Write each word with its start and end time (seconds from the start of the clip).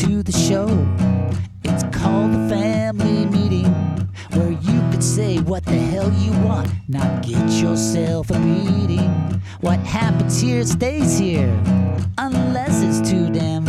to 0.00 0.22
the 0.22 0.32
show. 0.32 0.66
It's 1.62 1.82
called 1.94 2.32
the 2.32 2.48
family 2.48 3.26
meeting, 3.26 3.66
where 4.32 4.50
you 4.50 4.90
could 4.90 5.04
say 5.04 5.40
what 5.40 5.62
the 5.66 5.76
hell 5.76 6.10
you 6.14 6.32
want, 6.40 6.70
not 6.88 7.22
get 7.22 7.46
yourself 7.60 8.30
a 8.30 8.38
beating. 8.38 9.42
What 9.60 9.78
happens 9.80 10.40
here 10.40 10.64
stays 10.64 11.18
here, 11.18 11.52
unless 12.16 12.80
it's 12.82 13.10
too 13.10 13.28
damn 13.28 13.59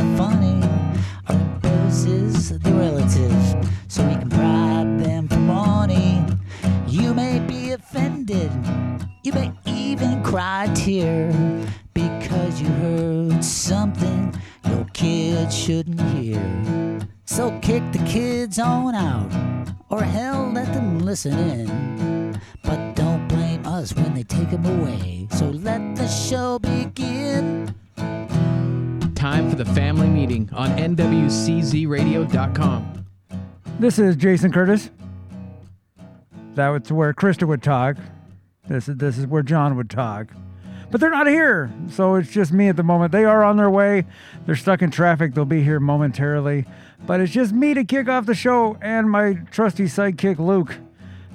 let 21.11 21.11
listen 21.11 21.37
in. 21.59 22.39
But 22.63 22.95
don't 22.95 23.27
blame 23.27 23.65
us 23.65 23.93
when 23.93 24.13
they 24.13 24.23
take 24.23 24.49
them 24.49 24.65
away. 24.65 25.27
So 25.31 25.49
let 25.49 25.97
the 25.97 26.07
show 26.07 26.57
begin. 26.59 27.75
Time 29.13 29.49
for 29.49 29.57
the 29.57 29.65
family 29.65 30.07
meeting 30.07 30.49
on 30.53 30.69
NWCZRadio.com. 30.77 33.05
This 33.77 33.99
is 33.99 34.15
Jason 34.15 34.53
Curtis. 34.53 34.89
That 36.55 36.69
was 36.69 36.89
where 36.93 37.13
Krista 37.13 37.45
would 37.45 37.61
talk. 37.61 37.97
This 38.69 38.87
is 38.87 38.95
this 38.95 39.17
is 39.17 39.27
where 39.27 39.43
John 39.43 39.75
would 39.75 39.89
talk. 39.89 40.27
But 40.91 41.01
they're 41.01 41.09
not 41.09 41.27
here, 41.27 41.69
so 41.89 42.15
it's 42.15 42.31
just 42.31 42.53
me 42.53 42.69
at 42.69 42.77
the 42.77 42.83
moment. 42.83 43.11
They 43.11 43.25
are 43.25 43.43
on 43.43 43.57
their 43.57 43.69
way. 43.69 44.05
They're 44.45 44.55
stuck 44.55 44.81
in 44.81 44.91
traffic. 44.91 45.33
They'll 45.33 45.43
be 45.43 45.63
here 45.63 45.81
momentarily. 45.81 46.65
But 47.05 47.19
it's 47.19 47.33
just 47.33 47.51
me 47.51 47.73
to 47.73 47.83
kick 47.83 48.07
off 48.07 48.25
the 48.25 48.35
show, 48.35 48.77
and 48.81 49.09
my 49.09 49.33
trusty 49.51 49.83
sidekick 49.85 50.39
Luke 50.39 50.77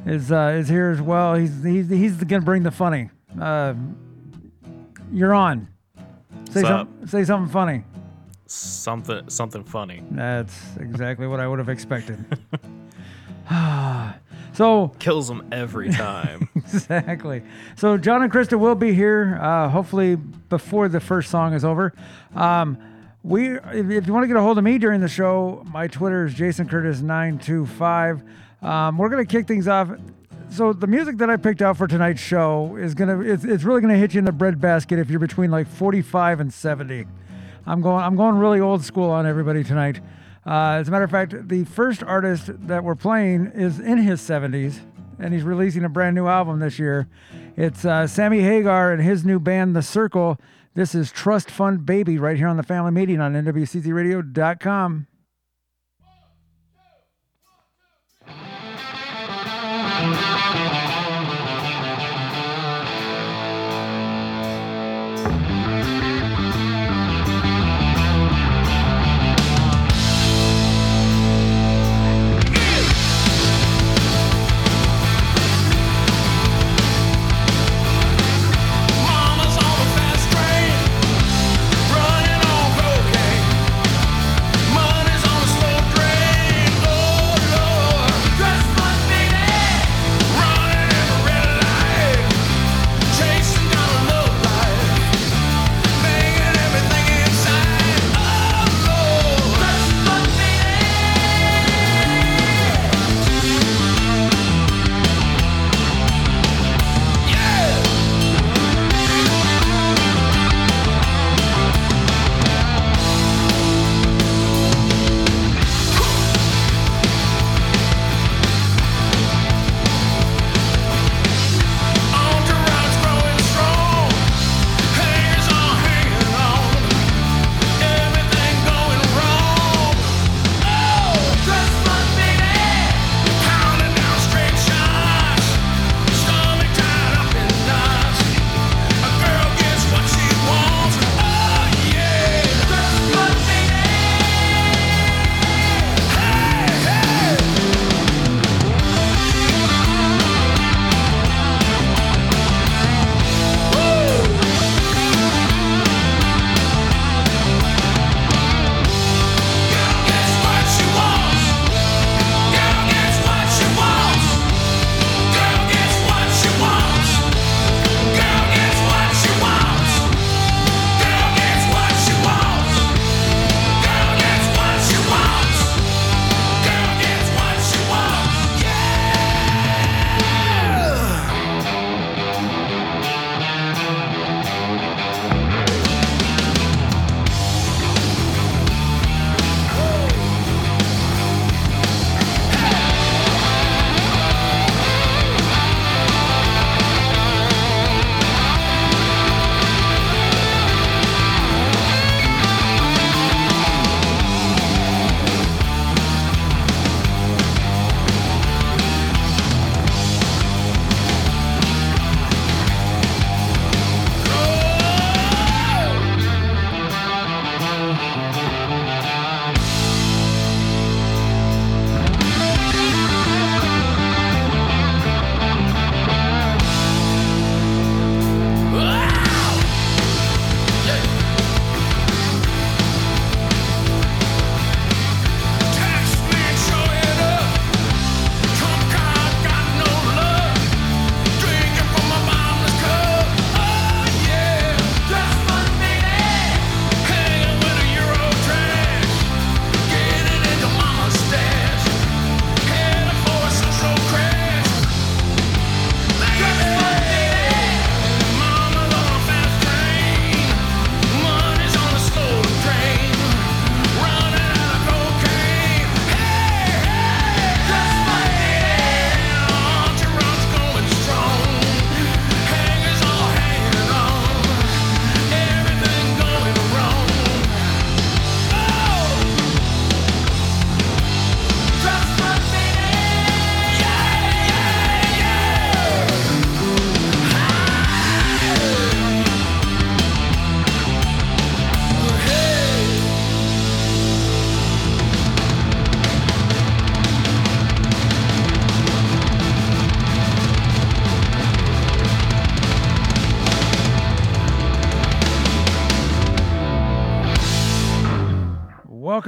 is 0.06 0.32
uh, 0.32 0.56
is 0.58 0.68
here 0.68 0.90
as 0.90 1.02
well. 1.02 1.34
He's 1.34 1.62
he's 1.62 1.88
he's 1.88 2.24
gonna 2.24 2.42
bring 2.42 2.62
the 2.62 2.70
funny. 2.70 3.10
Uh, 3.40 3.74
you're 5.12 5.34
on. 5.34 5.68
Say 6.50 6.62
What's 6.62 6.68
something. 6.68 7.06
Say 7.06 7.24
something 7.24 7.52
funny. 7.52 7.84
Something 8.46 9.28
something 9.28 9.64
funny. 9.64 10.02
That's 10.10 10.76
exactly 10.78 11.26
what 11.26 11.40
I 11.40 11.48
would 11.48 11.58
have 11.58 11.68
expected. 11.68 12.24
so 14.52 14.92
Kills 14.98 15.28
them 15.28 15.48
every 15.52 15.90
time. 15.90 16.48
exactly. 16.56 17.42
So 17.76 17.96
John 17.96 18.22
and 18.22 18.32
Krista 18.32 18.58
will 18.58 18.74
be 18.74 18.92
here, 18.92 19.38
uh, 19.40 19.68
hopefully 19.68 20.16
before 20.16 20.88
the 20.88 21.00
first 21.00 21.30
song 21.30 21.52
is 21.52 21.64
over. 21.64 21.92
Um, 22.34 22.78
we, 23.22 23.50
if, 23.50 23.90
if 23.90 24.06
you 24.06 24.12
want 24.12 24.22
to 24.22 24.28
get 24.28 24.36
a 24.36 24.40
hold 24.40 24.58
of 24.58 24.64
me 24.64 24.78
during 24.78 25.00
the 25.00 25.08
show, 25.08 25.64
my 25.66 25.88
Twitter 25.88 26.26
is 26.26 26.34
Jason 26.34 26.68
Curtis 26.68 27.00
nine 27.00 27.38
two 27.38 27.66
five. 27.66 28.22
Um, 28.66 28.98
we're 28.98 29.08
gonna 29.08 29.24
kick 29.24 29.46
things 29.46 29.68
off. 29.68 29.90
So 30.50 30.72
the 30.72 30.86
music 30.86 31.18
that 31.18 31.30
I 31.30 31.36
picked 31.36 31.62
out 31.62 31.76
for 31.76 31.86
tonight's 31.86 32.20
show 32.20 32.76
is 32.76 32.94
gonna, 32.94 33.20
it's, 33.20 33.44
it's 33.44 33.64
really 33.64 33.80
gonna 33.80 33.96
hit 33.96 34.14
you 34.14 34.18
in 34.18 34.24
the 34.24 34.32
breadbasket 34.32 34.98
if 34.98 35.08
you're 35.08 35.20
between 35.20 35.50
like 35.50 35.68
forty 35.68 36.02
five 36.02 36.40
and 36.40 36.52
seventy. 36.52 37.06
I'm 37.64 37.80
going, 37.80 38.02
I'm 38.02 38.16
going 38.16 38.36
really 38.38 38.60
old 38.60 38.84
school 38.84 39.10
on 39.10 39.26
everybody 39.26 39.64
tonight. 39.64 40.00
Uh, 40.46 40.78
as 40.80 40.86
a 40.86 40.90
matter 40.92 41.04
of 41.04 41.10
fact, 41.10 41.48
the 41.48 41.64
first 41.64 42.02
artist 42.04 42.50
that 42.68 42.84
we're 42.84 42.94
playing 42.94 43.46
is 43.54 43.80
in 43.80 43.98
his 43.98 44.20
70s, 44.20 44.78
and 45.18 45.34
he's 45.34 45.42
releasing 45.42 45.84
a 45.84 45.88
brand 45.88 46.14
new 46.14 46.28
album 46.28 46.60
this 46.60 46.78
year. 46.78 47.08
It's 47.56 47.84
uh, 47.84 48.06
Sammy 48.06 48.40
Hagar 48.40 48.92
and 48.92 49.02
his 49.02 49.24
new 49.24 49.40
band, 49.40 49.74
The 49.74 49.82
Circle. 49.82 50.38
This 50.74 50.94
is 50.94 51.10
Trust 51.10 51.50
Fund 51.50 51.84
Baby 51.84 52.18
right 52.18 52.36
here 52.36 52.46
on 52.46 52.56
the 52.56 52.62
Family 52.62 52.92
Meeting 52.92 53.20
on 53.20 53.32
NWCZRadio.com. 53.32 55.08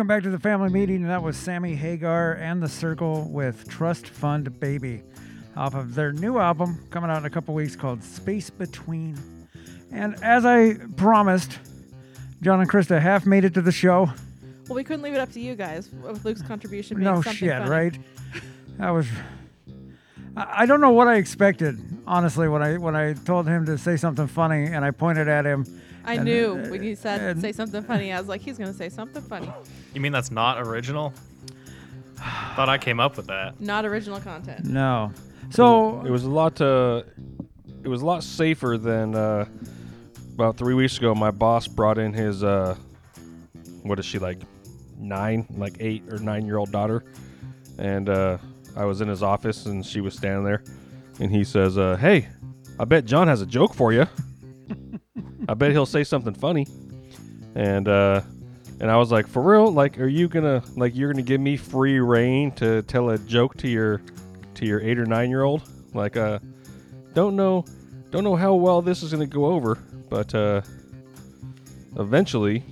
welcome 0.09 0.23
back 0.23 0.33
to 0.33 0.35
the 0.35 0.43
family 0.43 0.71
meeting. 0.71 1.03
And 1.03 1.11
that 1.11 1.23
was 1.23 1.37
Sammy 1.37 1.75
Hagar 1.75 2.33
and 2.33 2.63
the 2.63 2.69
Circle 2.69 3.29
with 3.31 3.69
Trust 3.69 4.09
Fund 4.09 4.59
Baby 4.59 5.03
off 5.55 5.75
of 5.75 5.95
their 5.95 6.13
new 6.13 6.39
album 6.39 6.83
coming 6.89 7.11
out 7.11 7.19
in 7.19 7.27
a 7.27 7.31
couple 7.31 7.53
weeks 7.53 7.77
called 7.77 8.03
Space 8.03 8.49
Between. 8.49 9.19
And 9.93 10.17
as 10.25 10.47
I 10.47 10.77
promised, 10.97 11.59
John 12.41 12.59
and 12.59 12.71
Krista 12.71 12.99
half 12.99 13.27
made 13.27 13.45
it 13.45 13.53
to 13.53 13.61
the 13.61 13.71
show. 13.71 14.11
Well, 14.67 14.77
we 14.77 14.83
couldn't 14.83 15.03
leave 15.03 15.13
it 15.13 15.21
up 15.21 15.31
to 15.33 15.41
you 15.41 15.55
guys 15.55 15.91
with 15.91 16.25
Luke's 16.25 16.41
contribution 16.41 16.97
being 16.97 17.05
No 17.05 17.21
shit, 17.21 17.51
funny. 17.51 17.71
right? 17.71 17.99
That 18.79 18.91
was. 18.91 19.07
I 20.39 20.65
don't 20.65 20.81
know 20.81 20.93
what 20.93 21.09
I 21.09 21.17
expected, 21.17 21.79
honestly, 22.07 22.49
when 22.49 22.63
I 22.63 22.79
when 22.79 22.97
I 22.97 23.13
told 23.13 23.47
him 23.47 23.67
to 23.67 23.77
say 23.77 23.99
something 23.99 24.27
funny 24.27 24.69
and 24.69 24.87
I 24.87 24.91
pointed 24.91 25.29
at 25.29 25.45
him. 25.45 25.67
I 26.09 26.15
And, 26.15 26.25
knew 26.25 26.53
uh, 26.65 26.69
when 26.71 26.83
you 26.83 26.97
said 26.97 27.21
and- 27.21 27.41
say 27.41 27.53
something 27.53 27.83
funny. 27.83 28.13
I 28.13 28.19
was 28.19 28.29
like, 28.29 28.41
he's 28.41 28.57
gonna 28.59 28.73
say 28.73 28.89
something 28.89 29.23
funny. 29.23 29.53
You 29.95 30.01
mean 30.01 30.13
that's 30.13 30.31
not 30.31 30.59
original? 30.67 31.13
Thought 32.57 32.69
I 32.69 32.79
came 32.79 32.99
up 32.99 33.17
with 33.17 33.27
that. 33.27 33.61
Not 33.61 33.85
original 33.85 34.19
content. 34.21 34.65
No. 34.65 35.13
So 35.51 36.03
It 36.05 36.11
was 36.11 36.25
a 36.25 36.31
lot. 36.31 36.61
Uh, 36.61 37.03
it 37.85 37.89
was 37.89 38.03
a 38.03 38.07
lot 38.07 38.23
safer 38.25 38.77
than 38.79 39.15
uh, 39.15 39.47
about 40.35 40.57
three 40.57 40.75
weeks 40.75 40.99
ago. 40.99 41.15
My 41.15 41.31
boss 41.31 41.69
brought 41.69 41.99
in 41.99 42.13
his. 42.13 42.43
Uh, 42.43 42.75
what 43.83 43.99
is 43.99 44.05
she 44.07 44.19
like? 44.19 44.39
Nine, 44.99 45.47
like 45.57 45.77
eight 45.79 46.03
or 46.11 46.19
nine 46.19 46.45
year 46.45 46.57
old 46.59 46.73
daughter, 46.73 47.05
and 47.79 48.09
uh, 48.09 48.39
I 48.77 48.85
was 48.85 49.01
in 49.01 49.09
his 49.09 49.23
office 49.23 49.67
and 49.67 49.87
she 49.87 50.01
was 50.01 50.15
standing 50.15 50.43
there, 50.45 50.65
and 51.21 51.31
he 51.31 51.45
says, 51.45 51.79
uh, 51.79 51.97
"Hey, 51.97 52.29
I 52.81 52.85
bet 52.85 53.05
John 53.05 53.29
has 53.29 53.41
a 53.41 53.47
joke 53.47 53.75
for 53.75 53.93
you. 53.93 54.07
I 55.49 55.55
bet 55.55 55.73
he'll 55.73 55.87
say 55.87 56.05
something 56.05 56.35
funny." 56.35 56.67
And 57.55 57.89
uh, 57.89 58.23
and 58.81 58.91
I 58.91 58.97
was 58.97 59.11
like, 59.11 59.27
"For 59.27 59.43
real? 59.43 59.73
Like, 59.73 59.99
are 59.99 60.07
you 60.09 60.29
gonna 60.29 60.63
like 60.77 60.95
you're 60.95 61.13
gonna 61.13 61.23
give 61.23 61.41
me 61.41 61.57
free 61.57 61.99
reign 62.01 62.53
to 62.53 62.83
tell 62.83 63.11
a 63.11 63.19
joke 63.19 63.57
to 63.59 63.69
your 63.69 64.01
to 64.55 64.67
your 64.67 64.81
eight 64.81 64.99
or 64.99 65.07
nine 65.07 65.31
year 65.31 65.43
old? 65.43 65.63
Like, 65.95 66.17
uh, 66.17 66.39
don't 67.15 67.35
know, 67.37 67.65
don't 68.11 68.25
know 68.25 68.37
how 68.37 68.55
well 68.55 68.83
this 68.83 69.03
is 69.03 69.13
gonna 69.13 69.27
go 69.27 69.47
over, 69.47 69.77
but 70.09 70.35
uh, 70.35 70.63
eventually, 71.99 72.63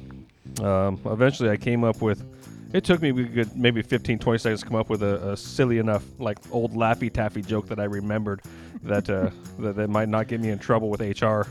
um, 0.63 1.01
eventually 1.07 1.51
I 1.51 1.57
came 1.57 1.85
up 1.85 2.01
with. 2.01 2.25
It 2.73 2.85
took 2.85 3.01
me 3.01 3.13
good 3.13 3.57
maybe 3.57 3.81
15, 3.81 4.19
20 4.19 4.39
seconds 4.39 4.61
to 4.61 4.67
come 4.67 4.77
up 4.77 4.91
with 4.91 5.03
a, 5.03 5.31
a 5.31 5.37
silly 5.37 5.79
enough, 5.79 6.05
like 6.19 6.37
old 6.51 6.75
Laffy 6.75 7.11
Taffy 7.11 7.41
joke 7.41 7.69
that 7.69 7.79
I 7.79 7.85
remembered 7.85 8.43
that, 8.83 9.09
uh, 9.09 9.31
that 9.61 9.77
that 9.77 9.89
might 9.89 10.09
not 10.09 10.27
get 10.27 10.41
me 10.41 10.51
in 10.51 10.59
trouble 10.59 10.91
with 10.91 11.01
HR. 11.01 11.47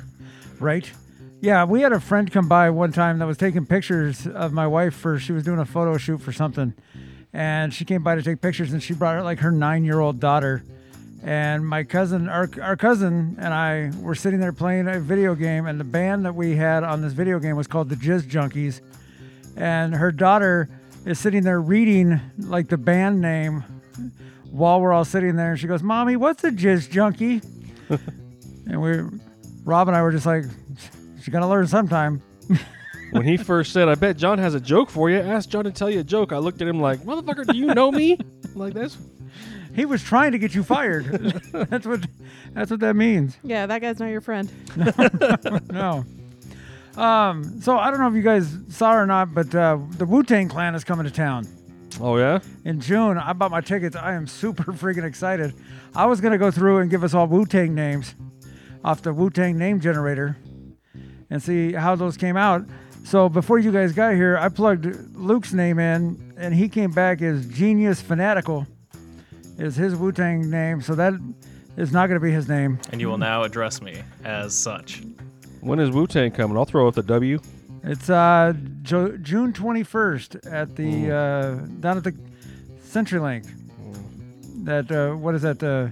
Right. 0.60 0.90
Yeah, 1.42 1.66
we 1.66 1.82
had 1.82 1.92
a 1.92 2.00
friend 2.00 2.32
come 2.32 2.48
by 2.48 2.70
one 2.70 2.92
time 2.92 3.20
that 3.20 3.28
was 3.28 3.38
taking 3.38 3.66
pictures 3.66 4.26
of 4.26 4.54
my 4.54 4.66
wife 4.66 4.96
for 4.96 5.20
she 5.20 5.32
was 5.32 5.44
doing 5.44 5.60
a 5.60 5.66
photo 5.66 5.98
shoot 5.98 6.20
for 6.20 6.32
something. 6.32 6.74
And 7.34 7.74
she 7.74 7.84
came 7.86 8.02
by 8.02 8.16
to 8.16 8.24
take 8.24 8.42
pictures 8.42 8.72
and 8.72 8.82
she 8.82 8.94
brought 8.94 9.24
like 9.24 9.40
her 9.40 9.52
9-year-old 9.52 10.20
daughter. 10.20 10.64
And 11.22 11.68
my 11.68 11.84
cousin 11.84 12.30
our 12.30 12.50
our 12.62 12.78
cousin 12.78 13.36
and 13.40 13.54
I 13.54 13.92
were 14.00 14.16
sitting 14.16 14.40
there 14.40 14.54
playing 14.54 14.88
a 14.88 15.00
video 15.00 15.36
game 15.36 15.66
and 15.66 15.80
the 15.80 15.84
band 15.84 16.26
that 16.26 16.36
we 16.36 16.56
had 16.56 16.84
on 16.84 17.02
this 17.02 17.14
video 17.14 17.40
game 17.40 17.56
was 17.56 17.68
called 17.68 17.90
the 17.90 17.96
Jizz 17.96 18.24
Junkies. 18.24 18.82
And 19.58 19.96
her 19.96 20.12
daughter 20.12 20.70
is 21.06 21.20
sitting 21.20 21.44
there 21.44 21.60
reading 21.60 22.20
like 22.38 22.70
the 22.70 22.78
band 22.78 23.22
name 23.22 23.64
while 24.52 24.80
we're 24.80 24.94
all 24.94 25.06
sitting 25.06 25.36
there 25.36 25.52
and 25.52 25.60
she 25.60 25.68
goes, 25.68 25.84
"Mommy, 25.84 26.16
what's 26.16 26.44
a 26.44 26.52
Jizz 26.52 26.90
Junkie?" 26.90 27.42
and 28.68 28.82
we 28.82 29.02
Rob 29.66 29.88
and 29.88 29.98
I 29.98 30.02
were 30.04 30.12
just 30.12 30.26
like, 30.28 30.46
she's 31.18 31.30
gonna 31.30 31.50
learn 31.50 31.68
sometime. 31.68 32.22
When 33.12 33.24
he 33.24 33.38
first 33.38 33.72
said, 33.72 33.88
"I 33.88 33.96
bet 33.96 34.18
John 34.18 34.40
has 34.40 34.56
a 34.56 34.60
joke 34.60 34.90
for 34.90 35.10
you," 35.10 35.18
ask 35.18 35.50
John 35.50 35.64
to 35.66 35.72
tell 35.72 35.90
you 35.90 36.00
a 36.00 36.04
joke. 36.04 36.32
I 36.32 36.38
looked 36.38 36.62
at 36.62 36.68
him 36.68 36.80
like, 36.80 37.00
"Motherfucker, 37.02 37.48
do 37.48 37.58
you 37.58 37.74
know 37.74 37.92
me?" 37.92 38.18
like 38.56 38.74
that's 38.74 38.98
He 39.74 39.86
was 39.86 40.04
trying 40.04 40.32
to 40.34 40.38
get 40.38 40.54
you 40.54 40.64
fired. 40.64 41.06
that's 41.52 41.86
what 41.86 42.06
that's 42.54 42.72
what 42.72 42.80
that 42.82 42.96
means. 42.96 43.38
Yeah, 43.44 43.66
that 43.68 43.82
guy's 43.82 44.00
not 44.00 44.08
your 44.08 44.22
friend. 44.22 44.50
No. 45.72 46.06
Um, 46.98 47.60
so 47.62 47.78
I 47.78 47.92
don't 47.92 48.00
know 48.00 48.08
if 48.08 48.16
you 48.16 48.22
guys 48.22 48.58
saw 48.70 48.94
or 48.94 49.06
not, 49.06 49.34
but 49.34 49.54
uh, 49.54 49.78
the 49.98 50.06
Wu 50.06 50.24
Tang 50.24 50.48
Clan 50.48 50.76
is 50.76 50.86
coming 50.86 51.06
to 51.06 51.12
town 51.12 51.46
oh 52.00 52.18
yeah. 52.18 52.40
in 52.64 52.80
June. 52.80 53.18
I 53.18 53.34
bought 53.34 53.52
my 53.52 53.60
tickets. 53.60 53.98
I 53.98 54.14
am 54.14 54.28
super 54.28 54.64
freaking 54.72 55.04
excited. 55.04 55.54
I 55.94 56.06
was 56.06 56.22
gonna 56.22 56.38
go 56.38 56.52
through 56.52 56.78
and 56.78 56.90
give 56.90 57.04
us 57.04 57.14
all 57.14 57.28
Wu 57.28 57.46
Tang 57.46 57.76
names 57.76 58.16
off 58.86 59.02
the 59.02 59.12
Wu 59.12 59.32
Tang 59.32 59.58
name 59.58 59.80
generator 59.82 60.38
and 61.32 61.42
see 61.42 61.74
how 61.74 61.96
those 61.96 62.16
came 62.16 62.38
out. 62.38 62.64
So 63.04 63.28
before 63.28 63.58
you 63.58 63.72
guys 63.72 63.94
got 63.94 64.14
here, 64.14 64.38
I 64.38 64.48
plugged 64.48 64.86
Luke's 65.16 65.54
name 65.54 65.80
in, 65.80 66.34
and 66.38 66.54
he 66.54 66.70
came 66.70 66.92
back 66.92 67.22
as 67.24 67.48
Genius 67.48 68.00
Fanatical. 68.00 68.68
Is 69.58 69.76
his 69.76 69.96
Wu 69.96 70.12
Tang 70.12 70.50
name? 70.50 70.82
So 70.82 70.94
that 70.96 71.14
is 71.78 71.92
not 71.92 72.08
going 72.08 72.20
to 72.20 72.24
be 72.24 72.32
his 72.32 72.48
name. 72.48 72.78
And 72.92 73.02
you 73.02 73.10
will 73.10 73.18
now 73.18 73.44
address 73.44 73.82
me 73.82 74.04
as 74.24 74.56
such. 74.56 75.02
When 75.62 75.80
is 75.80 75.90
Wu 75.90 76.06
Tang 76.06 76.30
coming? 76.32 76.56
I'll 76.56 76.66
throw 76.66 76.86
out 76.88 76.94
the 76.94 77.04
W. 77.04 77.40
It's 77.84 78.10
uh, 78.10 78.54
jo- 78.84 79.18
June 79.18 79.52
21st 79.52 80.52
at 80.52 80.76
the 80.76 81.12
uh, 81.12 81.56
down 81.80 81.98
at 81.98 82.04
the 82.04 82.16
CenturyLink. 82.84 83.48
That 84.66 84.92
uh, 84.92 85.16
what 85.16 85.34
is 85.36 85.42
that? 85.44 85.60
The 85.60 85.92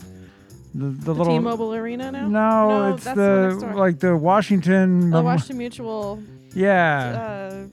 the, 0.73 0.85
the, 0.87 1.05
The 1.05 1.13
little 1.13 1.33
T-Mobile 1.37 1.73
Arena 1.75 2.11
now. 2.11 2.27
No, 2.27 2.69
No, 2.89 2.93
it's 2.95 3.03
that's 3.03 3.15
the 3.15 3.21
one 3.21 3.41
next 3.49 3.55
the 3.59 3.65
door. 3.67 3.75
like 3.75 3.99
the 3.99 4.17
Washington. 4.17 4.99
Oh, 4.99 5.01
the 5.01 5.07
Mem- 5.09 5.23
Washington 5.25 5.57
Mutual. 5.59 6.23
yeah, 6.53 7.65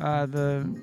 Uh, 0.00 0.02
uh, 0.04 0.26
the. 0.26 0.80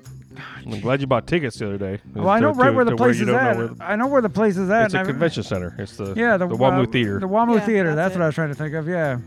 I'm 0.66 0.80
glad 0.80 1.00
you 1.00 1.06
bought 1.06 1.26
tickets 1.26 1.58
the 1.58 1.66
other 1.66 1.78
day. 1.78 1.98
Well, 2.14 2.28
I 2.28 2.40
know 2.40 2.52
right 2.52 2.68
to- 2.70 2.76
where 2.76 2.84
the 2.84 2.94
place 2.96 3.18
you 3.18 3.28
is 3.28 3.34
at. 3.34 3.70
I 3.80 3.96
know 3.96 4.06
where 4.06 4.20
the 4.20 4.28
place 4.28 4.58
is 4.58 4.68
at. 4.68 4.86
it's 4.86 4.94
a 4.94 4.98
and 4.98 5.06
I- 5.08 5.10
convention 5.10 5.42
center. 5.42 5.74
It's 5.78 5.96
the 5.96 6.12
Yeah, 6.14 6.36
the, 6.36 6.46
the 6.46 6.56
WAMU 6.56 6.86
uh, 6.86 6.90
Theater. 6.90 7.20
The 7.20 7.28
WAMU 7.28 7.54
Yeah, 7.54 7.60
Theater. 7.60 7.94
that's 7.94 8.14
That's, 8.14 8.16
what. 8.16 8.22
I 8.24 8.26
was 8.26 8.34
trying 8.34 8.48
to 8.50 8.54
think 8.54 8.74
of. 8.74 8.86
Yeah, 8.86 9.18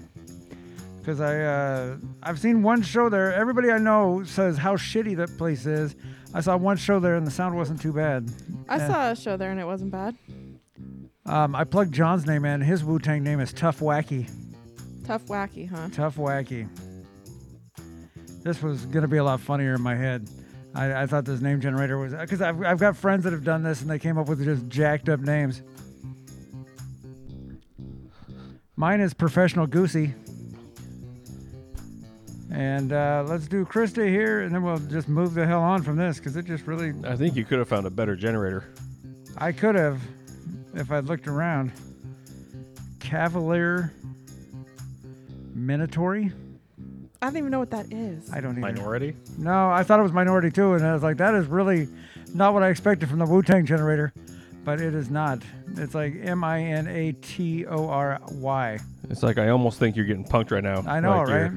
because 1.00 1.20
I 1.20 1.40
uh, 1.42 1.98
I've 2.22 2.40
seen 2.40 2.62
one 2.62 2.84
show 2.84 3.10
there. 3.10 3.34
Everybody 3.34 3.72
I 3.72 3.80
know 3.80 4.24
says 4.24 4.58
how 4.58 4.76
shitty 4.76 5.16
that 5.18 5.36
place 5.40 5.66
is. 5.66 5.96
I 6.32 6.42
saw 6.42 6.56
one 6.58 6.78
show 6.78 7.00
there 7.00 7.16
and 7.16 7.26
the 7.26 7.32
sound 7.32 7.56
wasn't 7.56 7.82
too 7.82 7.92
bad. 7.94 8.30
I 8.68 8.78
Yeah. 8.78 8.88
saw 8.88 9.10
a 9.12 9.16
show 9.16 9.36
there 9.36 9.50
and 9.50 9.60
it 9.60 9.66
wasn't 9.66 9.90
bad. 9.92 10.16
Um, 11.30 11.56
I 11.56 11.64
plugged 11.64 11.94
John's 11.94 12.26
name 12.26 12.44
in. 12.44 12.60
His 12.60 12.84
Wu 12.84 12.98
Tang 12.98 13.24
name 13.24 13.40
is 13.40 13.54
Tough 13.54 13.82
Wacky. 13.82 14.28
Tough, 15.06 15.26
wacky, 15.28 15.70
huh? 15.70 15.88
Tough 15.92 16.16
Wacky. 16.16 16.68
This 18.44 18.64
was 18.64 18.86
gonna 18.88 19.08
be 19.08 19.18
a 19.18 19.24
lot 19.24 19.40
funnier 19.40 19.76
in 19.76 19.82
my 19.82 19.96
head. 19.96 20.28
I, 20.74 21.04
I 21.04 21.06
thought 21.06 21.26
this 21.26 21.40
name 21.40 21.62
generator 21.62 22.00
was 22.00 22.16
because 22.16 22.42
I've, 22.42 22.64
I've 22.64 22.80
got 22.80 22.98
friends 22.98 23.24
that 23.26 23.34
have 23.34 23.44
done 23.44 23.62
this 23.62 23.82
and 23.82 23.90
they 23.90 24.00
came 24.00 24.18
up 24.18 24.28
with 24.28 24.44
just 24.44 24.68
jacked 24.70 25.08
up 25.08 25.20
names. 25.20 25.62
Mine 28.76 29.00
is 29.00 29.14
Professional 29.14 29.68
Goosey. 29.68 30.16
And 32.52 32.92
uh, 32.92 33.24
let's 33.28 33.48
do 33.48 33.66
Krista 33.66 34.08
here, 34.08 34.42
and 34.42 34.54
then 34.54 34.64
we'll 34.64 34.80
just 34.80 35.08
move 35.08 35.36
the 35.36 35.46
hell 35.46 35.62
on 35.62 35.84
from 35.84 35.96
this 35.96 36.18
because 36.18 36.36
it 36.36 36.46
just 36.46 36.66
really. 36.66 36.94
I 37.04 37.16
think 37.16 37.36
you 37.36 37.46
could 37.46 37.60
have 37.60 37.68
found 37.68 37.86
a 37.86 37.92
better 37.92 38.16
generator. 38.16 38.74
I 39.38 39.52
could 39.52 39.76
have 39.76 40.02
if 40.74 40.92
I'd 40.92 41.06
looked 41.06 41.28
around. 41.28 41.72
Cavalier 43.00 43.94
Minatory? 45.56 46.32
I 47.22 47.26
don't 47.26 47.38
even 47.38 47.52
know 47.52 47.60
what 47.60 47.72
that 47.72 47.92
is. 47.92 48.32
I 48.32 48.40
don't 48.40 48.52
even. 48.52 48.62
Minority? 48.62 49.16
No, 49.38 49.70
I 49.70 49.84
thought 49.84 50.00
it 50.00 50.04
was 50.04 50.14
minority 50.14 50.52
too, 50.52 50.74
and 50.74 50.86
I 50.86 50.94
was 50.94 51.04
like, 51.04 51.18
that 51.18 51.34
is 51.36 51.48
really 51.48 51.88
not 52.34 52.54
what 52.54 52.64
I 52.64 52.70
expected 52.70 53.10
from 53.10 53.20
the 53.20 53.26
Wu 53.26 53.42
Tang 53.42 53.66
generator, 53.66 54.14
but 54.64 54.80
it 54.80 54.96
is 54.96 55.10
not. 55.10 55.42
It's 55.76 55.94
like 55.94 56.14
M 56.22 56.44
I 56.44 56.62
N 56.64 56.88
A 56.88 57.12
T 57.14 57.66
O 57.66 57.90
R 57.90 58.20
Y. 58.32 58.80
It's 59.10 59.22
like 59.24 59.38
I 59.38 59.50
almost 59.50 59.80
think 59.80 59.96
you're 59.98 60.06
getting 60.06 60.24
punked 60.26 60.52
right 60.52 60.64
now. 60.64 60.84
I 60.88 61.00
know, 61.02 61.20
like 61.20 61.28
right? 61.28 61.52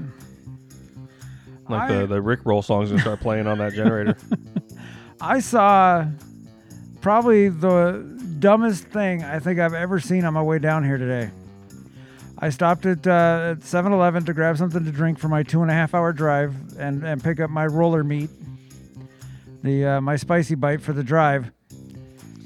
Like 1.68 1.90
I- 1.90 1.94
the 1.98 2.06
the 2.06 2.22
Rick 2.22 2.40
roll 2.44 2.62
songs 2.62 2.90
gonna 2.90 3.00
start 3.02 3.20
playing 3.20 3.46
on 3.46 3.58
that 3.58 3.72
generator. 3.72 4.16
I 5.20 5.38
saw 5.38 6.06
probably 7.00 7.48
the 7.50 8.04
dumbest 8.42 8.84
thing 8.88 9.22
I 9.22 9.38
think 9.38 9.60
I've 9.60 9.72
ever 9.72 10.00
seen 10.00 10.24
on 10.24 10.34
my 10.34 10.42
way 10.42 10.58
down 10.58 10.84
here 10.84 10.98
today. 10.98 11.30
I 12.36 12.50
stopped 12.50 12.84
at 12.86 13.06
uh, 13.06 13.52
at 13.52 13.60
7-Eleven 13.60 14.24
to 14.24 14.34
grab 14.34 14.58
something 14.58 14.84
to 14.84 14.90
drink 14.90 15.20
for 15.20 15.28
my 15.28 15.44
two 15.44 15.62
and 15.62 15.70
a 15.70 15.74
half 15.74 15.94
hour 15.94 16.12
drive 16.12 16.54
and, 16.76 17.04
and 17.04 17.22
pick 17.22 17.38
up 17.38 17.50
my 17.50 17.66
roller 17.66 18.02
meat, 18.02 18.30
the 19.62 19.86
uh, 19.86 20.00
my 20.00 20.16
spicy 20.16 20.56
bite 20.56 20.82
for 20.82 20.92
the 20.92 21.04
drive. 21.04 21.52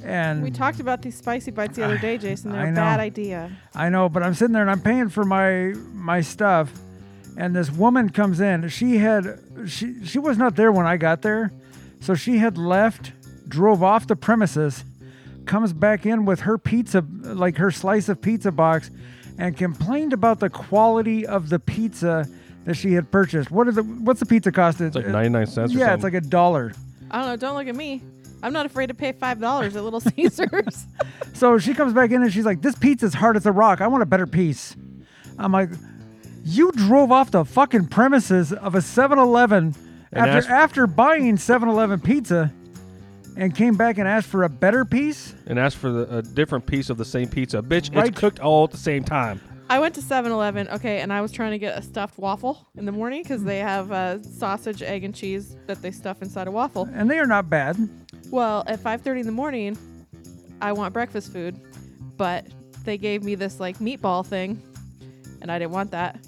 And 0.05 0.43
we 0.43 0.51
talked 0.51 0.81
about 0.81 1.01
these 1.01 1.17
spicy 1.17 1.51
bites 1.51 1.77
the 1.77 1.83
other 1.83 1.99
day, 2.09 2.19
Jason. 2.19 2.53
They're 2.53 2.61
I 2.61 2.67
a 2.67 2.71
know. 2.73 2.83
bad 2.83 3.01
idea. 3.01 3.51
I 3.75 3.89
know, 3.89 4.11
but 4.11 4.23
I'm 4.23 4.35
sitting 4.35 4.53
there 4.53 4.63
and 4.63 4.71
I'm 4.71 4.83
paying 4.83 5.09
for 5.09 5.25
my 5.25 5.73
my 5.95 6.21
stuff, 6.21 6.75
and 7.39 7.57
this 7.57 7.71
woman 7.71 8.11
comes 8.11 8.39
in. 8.39 8.69
She 8.69 8.99
had 8.99 9.41
she 9.67 10.05
she 10.05 10.19
was 10.19 10.37
not 10.37 10.57
there 10.57 10.71
when 10.71 10.85
I 10.85 10.99
got 10.99 11.23
there, 11.23 11.53
so 12.01 12.15
she 12.15 12.37
had 12.37 12.59
left, 12.59 13.13
drove 13.49 13.83
off 13.83 14.07
the 14.07 14.15
premises, 14.15 14.85
comes 15.47 15.73
back 15.73 16.05
in 16.07 16.25
with 16.25 16.41
her 16.41 16.59
pizza, 16.59 17.05
like 17.23 17.57
her 17.59 17.71
slice 17.71 18.09
of 18.09 18.21
pizza 18.21 18.53
box, 18.53 18.91
and 19.39 19.57
complained 19.57 20.13
about 20.13 20.41
the 20.41 20.51
quality 20.51 21.27
of 21.27 21.49
the 21.49 21.59
pizza 21.59 22.27
that 22.65 22.75
she 22.75 22.93
had 22.95 23.11
purchased. 23.11 23.51
What 23.51 23.69
is 23.69 23.77
the 23.77 23.83
what's 23.83 24.21
the 24.21 24.27
pizza 24.27 24.51
cost? 24.53 24.81
It's 24.81 24.97
like 24.97 25.07
uh, 25.07 25.11
99 25.11 25.47
cents 25.47 25.75
or 25.75 25.79
Yeah, 25.79 25.95
it's 25.95 26.03
like 26.05 26.15
a 26.15 26.21
dollar. 26.21 26.73
I 27.11 27.19
don't 27.21 27.29
know. 27.29 27.37
Don't 27.37 27.57
look 27.57 27.69
at 27.69 27.77
me. 27.77 28.03
I'm 28.43 28.53
not 28.53 28.67
afraid 28.67 28.89
to 28.89 28.95
pay 28.95 29.13
five 29.13 29.41
dollars 29.41 29.77
at 29.77 29.85
Little 29.85 30.01
Caesars. 30.17 30.87
So 31.33 31.59
she 31.59 31.75
comes 31.75 31.93
back 31.93 32.13
in 32.13 32.23
and 32.23 32.33
she's 32.33 32.47
like, 32.47 32.63
"This 32.63 32.75
pizza's 32.77 33.13
hard 33.13 33.37
as 33.37 33.45
a 33.45 33.53
rock. 33.53 33.83
I 33.83 33.89
want 33.89 34.03
a 34.03 34.07
better 34.07 34.27
piece." 34.27 34.75
I'm 35.39 35.53
like, 35.53 35.69
"You 36.45 36.73
drove 36.73 37.13
off 37.13 37.31
the 37.31 37.45
fucking 37.45 37.89
premises 37.89 38.55
of 38.55 38.75
a 38.75 38.79
7-Eleven 38.79 39.75
after 40.15 40.31
asked- 40.39 40.49
after 40.49 40.87
buying 40.87 41.37
7-Eleven 41.37 42.01
pizza, 42.01 42.51
and 43.37 43.55
came 43.55 43.75
back 43.77 43.99
and 43.99 44.09
asked 44.09 44.29
for 44.29 44.43
a 44.45 44.49
better 44.49 44.85
piece." 44.85 45.35
and 45.47 45.59
asked 45.59 45.77
for 45.77 45.91
the, 45.93 46.19
a 46.19 46.23
different 46.23 46.67
piece 46.67 46.91
of 46.91 46.97
the 46.97 47.05
same 47.05 47.29
pizza. 47.29 47.63
Bitch, 47.63 47.95
Right. 47.95 48.09
it's 48.09 48.19
cooked 48.19 48.41
all 48.41 48.65
at 48.65 48.71
the 48.71 48.77
same 48.77 49.05
time. 49.05 49.41
I 49.69 49.81
went 49.81 49.95
to 49.97 50.01
7-Eleven, 50.01 50.69
okay, 50.69 51.01
and 51.01 51.13
I 51.13 51.21
was 51.21 51.33
trying 51.33 51.51
to 51.51 51.59
get 51.59 51.77
a 51.77 51.83
stuffed 51.83 52.19
waffle 52.19 52.69
in 52.77 52.85
the 52.85 52.93
morning 52.93 53.23
because 53.25 53.43
they 53.43 53.59
have 53.59 53.91
uh, 53.91 54.23
sausage, 54.23 54.81
egg, 54.81 55.03
and 55.03 55.13
cheese 55.13 55.57
that 55.67 55.83
they 55.83 55.91
stuff 55.91 56.23
inside 56.23 56.47
a 56.47 56.53
waffle. 56.53 56.89
And 56.93 57.11
they 57.11 57.19
are 57.19 57.27
not 57.27 57.51
bad. 57.51 57.77
Well, 58.31 58.63
at 58.69 58.79
5:30 58.81 59.21
in 59.21 59.27
the 59.27 59.33
morning, 59.33 59.77
I 60.61 60.73
want 60.73 60.93
breakfast 60.95 61.33
food, 61.33 61.61
but 62.17 62.47
they 62.85 62.97
gave 62.97 63.25
me 63.25 63.35
this 63.35 63.59
like 63.59 63.79
meatball 63.79 64.25
thing, 64.25 64.63
and 65.43 65.51
I 65.51 65.59
didn't 65.59 65.73
want 65.73 65.91
that. 65.91 66.19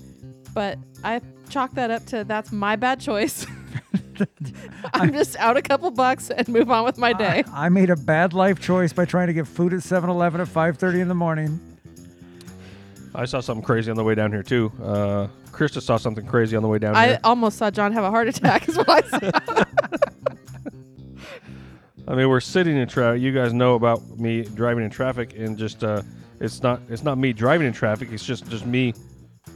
But 0.53 0.79
I 1.05 1.21
chalk 1.49 1.75
that 1.75 1.91
up 1.93 2.05
to 2.07 2.25
that's 2.25 2.51
my 2.51 2.75
bad 2.77 2.99
choice. 3.01 3.47
I'm 4.95 5.13
just 5.13 5.37
out 5.37 5.57
a 5.57 5.63
couple 5.63 5.91
bucks 5.91 6.31
and 6.31 6.49
move 6.49 6.71
on 6.71 6.85
with 6.85 6.99
my 6.99 7.13
day. 7.13 7.45
I 7.53 7.69
made 7.69 7.91
a 7.91 7.97
bad 7.97 8.33
life 8.33 8.61
choice 8.61 8.93
by 8.93 9.05
trying 9.05 9.29
to 9.29 9.33
get 9.33 9.47
food 9.47 9.73
at 9.73 9.81
7-Eleven 9.81 10.41
at 10.41 10.49
5:30 10.49 11.01
in 11.01 11.09
the 11.09 11.15
morning. 11.15 11.61
I 13.15 13.25
saw 13.25 13.41
something 13.41 13.65
crazy 13.65 13.91
on 13.91 13.97
the 13.97 14.05
way 14.05 14.15
down 14.15 14.31
here 14.31 14.43
too. 14.43 14.71
Uh, 14.83 15.29
Krista 15.51 15.83
saw 15.83 15.97
something 15.97 16.27
crazy 16.27 16.57
on 16.57 16.63
the 16.63 16.69
way 16.69 16.79
down 16.79 16.95
here. 16.95 17.03
I 17.03 17.07
here. 17.09 17.21
almost 17.25 17.59
saw 17.59 17.71
John 17.71 17.93
have 17.93 18.05
a 18.05 18.11
heart 18.11 18.29
attack. 18.29 18.69
Is 18.69 18.77
what 18.77 18.89
I 18.89 19.01
saw. 19.03 19.65
I 22.09 22.15
mean, 22.15 22.29
we're 22.29 22.41
sitting 22.41 22.77
in 22.77 22.89
traffic. 22.89 23.21
You 23.21 23.33
guys 23.33 23.53
know 23.53 23.75
about 23.75 24.19
me 24.19 24.43
driving 24.43 24.85
in 24.85 24.91
traffic, 24.91 25.37
and 25.37 25.59
just 25.59 25.85
uh, 25.85 26.03
it's 26.41 26.63
not 26.63 26.81
it's 26.89 27.03
not 27.03 27.19
me 27.19 27.33
driving 27.33 27.67
in 27.67 27.73
traffic. 27.73 28.11
It's 28.13 28.25
just 28.25 28.49
just 28.49 28.65
me. 28.65 28.95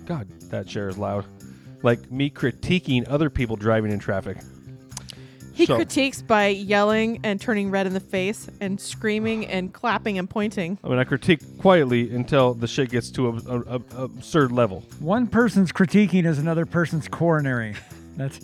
God, 0.04 0.28
that 0.50 0.66
chair 0.66 0.88
is 0.88 0.98
loud. 0.98 1.24
Like 1.82 2.10
me 2.10 2.30
critiquing 2.30 3.04
other 3.08 3.30
people 3.30 3.56
driving 3.56 3.92
in 3.92 3.98
traffic. 3.98 4.38
He 5.54 5.66
So- 5.66 5.76
critiques 5.76 6.22
by 6.22 6.46
yelling 6.48 7.20
and 7.22 7.40
turning 7.40 7.70
red 7.70 7.86
in 7.86 7.92
the 7.92 8.00
face 8.00 8.48
and 8.60 8.80
screaming 8.80 9.46
and 9.46 9.72
clapping 9.72 10.18
and 10.18 10.28
pointing. 10.28 10.78
I 10.82 10.88
mean, 10.88 10.98
I 10.98 11.04
critique 11.04 11.40
quietly 11.58 12.14
until 12.14 12.54
the 12.54 12.66
shit 12.66 12.90
gets 12.90 13.10
to 13.12 13.28
a, 13.28 13.32
a, 13.34 13.80
a 13.96 14.04
absurd 14.04 14.50
level. 14.52 14.82
One 15.00 15.26
person's 15.26 15.70
critiquing 15.72 16.24
is 16.24 16.38
another 16.38 16.64
person's 16.66 17.06
coronary. 17.08 17.74
That's 18.16 18.40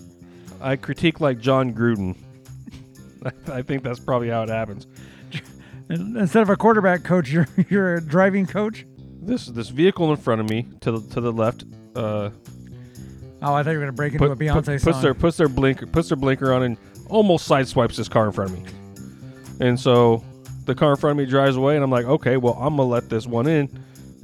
I 0.60 0.76
critique 0.76 1.20
like 1.20 1.38
Jon 1.38 1.72
Gruden. 1.72 2.16
I 3.48 3.62
think 3.62 3.82
that's 3.82 3.98
probably 4.00 4.28
how 4.28 4.42
it 4.42 4.48
happens. 4.48 4.86
instead 5.90 6.42
of 6.42 6.50
a 6.50 6.56
quarterback 6.56 7.02
coach, 7.04 7.30
you're 7.30 7.46
you're 7.68 7.94
a 7.96 8.00
driving 8.00 8.46
coach. 8.46 8.84
This 9.20 9.46
this 9.46 9.68
vehicle 9.68 10.10
in 10.10 10.16
front 10.16 10.40
of 10.40 10.48
me 10.48 10.66
to 10.80 10.92
the 10.92 11.14
to 11.14 11.20
the 11.20 11.32
left. 11.32 11.64
Uh, 11.94 12.30
Oh, 13.40 13.54
I 13.54 13.62
thought 13.62 13.70
you 13.70 13.76
were 13.78 13.84
gonna 13.84 13.92
break 13.92 14.14
into 14.14 14.26
put, 14.26 14.32
a 14.32 14.36
Beyonce 14.36 14.64
put- 14.64 14.80
song. 14.80 14.92
puts 14.92 15.02
their 15.02 15.14
puts 15.14 15.36
their 15.36 15.48
blinker 15.48 15.86
puts 15.86 16.08
their 16.08 16.16
blinker 16.16 16.52
on 16.52 16.64
and 16.64 16.76
almost 17.08 17.48
sideswipes 17.48 17.96
this 17.96 18.08
car 18.08 18.26
in 18.26 18.32
front 18.32 18.50
of 18.52 18.58
me. 18.62 18.70
And 19.60 19.78
so 19.78 20.22
the 20.66 20.74
car 20.74 20.90
in 20.92 20.96
front 20.96 21.18
of 21.18 21.24
me 21.24 21.30
drives 21.30 21.56
away, 21.56 21.74
and 21.74 21.84
I'm 21.84 21.90
like, 21.90 22.06
okay, 22.06 22.36
well, 22.36 22.54
I'm 22.54 22.76
gonna 22.76 22.88
let 22.88 23.08
this 23.08 23.26
one 23.26 23.46
in 23.46 23.68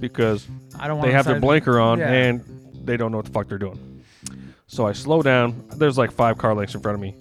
because 0.00 0.46
I 0.78 0.86
don't 0.88 1.00
they 1.00 1.12
have 1.12 1.24
their 1.24 1.40
blinker 1.40 1.80
on 1.80 1.98
Yeah. 1.98 2.12
and 2.12 2.44
they 2.84 2.96
don't 2.96 3.10
know 3.10 3.18
what 3.18 3.26
the 3.26 3.32
fuck 3.32 3.48
they're 3.48 3.58
doing. 3.58 4.02
So 4.66 4.86
I 4.86 4.92
slow 4.92 5.22
down. 5.22 5.64
There's 5.76 5.96
like 5.98 6.10
five 6.12 6.36
car 6.38 6.54
lengths 6.54 6.74
in 6.74 6.80
front 6.80 6.96
of 6.96 7.00
me, 7.00 7.14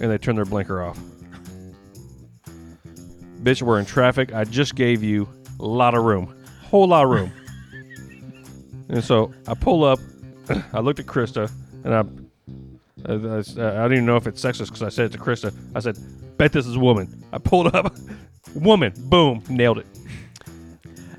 and 0.00 0.10
they 0.10 0.18
turn 0.18 0.36
their 0.36 0.44
blinker 0.44 0.82
off. 0.82 0.98
Bitch, 3.42 3.62
we're 3.62 3.78
in 3.78 3.86
traffic. 3.86 4.32
I 4.34 4.44
just 4.44 4.74
gave 4.74 5.02
you 5.02 5.28
a 5.60 5.64
lot 5.64 5.94
of 5.94 6.04
room, 6.04 6.34
whole 6.62 6.88
lot 6.88 7.04
of 7.04 7.10
room. 7.10 7.32
and 8.88 9.02
so 9.02 9.32
I 9.46 9.54
pull 9.54 9.84
up. 9.84 10.00
I 10.72 10.80
looked 10.80 10.98
at 11.00 11.06
Krista, 11.06 11.50
and 11.84 11.94
I, 11.94 12.04
I, 13.06 13.12
I, 13.12 13.16
I 13.16 13.82
don't 13.82 13.92
even 13.92 14.06
know 14.06 14.16
if 14.16 14.26
it's 14.26 14.42
sexist 14.42 14.66
because 14.66 14.82
I 14.82 14.88
said 14.88 15.06
it 15.06 15.12
to 15.12 15.18
Krista. 15.18 15.54
I 15.74 15.80
said, 15.80 15.98
"Bet 16.36 16.52
this 16.52 16.66
is 16.66 16.76
a 16.76 16.80
woman." 16.80 17.24
I 17.32 17.38
pulled 17.38 17.74
up, 17.74 17.94
woman, 18.54 18.92
boom, 18.96 19.42
nailed 19.48 19.78
it. 19.78 19.86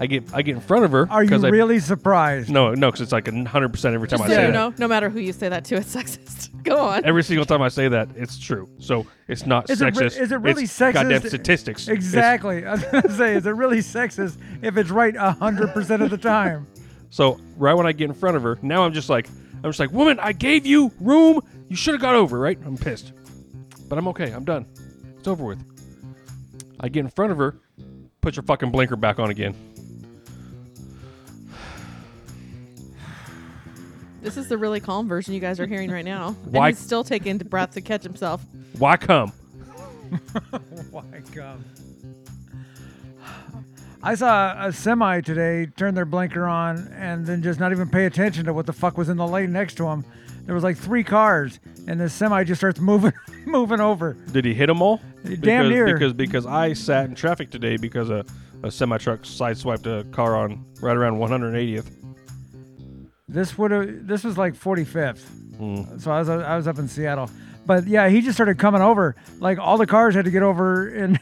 I 0.02 0.06
get 0.08 0.24
I 0.34 0.42
get 0.44 0.56
in 0.56 0.62
front 0.62 0.86
of 0.86 0.92
her. 0.92 1.10
Are 1.12 1.24
you 1.24 1.30
'cause 1.30 1.44
I, 1.44 1.50
really 1.50 1.80
surprised? 1.80 2.50
no, 2.50 2.74
no, 2.74 2.88
because 2.88 3.02
it's 3.02 3.12
like 3.12 3.28
hundred 3.48 3.70
percent 3.70 3.96
every 3.96 4.08
time 4.08 4.20
Just 4.20 4.30
I 4.30 4.34
so 4.34 4.36
say 4.36 4.46
you 4.48 4.52
that. 4.54 4.58
know, 4.58 4.74
no 4.78 4.88
matter 4.88 5.10
who 5.10 5.20
you 5.20 5.34
say 5.34 5.50
that 5.50 5.66
to, 5.66 5.76
it's 5.76 5.94
sexist. 5.96 6.64
Go 6.64 6.78
on. 6.78 7.04
Every 7.04 7.24
single 7.24 7.46
time 7.46 7.62
I 7.62 7.68
say 7.68 7.90
that, 7.90 8.08
it's 8.16 8.40
true. 8.40 8.70
So 8.80 9.06
it's 9.28 9.46
not 9.46 9.70
Is 9.70 9.82
it 9.82 9.86
re- 9.86 9.92
sexist. 10.08 10.20
is 10.22 10.32
it 10.32 10.36
really 10.38 10.64
it's 10.64 10.78
sexist? 10.80 10.94
Goddamn 10.94 11.22
statistics. 11.24 11.84
It's- 11.90 11.96
Exactly. 11.98 12.66
I 12.66 12.72
was 12.74 12.84
gonna 12.86 13.12
say, 13.18 13.36
is 13.36 13.46
it 13.46 13.50
really 13.52 13.80
sexist 13.80 14.38
if 14.62 14.78
it's 14.78 14.90
right 14.90 15.16
hundred 15.18 15.74
percent 15.74 16.02
of 16.02 16.10
the 16.12 16.18
time? 16.18 16.66
so 17.10 17.38
right 17.58 17.74
when 17.74 17.86
I 17.88 17.92
get 17.92 18.06
in 18.06 18.14
front 18.14 18.38
of 18.38 18.44
her, 18.44 18.58
now 18.62 18.84
I'm 18.86 18.94
just 18.94 19.10
like, 19.10 19.28
I'm 19.64 19.70
just 19.70 19.80
like, 19.80 19.92
woman, 19.92 20.20
I 20.20 20.32
gave 20.32 20.66
you 20.66 20.92
room. 21.00 21.42
You 21.68 21.76
should 21.76 21.94
have 21.94 22.02
got 22.02 22.16
over, 22.16 22.40
right? 22.40 22.58
I'm 22.66 22.78
pissed, 22.78 23.12
but 23.88 23.98
I'm 23.98 24.08
okay. 24.10 24.32
I'm 24.32 24.46
done. 24.46 24.66
It's 25.18 25.28
over 25.28 25.44
with. 25.46 25.64
I 26.80 26.88
get 26.90 27.02
in 27.02 27.10
front 27.10 27.32
of 27.34 27.38
her, 27.38 27.58
put 28.22 28.36
your 28.38 28.44
fucking 28.44 28.72
blinker 28.72 28.96
back 28.96 29.20
on 29.20 29.30
again. 29.30 29.54
This 34.22 34.36
is 34.38 34.48
the 34.48 34.58
really 34.58 34.80
calm 34.80 35.08
version 35.08 35.34
you 35.34 35.40
guys 35.40 35.60
are 35.60 35.66
hearing 35.68 35.90
right 35.92 36.04
now. 36.06 36.32
Why- 36.46 36.68
And 36.70 36.78
he's 36.78 36.84
still 36.86 37.04
taking 37.04 37.38
breath 37.38 37.72
to 37.72 37.82
catch 37.82 38.04
himself. 38.04 38.44
Why 38.78 38.98
come? 38.98 39.30
Why 40.92 41.04
God. 41.34 41.64
I 44.02 44.16
saw 44.16 44.66
a 44.66 44.72
semi 44.72 45.20
today 45.22 45.66
turn 45.66 45.94
their 45.94 46.06
blinker 46.06 46.46
on 46.46 46.88
and 46.96 47.26
then 47.26 47.44
just 47.44 47.60
not 47.60 47.74
even 47.74 47.90
pay 47.90 48.06
attention 48.06 48.46
to 48.46 48.54
what 48.54 48.66
the 48.66 48.74
fuck 48.74 48.98
was 48.98 49.10
in 49.10 49.18
the 49.18 49.28
lane 49.28 49.52
next 49.52 49.76
to 49.76 49.88
him. 49.88 50.06
There 50.46 50.56
was 50.56 50.64
like 50.64 50.78
three 50.78 51.04
cars, 51.04 51.60
and 51.86 52.00
the 52.00 52.10
semi 52.10 52.44
just 52.44 52.60
starts 52.60 52.80
moving, 52.80 53.14
moving 53.46 53.82
over. 53.82 54.14
Did 54.32 54.46
he 54.46 54.54
hit 54.54 54.68
them 54.68 54.82
all? 54.82 55.02
Damn 55.24 55.42
because, 55.42 55.70
near. 55.70 55.94
Because 55.94 56.14
because 56.14 56.46
I 56.46 56.74
sat 56.74 57.06
in 57.06 57.14
traffic 57.14 57.52
today 57.52 57.78
because 57.78 58.10
a, 58.10 58.26
a 58.64 58.72
semi 58.72 58.98
truck 58.98 59.24
sideswiped 59.24 59.86
a 59.86 60.06
car 60.06 60.36
on 60.36 60.66
right 60.82 60.96
around 60.96 61.18
180th. 61.18 61.92
This 63.28 63.58
would 63.58 63.72
have. 63.72 64.08
This 64.08 64.24
was 64.24 64.38
like 64.38 64.56
45th. 64.56 65.22
Mm. 65.60 66.02
So 66.02 66.10
I 66.10 66.20
was 66.20 66.30
I 66.30 66.56
was 66.56 66.68
up 66.68 66.80
in 66.80 66.88
Seattle, 66.88 67.30
but 67.66 67.86
yeah, 67.86 68.08
he 68.08 68.22
just 68.22 68.36
started 68.38 68.58
coming 68.58 68.82
over. 68.82 69.18
Like 69.40 69.60
all 69.60 69.78
the 69.78 69.86
cars 69.86 70.16
had 70.16 70.26
to 70.26 70.32
get 70.32 70.42
over 70.42 70.90
in, 70.90 71.20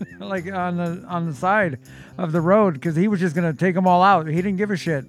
like 0.20 0.50
on 0.52 0.76
the 0.76 1.04
on 1.08 1.26
the 1.26 1.34
side 1.34 1.78
of 2.16 2.32
the 2.32 2.40
road 2.40 2.74
because 2.74 2.96
he 2.96 3.08
was 3.08 3.20
just 3.20 3.34
gonna 3.34 3.52
take 3.52 3.74
them 3.74 3.86
all 3.86 4.02
out. 4.02 4.26
He 4.26 4.36
didn't 4.36 4.56
give 4.56 4.70
a 4.70 4.76
shit. 4.76 5.04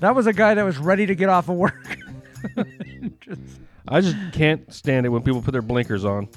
That 0.00 0.14
was 0.14 0.26
a 0.26 0.32
guy 0.32 0.54
that 0.54 0.62
was 0.64 0.78
ready 0.78 1.06
to 1.06 1.14
get 1.14 1.28
off 1.28 1.48
of 1.48 1.56
work. 1.56 1.98
Just- 3.20 3.40
I 3.88 4.00
just 4.00 4.16
can't 4.32 4.72
stand 4.72 5.06
it 5.06 5.10
when 5.10 5.22
people 5.22 5.40
put 5.40 5.52
their 5.52 5.62
blinkers 5.62 6.04
on, 6.04 6.28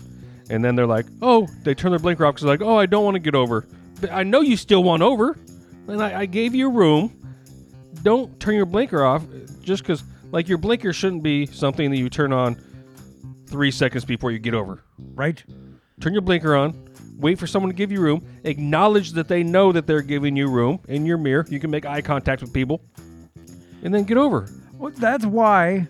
and 0.51 0.63
then 0.63 0.75
they're 0.75 0.85
like, 0.85 1.07
"Oh, 1.21 1.47
they 1.63 1.73
turn 1.73 1.91
their 1.91 1.99
blinker 1.99 2.23
off 2.25 2.35
because 2.35 2.45
like, 2.45 2.61
oh, 2.61 2.77
I 2.77 2.85
don't 2.85 3.03
want 3.03 3.15
to 3.15 3.19
get 3.19 3.33
over." 3.33 3.67
But 3.99 4.11
I 4.11 4.21
know 4.21 4.41
you 4.41 4.55
still 4.55 4.83
want 4.83 5.01
over, 5.01 5.35
and 5.87 6.01
I, 6.01 6.21
I 6.21 6.25
gave 6.27 6.53
you 6.53 6.69
room. 6.69 7.15
Don't 8.03 8.39
turn 8.39 8.53
your 8.55 8.67
blinker 8.67 9.03
off 9.03 9.23
uh, 9.23 9.51
just 9.63 9.81
because, 9.81 10.03
like, 10.31 10.47
your 10.47 10.59
blinker 10.59 10.93
shouldn't 10.93 11.23
be 11.23 11.47
something 11.47 11.89
that 11.89 11.97
you 11.97 12.07
turn 12.09 12.31
on 12.31 12.55
three 13.47 13.71
seconds 13.71 14.05
before 14.05 14.29
you 14.31 14.37
get 14.39 14.53
over. 14.53 14.83
right? 15.15 15.43
Turn 15.99 16.13
your 16.13 16.21
blinker 16.21 16.55
on. 16.55 16.88
Wait 17.19 17.37
for 17.37 17.47
someone 17.47 17.69
to 17.69 17.75
give 17.75 17.91
you 17.91 17.99
room. 17.99 18.25
Acknowledge 18.45 19.11
that 19.11 19.27
they 19.27 19.43
know 19.43 19.71
that 19.71 19.85
they're 19.85 20.01
giving 20.01 20.35
you 20.35 20.47
room 20.49 20.79
in 20.87 21.05
your 21.05 21.17
mirror. 21.17 21.45
You 21.49 21.59
can 21.59 21.69
make 21.69 21.85
eye 21.85 22.01
contact 22.01 22.41
with 22.41 22.53
people, 22.53 22.81
and 23.83 23.93
then 23.93 24.03
get 24.05 24.17
over. 24.17 24.47
Well, 24.77 24.91
that's 24.95 25.25
why. 25.25 25.87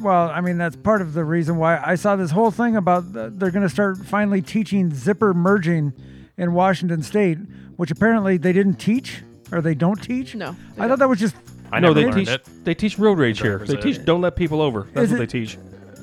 Well, 0.00 0.30
I 0.30 0.40
mean, 0.42 0.58
that's 0.58 0.76
part 0.76 1.00
of 1.02 1.12
the 1.14 1.24
reason 1.24 1.56
why 1.56 1.80
I 1.84 1.96
saw 1.96 2.14
this 2.16 2.30
whole 2.30 2.50
thing 2.52 2.76
about 2.76 3.12
the, 3.12 3.30
they're 3.34 3.50
going 3.50 3.64
to 3.64 3.68
start 3.68 3.98
finally 4.06 4.40
teaching 4.42 4.94
zipper 4.94 5.34
merging 5.34 5.92
in 6.36 6.52
Washington 6.52 7.02
State, 7.02 7.38
which 7.76 7.90
apparently 7.90 8.36
they 8.36 8.52
didn't 8.52 8.76
teach 8.76 9.22
or 9.50 9.60
they 9.60 9.74
don't 9.74 10.00
teach. 10.00 10.34
No, 10.36 10.54
they 10.76 10.84
I 10.84 10.88
thought 10.88 10.98
that 11.00 11.08
was 11.08 11.18
just. 11.18 11.34
I 11.72 11.80
no, 11.80 11.92
never 11.92 12.12
they 12.12 12.18
teach. 12.24 12.28
it. 12.28 12.64
They 12.64 12.74
teach 12.74 12.98
road 12.98 13.18
rage 13.18 13.40
here. 13.40 13.58
They 13.58 13.76
teach 13.76 14.04
don't 14.04 14.20
let 14.20 14.36
people 14.36 14.60
over. 14.62 14.86
That's 14.92 15.06
Is 15.06 15.12
what 15.12 15.22
it- 15.22 15.30
they 15.30 15.40
teach. 15.40 15.58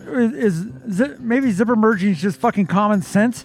Is, 0.07 0.33
is 0.33 0.67
zi- 0.91 1.15
maybe 1.19 1.51
zipper 1.51 1.75
merging 1.75 2.11
is 2.11 2.21
just 2.21 2.39
fucking 2.39 2.67
common 2.67 3.01
sense? 3.01 3.43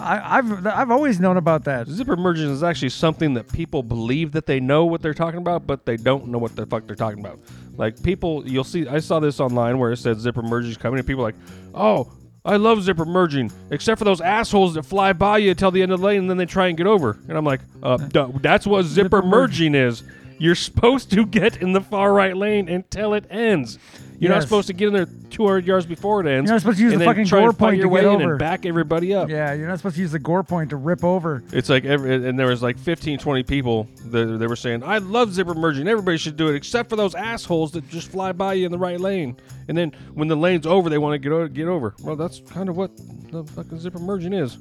I, 0.00 0.38
I've 0.38 0.66
I've 0.66 0.90
always 0.90 1.20
known 1.20 1.36
about 1.36 1.64
that. 1.64 1.86
Zipper 1.88 2.16
merging 2.16 2.50
is 2.50 2.62
actually 2.62 2.88
something 2.88 3.34
that 3.34 3.52
people 3.52 3.82
believe 3.82 4.32
that 4.32 4.46
they 4.46 4.60
know 4.60 4.84
what 4.84 5.02
they're 5.02 5.14
talking 5.14 5.38
about, 5.38 5.66
but 5.66 5.86
they 5.86 5.96
don't 5.96 6.28
know 6.28 6.38
what 6.38 6.56
the 6.56 6.66
fuck 6.66 6.86
they're 6.86 6.96
talking 6.96 7.20
about. 7.20 7.38
Like 7.76 8.02
people, 8.02 8.46
you'll 8.48 8.64
see. 8.64 8.86
I 8.88 8.98
saw 8.98 9.20
this 9.20 9.40
online 9.40 9.78
where 9.78 9.92
it 9.92 9.98
said 9.98 10.18
zipper 10.18 10.42
merging 10.42 10.70
is 10.70 10.76
coming, 10.76 10.98
and 10.98 11.06
people 11.06 11.22
are 11.22 11.28
like, 11.28 11.36
"Oh, 11.74 12.12
I 12.44 12.56
love 12.56 12.82
zipper 12.82 13.04
merging," 13.04 13.52
except 13.70 13.98
for 13.98 14.04
those 14.04 14.20
assholes 14.20 14.74
that 14.74 14.84
fly 14.84 15.12
by 15.12 15.38
you 15.38 15.50
until 15.50 15.70
the 15.70 15.82
end 15.82 15.92
of 15.92 16.00
the 16.00 16.06
lane 16.06 16.20
and 16.20 16.30
then 16.30 16.36
they 16.36 16.46
try 16.46 16.68
and 16.68 16.76
get 16.76 16.86
over. 16.86 17.18
And 17.28 17.36
I'm 17.36 17.44
like, 17.44 17.60
uh, 17.82 17.96
duh, 17.96 18.28
"That's 18.40 18.66
what 18.66 18.84
zipper 18.84 19.22
merging 19.22 19.74
is. 19.74 20.02
You're 20.40 20.54
supposed 20.54 21.10
to 21.12 21.26
get 21.26 21.58
in 21.58 21.72
the 21.74 21.82
far 21.82 22.12
right 22.14 22.34
lane 22.36 22.68
until 22.68 23.12
it 23.14 23.26
ends. 23.30 23.78
You're 24.18 24.30
not 24.30 24.36
Yes. 24.36 24.44
supposed 24.44 24.66
to 24.68 24.72
get 24.72 24.88
in 24.88 24.94
there 24.94 25.06
200 25.30 25.66
yards 25.66 25.84
before 25.86 26.20
it 26.20 26.26
ends. 26.26 26.48
You're 26.48 26.54
not 26.54 26.60
supposed 26.60 26.78
to 26.78 26.84
use 26.84 26.92
and 26.92 27.00
the 27.00 27.04
then 27.04 27.14
fucking 27.14 27.26
try 27.26 27.38
and 27.40 27.46
gore 27.46 27.52
fight 27.52 27.58
point 27.58 27.76
your 27.76 27.84
to 27.84 27.88
way 27.90 28.00
get 28.02 28.08
in 28.14 28.22
over. 28.22 28.30
and 28.32 28.38
back 28.38 28.66
everybody 28.66 29.14
up. 29.14 29.28
Yeah, 29.30 29.52
you're 29.54 29.68
not 29.68 29.78
supposed 29.78 29.96
to 29.96 30.00
use 30.02 30.12
the 30.12 30.18
gore 30.18 30.42
point 30.42 30.70
to 30.70 30.76
rip 30.76 31.04
over. 31.04 31.42
It's 31.52 31.68
like 31.68 31.84
every, 31.84 32.26
and 32.26 32.38
there 32.38 32.46
was 32.48 32.62
like 32.62 32.78
15, 32.78 33.18
20 33.18 33.42
people 33.42 33.86
that 34.06 34.24
they 34.38 34.46
were 34.46 34.56
saying, 34.56 34.82
I 34.82 34.98
love 34.98 35.32
zipper 35.34 35.54
merging. 35.54 35.88
Everybody 35.88 36.16
should 36.18 36.36
do 36.36 36.48
it 36.48 36.54
except 36.54 36.88
for 36.90 36.96
those 36.96 37.14
assholes 37.14 37.72
that 37.72 37.88
just 37.88 38.10
fly 38.10 38.32
by 38.32 38.54
you 38.54 38.66
in 38.66 38.72
the 38.72 38.78
right 38.78 39.00
lane. 39.00 39.36
And 39.68 39.76
then 39.76 39.92
when 40.14 40.28
the 40.28 40.36
lane's 40.36 40.66
over, 40.66 40.88
they 40.90 40.98
want 40.98 41.14
to 41.14 41.18
get 41.18 41.32
over, 41.32 41.48
get 41.48 41.68
over. 41.68 41.94
Well, 42.02 42.16
that's 42.16 42.40
kind 42.50 42.68
of 42.70 42.76
what 42.76 42.90
the 43.30 43.44
fucking 43.44 43.78
zipper 43.78 43.98
merging 44.00 44.32
is. 44.32 44.56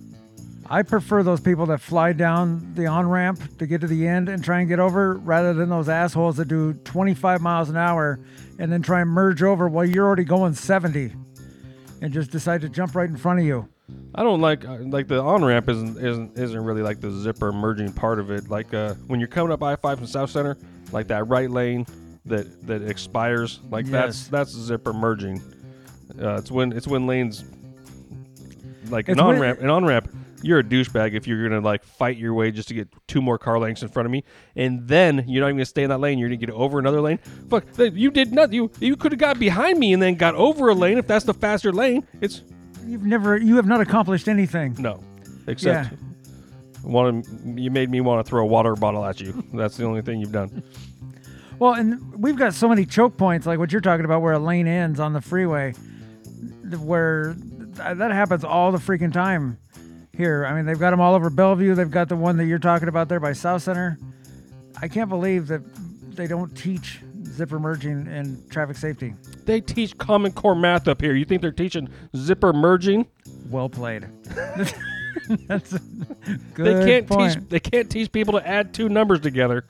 I 0.71 0.83
prefer 0.83 1.23
those 1.23 1.39
people 1.39 1.65
that 1.67 1.79
fly 1.81 2.13
down 2.13 2.73
the 2.75 2.85
on 2.85 3.09
ramp 3.09 3.57
to 3.57 3.65
get 3.65 3.81
to 3.81 3.87
the 3.87 4.07
end 4.07 4.29
and 4.29 4.43
try 4.43 4.59
and 4.59 4.69
get 4.69 4.79
over 4.79 5.15
rather 5.15 5.53
than 5.53 5.69
those 5.69 5.89
assholes 5.89 6.37
that 6.37 6.47
do 6.47 6.73
25 6.73 7.41
miles 7.41 7.69
an 7.69 7.77
hour 7.77 8.19
and 8.59 8.71
then 8.71 8.81
try 8.83 9.01
and 9.01 9.09
merge 9.09 9.41
over 9.41 9.67
while 9.67 9.83
you're 9.85 10.05
already 10.05 10.23
going 10.23 10.53
70 10.53 11.11
and 12.01 12.13
just 12.13 12.29
decide 12.29 12.61
to 12.61 12.69
jump 12.69 12.93
right 12.95 13.09
in 13.09 13.17
front 13.17 13.39
of 13.39 13.45
you. 13.45 13.67
I 14.13 14.21
don't 14.21 14.41
like 14.41 14.63
uh, 14.65 14.77
like 14.81 15.07
the 15.07 15.19
on 15.19 15.43
ramp 15.43 15.67
isn't 15.67 15.97
isn't 15.97 16.37
isn't 16.37 16.63
really 16.63 16.83
like 16.83 17.01
the 17.01 17.09
zipper 17.11 17.51
merging 17.51 17.91
part 17.91 18.19
of 18.19 18.29
it. 18.29 18.47
Like 18.47 18.71
uh, 18.71 18.93
when 19.07 19.19
you're 19.19 19.27
coming 19.27 19.51
up 19.51 19.63
I 19.63 19.75
five 19.75 19.97
from 19.97 20.05
Southcenter, 20.07 20.55
like 20.91 21.07
that 21.07 21.27
right 21.27 21.49
lane 21.49 21.87
that 22.25 22.67
that 22.67 22.83
expires, 22.83 23.59
like 23.71 23.87
that's 23.87 24.19
Yes. 24.21 24.27
that's 24.27 24.51
zipper 24.51 24.93
merging. 24.93 25.41
Uh, 26.21 26.35
it's 26.35 26.51
when 26.51 26.71
it's 26.71 26.85
when 26.87 27.07
lanes 27.07 27.43
like 28.91 29.07
an 29.07 29.13
It's 29.13 29.21
when- 29.23 29.35
on 29.35 29.39
ramp 29.41 29.59
an 29.61 29.69
on 29.71 29.85
ramp. 29.85 30.07
You're 30.41 30.59
a 30.59 30.63
douchebag 30.63 31.13
if 31.15 31.27
you're 31.27 31.47
gonna 31.49 31.59
like 31.61 31.83
fight 31.83 32.17
your 32.17 32.33
way 32.33 32.51
just 32.51 32.67
to 32.69 32.73
get 32.73 32.87
two 33.07 33.21
more 33.21 33.37
car 33.37 33.59
lengths 33.59 33.81
in 33.81 33.89
front 33.89 34.05
of 34.05 34.11
me, 34.11 34.23
and 34.55 34.87
then 34.87 35.25
you're 35.27 35.41
not 35.41 35.47
even 35.47 35.57
gonna 35.57 35.65
stay 35.65 35.83
in 35.83 35.89
that 35.89 35.99
lane. 35.99 36.17
You're 36.17 36.29
gonna 36.29 36.37
get 36.37 36.49
over 36.51 36.79
another 36.79 37.01
lane. 37.01 37.17
Fuck, 37.49 37.65
you 37.77 38.09
did 38.11 38.31
nothing. 38.31 38.53
You 38.53 38.71
you 38.79 38.95
could 38.95 39.11
have 39.11 39.19
got 39.19 39.37
behind 39.39 39.77
me 39.79 39.91
and 39.93 40.01
then 40.01 40.15
got 40.15 40.35
over 40.35 40.69
a 40.69 40.73
lane 40.73 40.97
if 40.97 41.07
that's 41.07 41.25
the 41.25 41.33
faster 41.33 41.71
lane. 41.73 42.07
It's 42.21 42.41
You've 42.87 43.03
never, 43.03 43.37
you 43.37 43.57
have 43.57 43.67
not 43.67 43.81
accomplished 43.81 44.27
anything. 44.27 44.75
no, 44.79 45.03
except 45.45 45.93
Yeah. 46.83 47.21
you 47.55 47.69
made 47.69 47.89
me 47.91 48.01
want 48.01 48.25
to 48.25 48.27
throw 48.29 48.41
a 48.41 48.45
water 48.47 48.75
bottle 48.75 49.05
at 49.05 49.19
you. 49.21 49.43
That's 49.53 49.77
the 49.77 49.85
only 49.85 50.01
thing 50.01 50.19
you've 50.21 50.31
done. 50.31 50.63
Well, 51.59 51.73
and 51.73 52.13
we've 52.15 52.37
got 52.37 52.53
so 52.53 52.67
many 52.69 52.85
choke 52.85 53.17
points, 53.17 53.45
like 53.45 53.59
what 53.59 53.71
you're 53.71 53.81
talking 53.81 54.05
about, 54.05 54.21
where 54.21 54.33
a 54.33 54.39
lane 54.39 54.65
ends 54.65 54.99
on 54.99 55.13
the 55.13 55.21
freeway, 55.21 55.73
where 56.79 57.35
that 57.75 58.11
happens 58.11 58.43
all 58.43 58.71
the 58.71 58.77
freaking 58.77 59.11
time 59.11 59.57
here. 60.19 60.45
I 60.45 60.53
mean, 60.53 60.65
they've 60.65 60.77
got 60.77 60.91
them 60.91 60.99
all 60.99 61.15
over 61.15 61.29
Bellevue. 61.29 61.73
They've 61.75 61.89
got 61.89 62.09
the 62.09 62.15
one 62.17 62.35
that 62.37 62.45
you're 62.45 62.59
talking 62.59 62.89
about 62.89 63.07
there 63.07 63.21
by 63.21 63.31
Southcenter. 63.31 63.97
I 64.81 64.87
can't 64.87 65.09
believe 65.09 65.47
that 65.47 65.61
they 66.15 66.27
don't 66.27 66.55
teach 66.55 66.99
zipper 67.23 67.57
merging 67.57 68.05
and 68.07 68.49
traffic 68.51 68.75
safety. 68.75 69.15
They 69.45 69.61
teach 69.61 69.97
Common 69.97 70.33
Core 70.33 70.55
math 70.55 70.89
up 70.89 71.01
here. 71.01 71.15
You 71.15 71.23
think 71.23 71.41
they're 71.41 71.51
teaching 71.51 71.87
zipper 72.15 72.51
merging? 72.51 73.07
Well 73.49 73.69
played. 73.69 74.07
That's 75.47 75.73
a 75.73 75.79
good 76.53 76.77
they 76.77 76.85
can't 76.85 77.07
point. 77.07 77.33
teach. 77.33 77.49
They 77.49 77.59
can't 77.59 77.89
teach 77.89 78.11
people 78.11 78.33
to 78.33 78.47
add 78.47 78.73
two 78.73 78.89
numbers 78.89 79.19
together. 79.19 79.65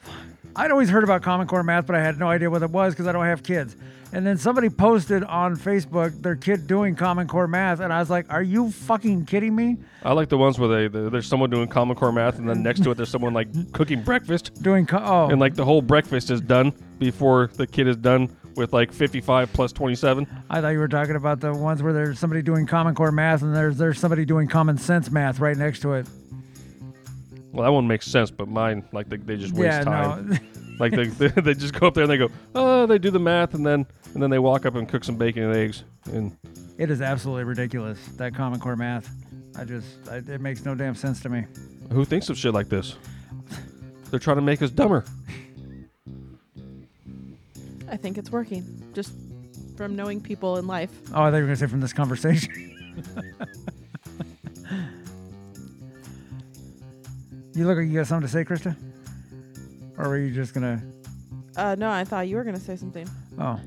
I'd 0.55 0.71
always 0.71 0.89
heard 0.89 1.03
about 1.03 1.21
Common 1.21 1.47
Core 1.47 1.63
math, 1.63 1.85
but 1.85 1.95
I 1.95 2.01
had 2.01 2.17
no 2.17 2.27
idea 2.27 2.49
what 2.49 2.63
it 2.63 2.69
was 2.69 2.93
because 2.93 3.07
I 3.07 3.11
don't 3.11 3.25
have 3.25 3.43
kids. 3.43 3.75
And 4.11 4.25
then 4.25 4.37
somebody 4.37 4.69
posted 4.69 5.23
on 5.23 5.55
Facebook 5.55 6.19
their 6.23 6.35
kid 6.35 6.65
doing 6.65 6.95
Common 6.95 7.27
Core 7.27 7.47
math, 7.47 7.79
and 7.79 7.93
I 7.93 7.99
was 7.99 8.09
like, 8.09 8.31
"Are 8.33 8.41
you 8.41 8.71
fucking 8.71 9.25
kidding 9.25 9.55
me?" 9.55 9.77
I 10.03 10.13
like 10.13 10.29
the 10.29 10.37
ones 10.37 10.57
where 10.57 10.67
they 10.67 10.87
the, 10.87 11.11
there's 11.11 11.27
someone 11.27 11.51
doing 11.51 11.67
Common 11.67 11.95
Core 11.95 12.11
math, 12.11 12.39
and 12.39 12.49
then 12.49 12.63
next 12.63 12.83
to 12.83 12.91
it 12.91 12.95
there's 12.95 13.09
someone 13.09 13.33
like 13.33 13.71
cooking 13.71 14.01
breakfast, 14.01 14.63
Doing 14.63 14.87
co- 14.87 15.03
oh, 15.03 15.29
and 15.29 15.39
like 15.39 15.53
the 15.53 15.65
whole 15.65 15.83
breakfast 15.83 16.31
is 16.31 16.41
done 16.41 16.73
before 16.97 17.51
the 17.53 17.67
kid 17.67 17.87
is 17.87 17.97
done 17.97 18.35
with 18.55 18.73
like 18.73 18.91
55 18.91 19.51
plus 19.53 19.71
27. 19.71 20.27
I 20.49 20.61
thought 20.61 20.69
you 20.69 20.79
were 20.79 20.87
talking 20.87 21.15
about 21.15 21.39
the 21.39 21.53
ones 21.53 21.81
where 21.81 21.93
there's 21.93 22.19
somebody 22.19 22.41
doing 22.41 22.65
Common 22.65 22.95
Core 22.95 23.11
math, 23.11 23.41
and 23.41 23.55
there's 23.55 23.77
there's 23.77 23.99
somebody 23.99 24.25
doing 24.25 24.47
Common 24.47 24.77
Sense 24.77 25.09
math 25.11 25.39
right 25.39 25.57
next 25.57 25.79
to 25.81 25.93
it. 25.93 26.07
Well, 27.51 27.63
that 27.63 27.71
one 27.71 27.87
makes 27.87 28.05
sense, 28.05 28.29
but 28.31 28.47
mine 28.47 28.87
like 28.91 29.09
they, 29.09 29.17
they 29.17 29.37
just 29.37 29.53
waste 29.53 29.63
yeah, 29.63 29.83
time. 29.83 30.29
no, 30.29 30.37
Like 30.79 30.93
they, 30.93 31.07
they 31.07 31.27
they 31.41 31.53
just 31.53 31.77
go 31.77 31.87
up 31.87 31.93
there 31.93 32.03
and 32.03 32.11
they 32.11 32.17
go, 32.17 32.29
oh, 32.55 32.85
they 32.85 32.97
do 32.97 33.11
the 33.11 33.19
math, 33.19 33.53
and 33.53 33.65
then 33.65 33.85
and 34.13 34.23
then 34.23 34.29
they 34.29 34.39
walk 34.39 34.65
up 34.65 34.75
and 34.75 34.87
cook 34.87 35.03
some 35.03 35.17
bacon 35.17 35.43
and 35.43 35.55
eggs, 35.55 35.83
and 36.13 36.35
it 36.77 36.89
is 36.89 37.01
absolutely 37.01 37.43
ridiculous 37.43 37.99
that 38.17 38.33
Common 38.33 38.59
Core 38.59 38.77
math. 38.77 39.13
I 39.57 39.65
just, 39.65 40.07
I, 40.09 40.17
it 40.17 40.39
makes 40.39 40.63
no 40.63 40.75
damn 40.75 40.95
sense 40.95 41.19
to 41.21 41.29
me. 41.29 41.43
who 41.91 42.05
thinks 42.05 42.29
of 42.29 42.37
shit 42.37 42.53
like 42.53 42.69
this? 42.69 42.95
They're 44.09 44.19
trying 44.19 44.37
to 44.37 44.41
make 44.41 44.61
us 44.61 44.69
dumber. 44.71 45.03
I 47.89 47.97
think 47.97 48.17
it's 48.17 48.31
working 48.31 48.63
just 48.93 49.13
from 49.75 49.95
knowing 49.95 50.21
people 50.21 50.57
in 50.57 50.67
life. 50.67 50.91
Oh, 51.13 51.23
I 51.23 51.31
thought 51.31 51.37
you 51.37 51.43
were 51.43 51.47
gonna 51.47 51.55
say 51.55 51.67
from 51.67 51.81
this 51.81 51.93
conversation. 51.93 52.51
you 57.53 57.65
look 57.65 57.77
like 57.77 57.87
you 57.87 57.93
got 57.95 58.07
something 58.07 58.27
to 58.27 58.31
say, 58.31 58.43
Krista, 58.43 58.75
or 59.97 60.09
were 60.09 60.17
you 60.17 60.31
just 60.31 60.53
gonna? 60.53 60.81
Uh, 61.55 61.75
no, 61.77 61.89
I 61.89 62.03
thought 62.03 62.27
you 62.27 62.35
were 62.35 62.43
gonna 62.43 62.59
say 62.59 62.75
something. 62.75 63.07
Oh, 63.39 63.59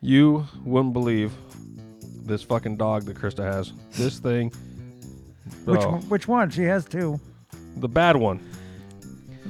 You 0.00 0.46
wouldn't 0.64 0.92
believe 0.92 1.32
this 2.24 2.42
fucking 2.42 2.76
dog 2.76 3.04
that 3.04 3.16
Krista 3.16 3.44
has. 3.44 3.72
This 3.92 4.18
thing, 4.18 4.52
which 5.64 5.80
oh, 5.82 5.90
one, 5.90 6.02
which 6.02 6.28
one? 6.28 6.50
She 6.50 6.62
has 6.64 6.84
two. 6.84 7.20
the 7.76 7.88
bad 7.88 8.16
one. 8.16 8.40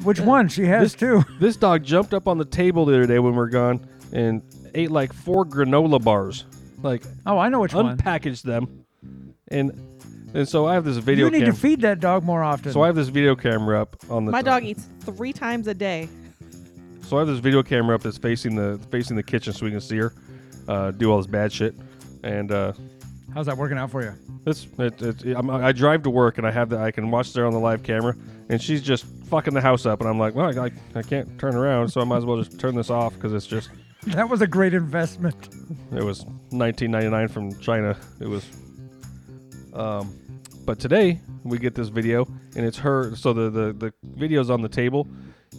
Which 0.06 0.20
one? 0.20 0.48
She 0.48 0.64
has 0.66 0.92
This- 0.92 0.94
two. 0.94 1.24
This 1.40 1.56
dog 1.56 1.82
jumped 1.82 2.14
up 2.14 2.26
on 2.28 2.38
the 2.38 2.44
table 2.44 2.84
the 2.86 2.94
other 2.94 3.06
day 3.06 3.18
when 3.18 3.32
we 3.32 3.36
were 3.38 3.48
gone 3.48 3.84
and 4.12 4.40
ate 4.74 4.90
like 4.90 5.12
four 5.12 5.44
granola 5.44 6.02
bars, 6.02 6.44
like 6.82 7.02
Oh, 7.26 7.38
I 7.38 7.48
know 7.48 7.60
which 7.60 7.74
one. 7.74 7.96
unpackaged 7.98 8.42
them, 8.42 8.84
and 9.48 9.72
and 10.34 10.48
so 10.48 10.66
I 10.66 10.74
have 10.74 10.84
this 10.84 10.98
video 10.98 11.26
You 11.26 11.30
need 11.32 11.44
cam. 11.44 11.54
to 11.54 11.58
feed 11.58 11.80
that 11.80 11.98
dog 12.00 12.22
more 12.24 12.42
often. 12.42 12.72
so 12.72 12.82
I 12.82 12.86
have 12.86 12.94
this 12.96 13.08
video 13.08 13.34
camera 13.34 13.80
up 13.82 13.96
on 14.10 14.24
the. 14.26 14.32
My 14.32 14.42
top. 14.42 14.46
dog 14.60 14.64
eats 14.64 14.88
three 15.00 15.32
times 15.32 15.66
a 15.66 15.74
day. 15.74 16.08
So 17.02 17.16
I 17.16 17.20
have 17.20 17.28
this 17.28 17.38
video 17.38 17.62
camera 17.62 17.94
up 17.94 18.02
that's 18.02 18.18
facing 18.18 18.54
the 18.56 18.78
facing 18.90 19.16
the 19.16 19.22
kitchen 19.22 19.52
so 19.52 19.64
we 19.64 19.70
can 19.70 19.80
see 19.80 19.96
her 19.96 20.12
uh, 20.68 20.90
do 20.92 21.10
all 21.10 21.18
this 21.18 21.26
bad 21.26 21.52
shit, 21.52 21.74
and 22.22 22.52
uh, 22.52 22.72
How's 23.36 23.44
that 23.44 23.58
working 23.58 23.76
out 23.76 23.90
for 23.90 24.02
you? 24.02 24.14
it's 24.46 24.66
it, 24.78 25.02
it, 25.02 25.36
I'm, 25.36 25.50
I 25.50 25.70
drive 25.72 26.02
to 26.04 26.10
work 26.10 26.38
and 26.38 26.46
I 26.46 26.50
have 26.50 26.70
the 26.70 26.78
I 26.78 26.90
can 26.90 27.10
watch 27.10 27.34
there 27.34 27.44
on 27.44 27.52
the 27.52 27.58
live 27.58 27.82
camera, 27.82 28.16
and 28.48 28.62
she's 28.62 28.80
just 28.80 29.04
fucking 29.28 29.52
the 29.52 29.60
house 29.60 29.84
up, 29.84 30.00
and 30.00 30.08
I'm 30.08 30.18
like, 30.18 30.34
well, 30.34 30.58
I, 30.58 30.70
I 30.94 31.02
can't 31.02 31.38
turn 31.38 31.54
around, 31.54 31.88
so 31.88 32.00
I 32.00 32.04
might 32.04 32.16
as 32.16 32.24
well 32.24 32.42
just 32.42 32.58
turn 32.58 32.74
this 32.74 32.88
off 32.88 33.12
because 33.12 33.34
it's 33.34 33.46
just 33.46 33.68
That 34.06 34.30
was 34.30 34.40
a 34.40 34.46
great 34.46 34.72
investment. 34.72 35.50
it 35.92 36.02
was 36.02 36.24
1999 36.48 37.28
from 37.28 37.60
China. 37.60 37.94
It 38.22 38.26
was, 38.26 38.46
um, 39.74 40.18
but 40.64 40.78
today 40.78 41.20
we 41.44 41.58
get 41.58 41.74
this 41.74 41.88
video 41.88 42.26
and 42.56 42.64
it's 42.64 42.78
her. 42.78 43.14
So 43.16 43.34
the 43.34 43.50
the 43.50 43.72
the 43.74 43.92
video's 44.14 44.48
on 44.48 44.62
the 44.62 44.68
table. 44.70 45.06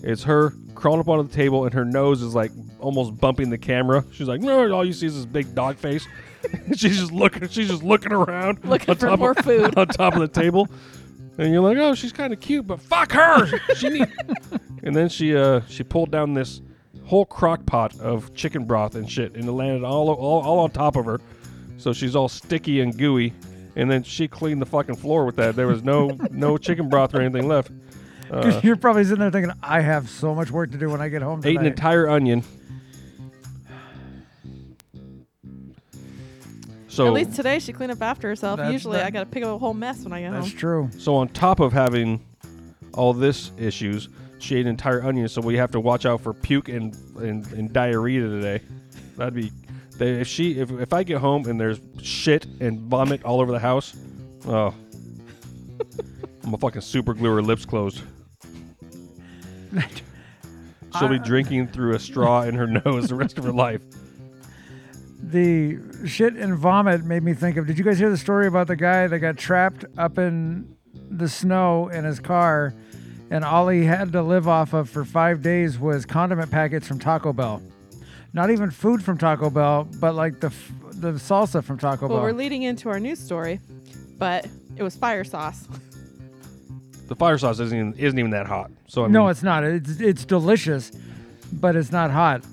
It's 0.03 0.23
her 0.23 0.53
crawling 0.75 0.99
up 1.01 1.07
onto 1.07 1.27
the 1.27 1.35
table 1.35 1.65
and 1.65 1.73
her 1.73 1.85
nose 1.85 2.21
is 2.21 2.35
like 2.35 2.51
almost 2.79 3.17
bumping 3.17 3.49
the 3.49 3.57
camera. 3.57 4.05
She's 4.11 4.27
like, 4.27 4.41
no, 4.41 4.71
all 4.71 4.85
you 4.85 4.93
see 4.93 5.07
is 5.07 5.15
this 5.15 5.25
big 5.25 5.53
dog 5.55 5.77
face. 5.77 6.07
she's 6.75 6.99
just 6.99 7.11
looking. 7.11 7.47
She's 7.47 7.69
just 7.69 7.83
looking 7.83 8.11
around, 8.11 8.59
Looking 8.63 8.91
on 8.91 8.95
for 8.97 9.07
top 9.07 9.19
more 9.19 9.31
of, 9.31 9.37
food. 9.39 9.73
on 9.77 9.87
top 9.87 10.13
of 10.13 10.21
the 10.21 10.27
table. 10.27 10.67
And 11.37 11.51
you're 11.51 11.61
like, 11.61 11.77
oh, 11.77 11.93
she's 11.93 12.11
kind 12.11 12.33
of 12.33 12.39
cute, 12.39 12.65
but 12.65 12.81
fuck 12.81 13.11
her. 13.11 13.59
she 13.75 13.89
need. 13.89 14.07
and 14.83 14.95
then 14.95 15.09
she 15.09 15.35
uh 15.35 15.61
she 15.67 15.83
pulled 15.83 16.11
down 16.11 16.33
this 16.33 16.61
whole 17.05 17.25
crock 17.25 17.65
pot 17.65 17.99
of 17.99 18.33
chicken 18.33 18.65
broth 18.65 18.95
and 18.95 19.09
shit, 19.09 19.35
and 19.35 19.45
it 19.45 19.51
landed 19.51 19.83
all, 19.83 20.09
all 20.09 20.41
all 20.41 20.59
on 20.59 20.71
top 20.71 20.95
of 20.95 21.05
her. 21.05 21.19
So 21.77 21.93
she's 21.93 22.15
all 22.15 22.27
sticky 22.29 22.81
and 22.81 22.97
gooey. 22.97 23.33
And 23.75 23.91
then 23.91 24.01
she 24.01 24.27
cleaned 24.27 24.59
the 24.59 24.65
fucking 24.65 24.95
floor 24.95 25.25
with 25.25 25.35
that. 25.35 25.55
There 25.55 25.67
was 25.67 25.83
no 25.83 26.17
no 26.31 26.57
chicken 26.57 26.89
broth 26.89 27.13
or 27.13 27.21
anything 27.21 27.47
left. 27.47 27.71
Uh, 28.31 28.59
You're 28.63 28.75
probably 28.75 29.03
sitting 29.03 29.19
there 29.19 29.31
thinking, 29.31 29.53
I 29.63 29.79
have 29.81 30.09
so 30.09 30.35
much 30.35 30.51
work 30.51 30.71
to 30.71 30.77
do 30.77 30.89
when 30.89 31.01
I 31.01 31.09
get 31.09 31.21
home 31.21 31.39
ate 31.45 31.51
an 31.51 31.55
tonight. 31.57 31.67
entire 31.67 32.09
onion. 32.09 32.43
So 36.87 37.05
At 37.07 37.13
least 37.13 37.35
today 37.35 37.59
she 37.59 37.73
cleaned 37.73 37.91
up 37.91 38.01
after 38.01 38.27
herself. 38.27 38.57
That's- 38.57 38.73
Usually 38.73 38.97
that- 38.97 39.05
I 39.05 39.09
gotta 39.11 39.27
pick 39.27 39.43
up 39.43 39.55
a 39.55 39.57
whole 39.57 39.73
mess 39.73 40.03
when 40.03 40.13
I 40.13 40.21
get 40.21 40.31
That's 40.31 40.49
home. 40.49 40.57
true. 40.57 40.89
So 40.97 41.15
on 41.15 41.27
top 41.29 41.59
of 41.59 41.71
having 41.71 42.21
all 42.93 43.13
this 43.13 43.51
issues, 43.57 44.09
she 44.39 44.55
ate 44.55 44.61
an 44.61 44.67
entire 44.67 45.03
onion. 45.03 45.27
So 45.27 45.41
we 45.41 45.55
have 45.57 45.69
to 45.71 45.79
watch 45.79 46.05
out 46.05 46.21
for 46.21 46.33
puke 46.33 46.69
and 46.69 46.95
and, 47.19 47.45
and 47.53 47.71
diarrhea 47.71 48.21
today. 48.21 48.61
That'd 49.15 49.35
be 49.35 49.51
they, 49.97 50.19
if 50.21 50.27
she 50.27 50.59
if, 50.59 50.71
if 50.71 50.91
I 50.93 51.03
get 51.03 51.19
home 51.19 51.47
and 51.47 51.59
there's 51.59 51.79
shit 52.01 52.47
and 52.59 52.79
vomit 52.81 53.23
all 53.23 53.41
over 53.41 53.51
the 53.51 53.59
house. 53.59 53.95
Oh, 54.47 54.73
I'm 56.43 56.53
a 56.53 56.57
fucking 56.57 56.81
super 56.81 57.13
glue 57.13 57.35
her 57.35 57.41
lips 57.43 57.65
closed. 57.65 58.01
She'll 60.97 61.09
be 61.09 61.19
drinking 61.19 61.67
through 61.67 61.95
a 61.95 61.99
straw 61.99 62.43
in 62.43 62.55
her 62.55 62.67
nose 62.85 63.09
the 63.09 63.15
rest 63.15 63.37
of 63.37 63.43
her 63.43 63.51
life. 63.51 63.81
The 65.21 65.77
shit 66.05 66.35
and 66.35 66.57
vomit 66.57 67.03
made 67.03 67.23
me 67.23 67.33
think 67.33 67.57
of. 67.57 67.67
Did 67.67 67.77
you 67.77 67.83
guys 67.83 67.99
hear 67.99 68.09
the 68.09 68.17
story 68.17 68.47
about 68.47 68.67
the 68.67 68.75
guy 68.75 69.07
that 69.07 69.19
got 69.19 69.37
trapped 69.37 69.85
up 69.97 70.17
in 70.17 70.75
the 71.09 71.27
snow 71.27 71.89
in 71.89 72.05
his 72.05 72.19
car, 72.19 72.73
and 73.29 73.43
all 73.43 73.67
he 73.67 73.83
had 73.83 74.11
to 74.13 74.21
live 74.21 74.47
off 74.47 74.73
of 74.73 74.89
for 74.89 75.03
five 75.03 75.41
days 75.41 75.77
was 75.79 76.05
condiment 76.05 76.51
packets 76.51 76.87
from 76.87 76.99
Taco 76.99 77.33
Bell. 77.33 77.61
Not 78.33 78.51
even 78.51 78.71
food 78.71 79.03
from 79.03 79.17
Taco 79.17 79.49
Bell, 79.49 79.87
but 79.99 80.13
like 80.15 80.39
the 80.39 80.47
f- 80.47 80.71
the 80.91 81.13
salsa 81.13 81.63
from 81.63 81.77
Taco 81.77 82.07
Bell. 82.07 82.09
Well, 82.09 82.17
Bell. 82.19 82.23
we're 82.33 82.37
leading 82.37 82.63
into 82.63 82.89
our 82.89 82.99
news 82.99 83.19
story, 83.19 83.59
but 84.17 84.47
it 84.75 84.83
was 84.83 84.95
fire 84.95 85.23
sauce. 85.23 85.67
The 87.07 87.15
fire 87.15 87.37
sauce 87.37 87.59
isn't 87.59 87.77
even, 87.77 87.93
isn't 87.93 88.19
even 88.19 88.31
that 88.31 88.47
hot. 88.47 88.69
So 88.87 89.03
I 89.03 89.05
mean, 89.07 89.13
no, 89.13 89.27
it's 89.29 89.43
not. 89.43 89.63
It's 89.63 89.99
it's 89.99 90.25
delicious, 90.25 90.91
but 91.53 91.75
it's 91.75 91.91
not 91.91 92.11
hot. 92.11 92.43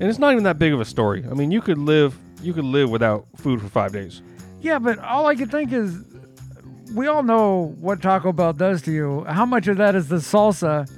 and 0.00 0.08
it's 0.10 0.18
not 0.18 0.32
even 0.32 0.44
that 0.44 0.58
big 0.58 0.72
of 0.72 0.80
a 0.80 0.84
story. 0.84 1.24
I 1.30 1.34
mean, 1.34 1.50
you 1.50 1.60
could 1.60 1.78
live 1.78 2.16
you 2.42 2.52
could 2.52 2.64
live 2.64 2.90
without 2.90 3.26
food 3.36 3.60
for 3.60 3.68
five 3.68 3.92
days. 3.92 4.20
Yeah, 4.60 4.78
but 4.80 4.98
all 4.98 5.26
I 5.26 5.34
can 5.36 5.48
think 5.48 5.72
is, 5.72 6.04
we 6.94 7.06
all 7.06 7.22
know 7.22 7.74
what 7.80 8.02
Taco 8.02 8.32
Bell 8.32 8.52
does 8.52 8.82
to 8.82 8.92
you. 8.92 9.24
How 9.28 9.44
much 9.46 9.66
of 9.68 9.76
that 9.76 9.94
is 9.94 10.08
the 10.08 10.16
salsa, 10.16 10.90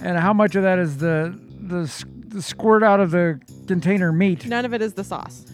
and 0.00 0.16
how 0.18 0.32
much 0.32 0.54
of 0.54 0.62
that 0.62 0.78
is 0.78 0.98
the 0.98 1.36
the, 1.60 1.80
s- 1.82 2.04
the 2.28 2.40
squirt 2.42 2.82
out 2.84 3.00
of 3.00 3.10
the 3.10 3.40
container 3.66 4.12
meat? 4.12 4.46
None 4.46 4.64
of 4.64 4.72
it 4.74 4.82
is 4.82 4.94
the 4.94 5.04
sauce. 5.04 5.46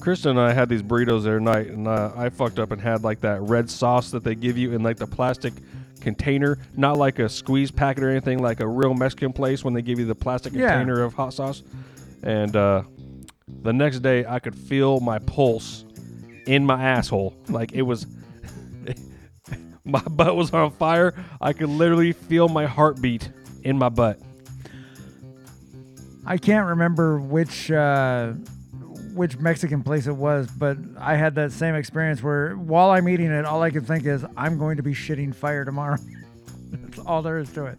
Krista 0.00 0.26
and 0.30 0.40
I 0.40 0.52
had 0.52 0.68
these 0.68 0.82
burritos 0.82 1.22
the 1.22 1.28
other 1.30 1.40
night, 1.40 1.68
and 1.68 1.86
uh, 1.86 2.10
I 2.16 2.28
fucked 2.28 2.58
up 2.58 2.72
and 2.72 2.80
had 2.80 3.04
like 3.04 3.20
that 3.20 3.40
red 3.42 3.70
sauce 3.70 4.10
that 4.10 4.24
they 4.24 4.34
give 4.34 4.58
you 4.58 4.72
in 4.72 4.82
like 4.82 4.96
the 4.96 5.06
plastic 5.06 5.52
container, 6.02 6.58
not 6.76 6.98
like 6.98 7.18
a 7.18 7.28
squeeze 7.28 7.70
packet 7.70 8.02
or 8.04 8.10
anything, 8.10 8.38
like 8.40 8.60
a 8.60 8.66
real 8.68 8.92
Mexican 8.94 9.32
place 9.32 9.64
when 9.64 9.72
they 9.74 9.82
give 9.82 9.98
you 9.98 10.04
the 10.04 10.14
plastic 10.14 10.52
Yeah. 10.52 10.70
container 10.72 11.02
of 11.02 11.14
hot 11.14 11.32
sauce. 11.34 11.62
And 12.22 12.54
uh, 12.54 12.82
the 13.62 13.72
next 13.72 14.00
day, 14.00 14.24
I 14.26 14.38
could 14.38 14.54
feel 14.54 15.00
my 15.00 15.18
pulse 15.18 15.84
in 16.46 16.66
my 16.66 16.82
asshole, 16.82 17.34
like 17.48 17.72
it 17.72 17.82
was. 17.82 18.06
my 19.84 20.00
butt 20.02 20.36
was 20.36 20.52
on 20.52 20.70
fire. 20.72 21.14
I 21.40 21.52
could 21.52 21.68
literally 21.68 22.12
feel 22.12 22.48
my 22.48 22.66
heartbeat 22.66 23.30
in 23.64 23.78
my 23.78 23.88
butt. 23.88 24.20
I 26.24 26.38
can't 26.38 26.68
remember 26.68 27.18
which 27.18 27.70
uh, 27.70 28.34
which 29.14 29.38
Mexican 29.38 29.82
place 29.82 30.06
it 30.06 30.16
was, 30.16 30.48
but 30.48 30.76
I 30.98 31.16
had 31.16 31.34
that 31.36 31.52
same 31.52 31.74
experience 31.74 32.22
where 32.22 32.54
while 32.54 32.90
I'm 32.90 33.08
eating 33.08 33.30
it, 33.30 33.44
all 33.44 33.62
I 33.62 33.70
can 33.70 33.84
think 33.84 34.06
is 34.06 34.24
I'm 34.36 34.58
going 34.58 34.76
to 34.76 34.82
be 34.82 34.92
shitting 34.94 35.34
fire 35.34 35.64
tomorrow. 35.64 35.96
That's 36.70 36.98
all 37.00 37.22
there 37.22 37.38
is 37.38 37.52
to 37.52 37.66
it. 37.66 37.78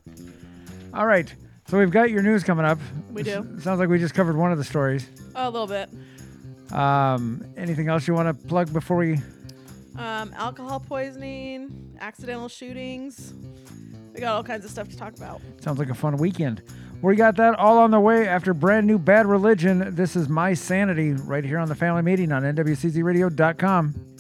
All 0.94 1.06
right, 1.08 1.34
so 1.68 1.80
we've 1.80 1.92
got 1.92 2.12
your 2.12 2.22
news 2.22 2.44
coming 2.44 2.66
up. 2.66 2.80
We 3.12 3.24
do. 3.24 3.48
S- 3.58 3.64
sounds 3.64 3.80
like 3.80 3.90
we 3.90 3.98
just 4.00 4.14
covered 4.14 4.38
one 4.38 4.52
of 4.52 4.58
the 4.58 4.64
stories. 4.64 5.08
A 5.36 5.50
little 5.50 5.68
bit. 5.68 5.90
Um, 6.72 7.44
anything 7.58 7.88
else 7.90 8.08
you 8.08 8.14
want 8.14 8.28
to 8.28 8.48
plug 8.48 8.72
before 8.72 8.98
we? 8.98 9.20
Um, 9.98 10.34
alcohol 10.36 10.80
poisoning, 10.80 11.96
accidental 12.00 12.48
shootings. 12.50 13.34
We 14.14 14.20
got 14.20 14.36
all 14.36 14.44
kinds 14.44 14.66
of 14.66 14.72
stuff 14.72 14.90
to 14.90 14.98
talk 14.98 15.16
about. 15.16 15.42
Sounds 15.62 15.80
like 15.80 15.90
a 15.90 15.96
fun 15.96 16.18
weekend. 16.18 16.62
We 17.04 17.18
got 17.18 17.36
that 17.36 17.60
all 17.60 17.80
on 17.80 17.92
the 17.92 18.00
way 18.00 18.30
after 18.30 18.54
brand 18.54 18.88
new 18.88 18.98
Bad 18.98 19.26
Religion. 19.26 19.94
This 19.94 20.16
is 20.16 20.30
My 20.30 20.54
Sanity 20.54 21.12
right 21.12 21.44
here 21.44 21.60
on 21.60 21.68
the 21.68 21.76
Family 21.76 22.02
Meeting 22.02 22.32
on 22.32 22.44
NWCZRadio.com. 22.44 24.13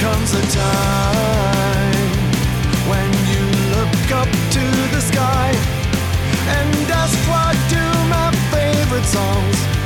comes 0.00 0.32
a 0.32 0.40
time 0.40 1.92
when 2.88 3.12
you 3.28 3.44
look 3.76 4.12
up 4.12 4.30
to 4.50 4.64
the 4.94 5.00
sky 5.00 5.52
and 6.56 6.90
ask 6.90 7.18
what 7.28 7.54
do 7.68 7.84
my 8.08 8.32
favorite 8.50 9.04
songs 9.04 9.79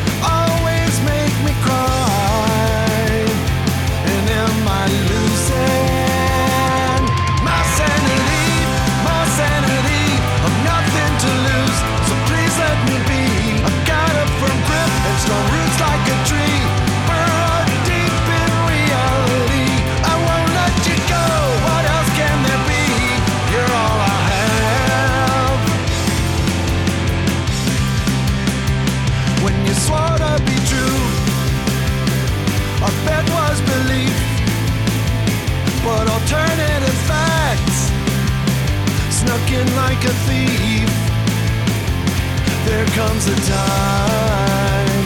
like 39.77 40.03
a 40.05 40.15
thief. 40.27 40.91
There 42.67 42.87
comes 42.99 43.27
a 43.27 43.37
time 43.47 45.05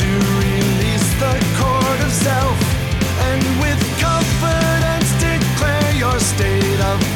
to 0.00 0.10
release 0.44 1.08
the 1.20 1.34
cord 1.58 2.00
of 2.00 2.12
self 2.12 2.58
and 3.28 3.42
with 3.60 3.80
confidence 4.00 5.10
declare 5.20 5.92
your 5.94 6.18
state 6.18 6.80
of 6.92 7.07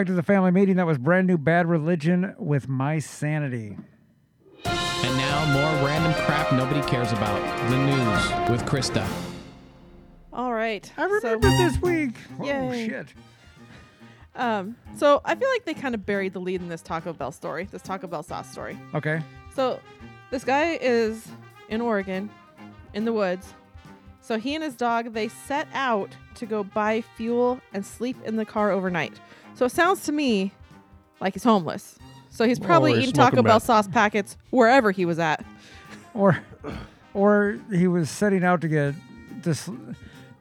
back 0.00 0.06
to 0.06 0.14
the 0.14 0.22
Family 0.22 0.50
Meeting. 0.50 0.76
That 0.76 0.86
was 0.86 0.96
brand 0.96 1.26
new 1.26 1.36
Bad 1.36 1.66
Religion 1.66 2.34
with 2.38 2.70
My 2.70 2.98
Sanity. 2.98 3.76
And 4.64 5.16
now 5.18 5.44
more 5.52 5.86
random 5.86 6.14
crap 6.24 6.50
nobody 6.54 6.80
cares 6.88 7.12
about. 7.12 7.38
The 7.68 7.76
news 7.76 8.50
with 8.50 8.66
Krista. 8.66 9.06
All 10.32 10.54
right. 10.54 10.90
I 10.96 11.06
so- 11.20 11.34
remembered 11.34 11.52
this 11.58 11.82
week. 11.82 12.14
Oh 12.40 12.72
shit! 12.72 13.08
Um, 14.34 14.74
so 14.96 15.20
I 15.22 15.34
feel 15.34 15.50
like 15.50 15.66
they 15.66 15.74
kind 15.74 15.94
of 15.94 16.06
buried 16.06 16.32
the 16.32 16.40
lead 16.40 16.62
in 16.62 16.70
this 16.70 16.80
Taco 16.80 17.12
Bell 17.12 17.30
story, 17.30 17.68
this 17.70 17.82
Taco 17.82 18.06
Bell 18.06 18.22
sauce 18.22 18.50
story. 18.50 18.78
Okay. 18.94 19.20
So 19.54 19.80
this 20.30 20.44
guy 20.44 20.78
is 20.80 21.28
in 21.68 21.82
Oregon. 21.82 22.30
in 22.94 23.04
the 23.04 23.12
woods. 23.12 23.52
So 24.20 24.38
he 24.38 24.54
and 24.54 24.62
his 24.62 24.74
dog 24.76 25.12
they 25.12 25.28
set 25.28 25.66
out 25.74 26.10
to 26.36 26.46
go 26.46 26.62
buy 26.62 27.00
fuel 27.16 27.60
and 27.72 27.84
sleep 27.84 28.16
in 28.24 28.36
the 28.36 28.44
car 28.44 28.70
overnight. 28.70 29.14
So 29.54 29.64
it 29.66 29.72
sounds 29.72 30.02
to 30.04 30.12
me 30.12 30.52
like 31.20 31.34
he's 31.34 31.44
homeless. 31.44 31.98
So 32.30 32.44
he's 32.46 32.58
probably 32.58 32.92
Or 32.92 32.96
he's 32.96 33.02
eating 33.08 33.14
Taco 33.14 33.30
smoking 33.36 33.44
Bell 33.44 33.56
meth. 33.56 33.62
sauce 33.64 33.88
packets 33.88 34.36
wherever 34.50 34.90
he 34.92 35.04
was 35.04 35.18
at. 35.18 35.44
or 36.14 36.38
or 37.14 37.58
he 37.72 37.86
was 37.88 38.08
setting 38.08 38.44
out 38.44 38.60
to 38.60 38.68
get 38.68 38.94
this 39.42 39.68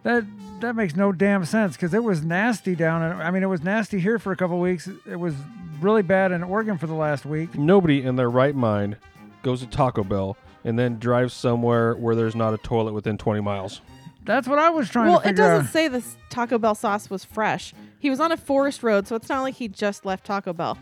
that 0.03 0.23
that 0.61 0.75
makes 0.75 0.95
no 0.95 1.11
damn 1.11 1.43
sense 1.45 1.75
because 1.75 1.93
it 1.93 2.03
was 2.03 2.23
nasty 2.23 2.75
down 2.75 3.01
in, 3.01 3.11
i 3.21 3.31
mean 3.31 3.41
it 3.43 3.47
was 3.47 3.63
nasty 3.63 3.99
here 3.99 4.19
for 4.19 4.31
a 4.31 4.35
couple 4.35 4.59
weeks 4.59 4.87
it 5.09 5.15
was 5.15 5.33
really 5.79 6.01
bad 6.01 6.31
in 6.31 6.43
oregon 6.43 6.77
for 6.77 6.85
the 6.87 6.93
last 6.93 7.25
week 7.25 7.55
Nobody 7.57 8.01
in 8.03 8.17
their 8.17 8.29
right 8.29 8.53
mind 8.55 8.97
goes 9.41 9.61
to 9.61 9.67
Taco 9.67 10.03
Bell 10.03 10.37
and 10.69 10.77
then 10.77 10.99
drive 10.99 11.31
somewhere 11.31 11.95
where 11.95 12.15
there's 12.15 12.35
not 12.35 12.53
a 12.53 12.57
toilet 12.59 12.93
within 12.93 13.17
20 13.17 13.41
miles. 13.41 13.81
that's 14.23 14.47
what 14.47 14.59
i 14.59 14.69
was 14.69 14.87
trying 14.87 15.07
to 15.07 15.09
do. 15.09 15.11
Well, 15.13 15.21
to 15.21 15.27
it 15.27 15.31
figure 15.31 15.43
doesn't 15.43 15.65
out 15.65 15.73
say 15.73 15.87
this 15.87 16.15
Taco 16.29 16.59
Bell 16.59 16.75
sauce 16.75 17.09
was 17.09 17.25
fresh. 17.25 17.73
He 17.99 18.09
was 18.09 18.19
on 18.19 18.31
a 18.31 18.37
forest 18.37 18.83
road, 18.83 19.07
so 19.07 19.15
it's 19.15 19.27
not 19.27 19.41
like 19.41 19.55
he 19.55 19.67
just 19.67 20.05
left 20.05 20.25
Taco 20.25 20.53
Bell. 20.53 20.77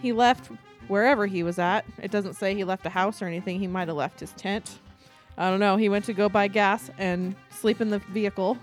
He 0.00 0.12
left 0.12 0.50
wherever 0.88 1.26
he 1.26 1.42
was 1.42 1.58
at. 1.58 1.84
It 2.02 2.10
doesn't 2.10 2.34
say 2.34 2.54
he 2.54 2.64
left 2.64 2.86
a 2.86 2.90
house 2.90 3.20
or 3.20 3.26
anything. 3.26 3.60
He 3.60 3.66
might 3.66 3.88
have 3.88 3.96
left 3.96 4.20
his 4.20 4.32
tent. 4.32 4.78
I 5.36 5.50
don't 5.50 5.60
know. 5.60 5.76
He 5.76 5.88
went 5.88 6.06
to 6.06 6.14
go 6.14 6.28
buy 6.28 6.48
gas 6.48 6.90
and 6.98 7.36
sleep 7.50 7.80
in 7.80 7.90
the 7.90 7.98
vehicle. 7.98 8.56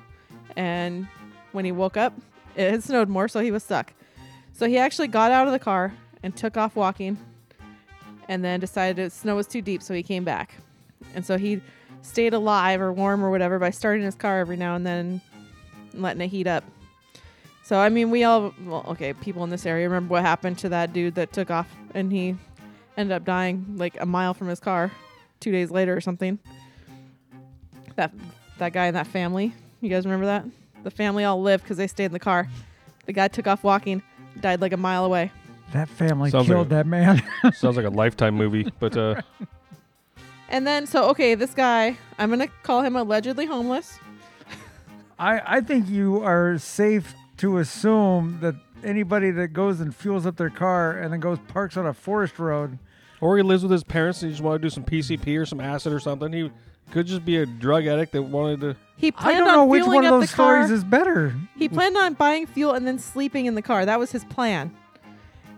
And 0.56 1.08
when 1.52 1.66
he 1.66 1.72
woke 1.72 1.98
up, 1.98 2.14
it 2.56 2.72
had 2.72 2.84
snowed 2.84 3.10
more, 3.10 3.28
so 3.28 3.40
he 3.40 3.52
was 3.52 3.64
stuck. 3.64 3.94
So 4.54 4.68
he 4.68 4.78
actually 4.80 5.08
got 5.08 5.32
out 5.32 5.46
of 5.48 5.54
the 5.54 5.60
car 5.60 5.94
and 6.24 6.36
took 6.36 6.58
off 6.58 6.76
walking 6.76 7.18
and 8.32 8.46
then 8.46 8.62
decided 8.62 9.12
snow 9.12 9.36
was 9.36 9.46
too 9.46 9.62
deep, 9.62 9.84
so 9.84 9.94
he 9.94 10.02
came 10.02 10.24
back. 10.24 10.56
And 11.14 11.26
so 11.26 11.38
he 11.38 11.60
stayed 12.02 12.34
alive 12.34 12.80
or 12.80 12.94
warm 12.94 13.26
or 13.26 13.30
whatever 13.30 13.60
by 13.60 13.72
starting 13.72 14.06
his 14.06 14.16
car 14.16 14.40
every 14.40 14.56
now 14.56 14.74
and 14.74 14.88
then 14.88 15.22
and 15.92 16.02
letting 16.02 16.22
it 16.22 16.30
heat 16.30 16.48
up. 16.48 16.64
So 17.62 17.78
I 17.78 17.90
mean, 17.90 18.10
we 18.10 18.24
all 18.24 18.54
well, 18.64 18.86
okay, 18.88 19.12
people 19.12 19.44
in 19.44 19.50
this 19.50 19.66
area 19.66 19.90
remember 19.90 20.14
what 20.14 20.22
happened 20.22 20.58
to 20.60 20.70
that 20.70 20.94
dude 20.94 21.16
that 21.16 21.34
took 21.34 21.52
off 21.52 21.68
and 21.94 22.10
he 22.10 22.38
ended 22.96 23.14
up 23.14 23.26
dying 23.26 23.66
like 23.76 24.00
a 24.00 24.06
mile 24.06 24.34
from 24.34 24.48
his 24.48 24.62
car, 24.62 24.94
two 25.42 25.52
days 25.52 25.70
later 25.70 25.94
or 25.94 26.00
something. 26.00 26.40
That 27.98 28.14
that 28.60 28.72
guy 28.72 28.86
and 28.86 28.96
that 28.96 29.08
family, 29.08 29.54
you 29.82 29.90
guys 29.90 30.06
remember 30.06 30.28
that? 30.28 30.46
The 30.84 30.92
family 30.92 31.26
all 31.26 31.42
lived 31.42 31.66
because 31.66 31.76
they 31.76 31.88
stayed 31.88 32.06
in 32.06 32.14
the 32.14 32.20
car. 32.20 32.48
The 33.08 33.14
guy 33.14 33.28
took 33.28 33.46
off 33.46 33.62
walking, 33.62 34.02
died 34.40 34.62
like 34.62 34.72
a 34.72 34.78
mile 34.78 35.04
away. 35.04 35.34
That 35.72 35.90
family 35.90 36.30
Sounds 36.30 36.48
killed 36.48 36.70
like 36.70 36.70
that 36.70 36.88
man 36.88 37.22
Sounds 37.54 37.78
like 37.78 37.86
a 37.86 37.90
lifetime 37.90 38.36
movie, 38.36 38.72
but 38.80 38.96
uh, 38.98 39.22
And 40.50 40.68
then 40.68 40.86
so 40.86 41.10
okay, 41.10 41.36
this 41.36 41.54
guy, 41.54 41.98
I'm 42.20 42.30
gonna 42.30 42.48
call 42.64 42.82
him 42.82 42.96
allegedly 42.96 43.46
homeless. 43.46 43.98
I, 45.18 45.58
I 45.58 45.62
think 45.62 45.88
you 45.88 46.24
are 46.24 46.58
safe 46.58 47.14
to 47.38 47.60
assume 47.60 48.40
that 48.42 48.56
anybody 48.84 49.30
that 49.32 49.50
goes 49.50 49.80
and 49.80 49.96
fuels 49.96 50.26
up 50.26 50.36
their 50.38 50.50
car 50.50 50.98
and 50.98 51.14
then 51.14 51.20
goes 51.20 51.38
parks 51.48 51.78
on 51.78 51.86
a 51.86 51.94
forest 51.94 52.40
road 52.40 52.80
or 53.20 53.38
he 53.38 53.44
lives 53.44 53.62
with 53.62 53.72
his 53.72 53.84
parents 53.84 54.24
and 54.24 54.32
he 54.32 54.34
just 54.34 54.44
want 54.44 54.60
to 54.60 54.66
do 54.66 54.70
some 54.70 54.84
PCP 54.84 55.40
or 55.40 55.46
some 55.46 55.60
acid 55.60 55.94
or 55.94 56.00
something. 56.00 56.34
He 56.34 56.52
could 56.90 57.06
just 57.06 57.24
be 57.24 57.38
a 57.38 57.46
drug 57.46 57.86
addict 57.86 58.12
that 58.14 58.24
wanted 58.24 58.62
to. 58.62 58.76
He 58.98 59.14
i 59.18 59.32
don't 59.34 59.46
know 59.48 59.62
on 59.62 59.70
which 59.70 59.84
fueling 59.84 59.98
one 59.98 60.06
of 60.06 60.14
up 60.14 60.20
those 60.22 60.32
the 60.32 60.36
car. 60.36 60.64
stories 60.64 60.72
is 60.72 60.84
better 60.84 61.34
He 61.56 61.70
planned 61.70 61.98
on 61.98 62.14
buying 62.16 62.46
fuel 62.46 62.74
and 62.74 62.86
then 62.86 63.00
sleeping 63.00 63.46
in 63.46 63.56
the 63.56 63.62
car. 63.62 63.86
That 63.86 64.00
was 64.00 64.12
his 64.12 64.26
plan. 64.26 64.76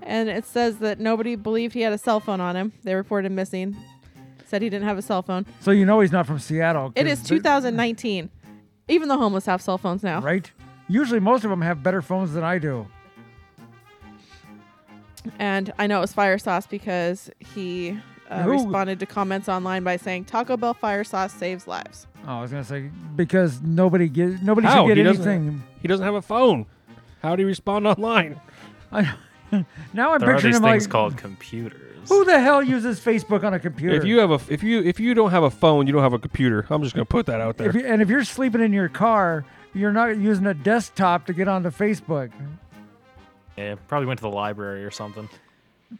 And 0.06 0.28
it 0.30 0.46
says 0.46 0.78
that 0.80 1.00
nobody 1.00 1.36
believed 1.36 1.74
he 1.74 1.82
had 1.82 1.94
a 1.94 1.98
cell 1.98 2.20
phone 2.20 2.42
on 2.42 2.56
him. 2.56 2.74
They 2.84 2.94
reported 2.96 3.28
him 3.28 3.36
missing. 3.36 3.76
Said 4.46 4.62
he 4.62 4.70
didn't 4.70 4.88
have 4.88 4.98
a 4.98 5.02
cell 5.02 5.22
phone. 5.24 5.46
so 5.62 5.72
you 5.72 5.86
know 5.86 6.00
he's 6.02 6.12
not 6.12 6.28
from 6.28 6.38
seattle 6.40 6.92
It 6.96 7.08
is 7.08 7.24
2019. 7.24 8.30
Even 8.88 9.08
the 9.08 9.18
homeless 9.18 9.46
have 9.48 9.62
cell 9.62 9.78
phones 9.78 10.04
now. 10.04 10.20
right 10.22 10.52
usually 10.90 11.20
most 11.20 11.44
of 11.46 11.50
them 11.50 11.62
have 11.62 11.82
better 11.82 12.02
phones 12.02 12.34
than 12.34 12.44
i 12.44 12.60
do 12.60 12.86
And 15.40 15.72
I 15.80 15.88
know 15.88 16.00
it 16.00 16.02
was 16.02 16.14
fire 16.14 16.38
sauce 16.38 16.68
because 16.68 17.32
he 17.40 17.98
uh, 18.30 18.44
responded 18.46 19.00
to 19.00 19.06
comments 19.06 19.48
online 19.48 19.84
by 19.84 19.96
saying 19.98 20.26
Taco 20.26 20.58
Bell 20.58 20.74
fire 20.74 21.04
sauce 21.04 21.34
saves 21.34 21.66
lives. 21.68 22.08
Oh, 22.28 22.40
I 22.40 22.42
was 22.42 22.52
gonna 22.52 22.64
say 22.64 22.90
because 23.16 23.62
nobody 23.62 24.10
get 24.10 24.44
nobody 24.44 24.68
How? 24.68 24.86
should 24.88 24.98
He 24.98 25.04
get 25.04 25.10
doesn't- 25.14 25.28
anything. 25.28 25.64
He 25.82 25.88
doesn't 25.88 26.06
have 26.06 26.16
a 26.16 26.22
phone. 26.22 26.66
How 27.22 27.36
do 27.36 27.42
you 27.42 27.48
respond 27.48 27.88
online? 27.94 28.40
I, 28.92 29.14
now 29.94 30.14
I'm 30.14 30.20
There 30.20 30.30
are 30.30 30.34
picturing 30.34 30.52
these 30.54 30.58
him 30.58 30.64
things 30.64 30.84
like, 30.86 30.92
called 30.92 31.18
computers. 31.18 32.10
who 32.10 32.26
the 32.26 32.40
hell 32.40 32.62
uses 32.64 33.00
Facebook 33.00 33.44
on 33.44 33.54
a 33.54 33.60
computer? 33.60 33.96
If 33.96 34.04
you 34.06 34.20
have 34.20 34.32
a 34.32 34.40
if 34.54 34.64
you 34.64 34.82
if 34.84 35.00
you 35.00 35.14
don't 35.14 35.32
have 35.32 35.44
a 35.44 35.52
phone, 35.52 35.88
you 35.88 35.94
don't 35.94 36.04
have 36.04 36.14
a 36.14 36.20
computer. 36.20 36.66
I'm 36.70 36.84
just 36.84 36.96
gonna 36.96 37.06
put 37.06 37.26
that 37.28 37.40
out 37.42 37.58
there. 37.58 37.70
If 37.70 37.76
you, 37.76 37.86
and 37.86 38.02
if 38.02 38.10
you're 38.10 38.24
sleeping 38.24 38.62
in 38.62 38.74
your 38.74 38.90
car, 38.90 39.46
you're 39.74 39.94
not 39.94 40.18
using 40.18 40.46
a 40.48 40.54
desktop 40.54 41.26
to 41.28 41.34
get 41.34 41.48
onto 41.48 41.70
Facebook. 41.70 42.32
Yeah, 43.58 43.76
probably 43.88 44.08
went 44.08 44.18
to 44.20 44.24
the 44.24 44.30
library 44.30 44.84
or 44.84 44.92
something. 44.92 45.30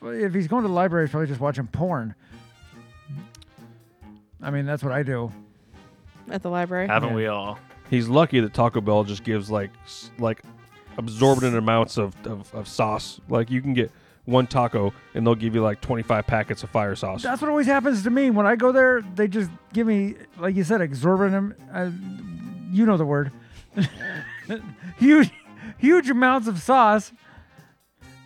If 0.02 0.34
he's 0.34 0.48
going 0.48 0.64
to 0.64 0.68
the 0.68 0.74
library, 0.74 1.06
he's 1.06 1.12
probably 1.12 1.28
just 1.28 1.40
watching 1.40 1.68
porn. 1.68 2.16
I 4.42 4.50
mean, 4.52 4.66
that's 4.66 4.84
what 4.84 4.92
I 4.92 5.04
do. 5.04 5.32
At 6.30 6.42
the 6.42 6.50
library. 6.50 6.88
Haven't 6.88 7.10
Yeah. 7.10 7.16
we 7.16 7.28
all? 7.28 7.60
He's 7.90 8.08
lucky 8.08 8.40
that 8.40 8.54
Taco 8.54 8.82
Bell 8.82 9.04
just 9.04 9.24
gives 9.24 9.52
like 9.52 9.70
s- 9.86 10.10
like 10.18 10.42
absorbent 10.98 11.56
amounts 11.56 11.98
of, 11.98 12.16
of, 12.26 12.54
of 12.54 12.68
sauce. 12.68 13.20
Like 13.30 13.50
you 13.50 13.62
can 13.62 13.74
get 13.74 13.92
one 14.26 14.48
taco 14.48 14.94
and 15.14 15.26
they'll 15.26 15.36
give 15.36 15.54
you 15.56 15.62
like 15.62 15.82
25 15.82 16.26
packets 16.26 16.64
of 16.64 16.70
fire 16.70 16.96
sauce. 16.96 17.24
That's 17.24 17.42
what 17.42 17.50
always 17.50 17.68
happens 17.68 18.04
to 18.04 18.10
me 18.10 18.30
when 18.30 18.46
I 18.46 18.56
go 18.56 18.72
there. 18.72 19.02
They 19.16 19.28
just 19.28 19.50
give 19.74 19.88
me, 19.88 20.16
like 20.38 20.56
you 20.56 20.64
said, 20.64 20.82
exorbitant. 20.82 21.56
Uh, 21.74 21.92
you 22.72 22.86
know 22.86 22.98
the 22.98 23.06
word. 23.06 23.32
huge, 24.98 25.32
huge 25.78 26.10
amounts 26.10 26.48
of 26.48 26.62
sauce. 26.62 27.12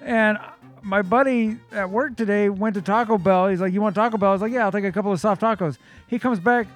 And 0.01 0.37
my 0.83 1.01
buddy 1.01 1.57
at 1.71 1.89
work 1.89 2.15
today 2.15 2.49
went 2.49 2.75
to 2.75 2.81
Taco 2.81 3.17
Bell. 3.17 3.47
He's 3.47 3.59
like, 3.59 3.73
"You 3.73 3.81
want 3.81 3.95
Taco 3.95 4.17
Bell?" 4.17 4.29
I 4.29 4.33
was 4.33 4.41
like, 4.41 4.53
"Yeah, 4.53 4.63
I'll 4.63 4.71
take 4.71 4.85
a 4.85 4.91
couple 4.91 5.11
of 5.11 5.19
soft 5.19 5.41
tacos." 5.41 5.77
He 6.07 6.17
comes 6.17 6.39
back. 6.39 6.67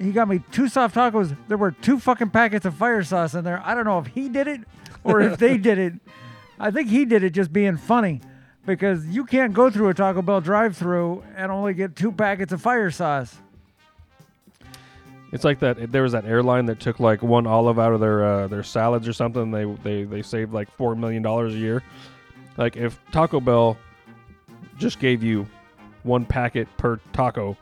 He 0.00 0.10
got 0.10 0.28
me 0.28 0.42
two 0.50 0.68
soft 0.68 0.96
tacos. 0.96 1.36
There 1.46 1.56
were 1.56 1.70
two 1.70 2.00
fucking 2.00 2.30
packets 2.30 2.66
of 2.66 2.74
fire 2.74 3.04
sauce 3.04 3.34
in 3.34 3.44
there. 3.44 3.62
I 3.64 3.74
don't 3.74 3.84
know 3.84 3.98
if 3.98 4.08
he 4.08 4.28
did 4.28 4.48
it 4.48 4.62
or 5.06 5.20
if 5.20 5.38
they 5.38 5.56
did 5.56 5.78
it. 5.78 5.94
I 6.58 6.70
think 6.70 6.88
he 6.88 7.04
did 7.04 7.22
it 7.22 7.30
just 7.30 7.52
being 7.52 7.76
funny 7.76 8.20
because 8.64 9.06
you 9.06 9.24
can't 9.24 9.52
go 9.52 9.70
through 9.70 9.88
a 9.88 9.94
Taco 9.94 10.22
Bell 10.22 10.40
drive-through 10.40 11.22
and 11.36 11.52
only 11.52 11.74
get 11.74 11.94
two 11.96 12.10
packets 12.10 12.52
of 12.52 12.60
fire 12.60 12.90
sauce. 12.90 13.36
It's 15.32 15.44
like 15.44 15.58
that. 15.60 15.92
There 15.92 16.02
was 16.02 16.12
that 16.12 16.24
airline 16.24 16.66
that 16.66 16.80
took 16.80 16.98
like 17.00 17.22
one 17.22 17.46
olive 17.46 17.78
out 17.78 17.92
of 17.92 18.00
their 18.00 18.24
uh, 18.24 18.46
their 18.48 18.62
salads 18.62 19.06
or 19.08 19.12
something. 19.12 19.50
They 19.50 19.64
they 19.82 20.04
they 20.04 20.22
saved 20.22 20.52
like 20.52 20.70
four 20.76 20.94
million 20.94 21.22
dollars 21.22 21.54
a 21.54 21.58
year. 21.58 21.82
Like 22.56 22.76
if 22.76 22.98
Taco 23.12 23.40
Bell 23.40 23.76
just 24.78 24.98
gave 24.98 25.22
you 25.22 25.46
one 26.04 26.24
packet 26.24 26.68
per 26.76 27.00
taco, 27.12 27.56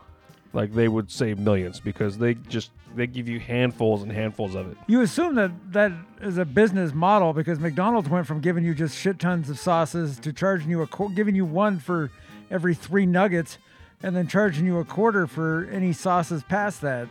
like 0.52 0.72
they 0.72 0.88
would 0.88 1.10
save 1.10 1.38
millions 1.38 1.80
because 1.80 2.18
they 2.18 2.34
just 2.34 2.70
they 2.96 3.06
give 3.06 3.28
you 3.28 3.40
handfuls 3.40 4.02
and 4.02 4.10
handfuls 4.12 4.54
of 4.54 4.70
it. 4.70 4.76
You 4.86 5.00
assume 5.02 5.34
that 5.36 5.50
that 5.72 5.92
is 6.20 6.38
a 6.38 6.44
business 6.44 6.92
model 6.94 7.32
because 7.32 7.58
McDonald's 7.58 8.08
went 8.08 8.26
from 8.26 8.40
giving 8.40 8.64
you 8.64 8.74
just 8.74 8.96
shit 8.96 9.18
tons 9.18 9.50
of 9.50 9.58
sauces 9.58 10.18
to 10.20 10.32
charging 10.32 10.70
you 10.70 10.82
a 10.82 10.86
qu- 10.86 11.12
giving 11.14 11.34
you 11.34 11.44
one 11.44 11.78
for 11.78 12.10
every 12.50 12.74
three 12.74 13.06
nuggets, 13.06 13.58
and 14.02 14.14
then 14.14 14.26
charging 14.28 14.66
you 14.66 14.78
a 14.78 14.84
quarter 14.84 15.26
for 15.26 15.68
any 15.72 15.92
sauces 15.92 16.42
past 16.44 16.80
that. 16.82 17.08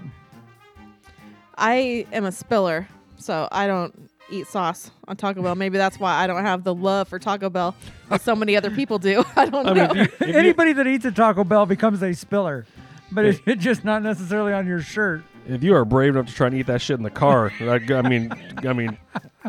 I 1.58 2.06
am 2.12 2.26
a 2.26 2.32
spiller, 2.32 2.88
so 3.18 3.48
I 3.52 3.68
don't 3.68 4.10
eat 4.32 4.48
sauce 4.48 4.90
on 5.08 5.16
Taco 5.18 5.42
Bell. 5.44 5.56
Maybe 5.56 5.78
that's 5.78 6.00
why 6.00 6.16
I 6.16 6.28
don't 6.28 6.44
have 6.44 6.64
the 6.64 6.74
love 6.74 7.08
for 7.08 7.20
Taco 7.20 7.50
Bell 7.50 7.76
that 8.10 8.22
so 8.22 8.36
many 8.36 8.56
other 8.56 8.72
people 8.72 8.98
do. 9.00 9.24
I 9.36 9.46
don't 9.48 9.68
I 9.68 9.74
know. 9.74 9.88
mean, 9.94 9.98
if 9.98 9.98
you, 9.98 10.04
if 10.28 10.28
you- 10.28 10.40
Anybody 10.40 10.74
that 10.74 10.88
eats 10.88 11.06
a 11.06 11.12
Taco 11.12 11.44
Bell 11.44 11.66
becomes 11.66 12.02
a 12.02 12.14
spiller, 12.14 12.66
but 13.12 13.26
it- 13.26 13.42
it's 13.46 13.64
just 13.64 13.84
not 13.84 14.02
necessarily 14.02 14.54
on 14.54 14.66
your 14.66 14.82
shirt. 14.82 15.24
If 15.48 15.64
you 15.64 15.76
are 15.76 15.86
brave 15.86 16.16
enough 16.16 16.28
to 16.28 16.34
try 16.34 16.48
and 16.48 16.56
eat 16.56 16.68
that 16.68 16.82
shit 16.82 16.98
in 16.98 17.04
the 17.04 17.10
car, 17.10 17.52
I, 17.60 17.80
I 17.94 18.02
mean, 18.08 18.32
I 18.58 18.74
mean, 18.74 18.98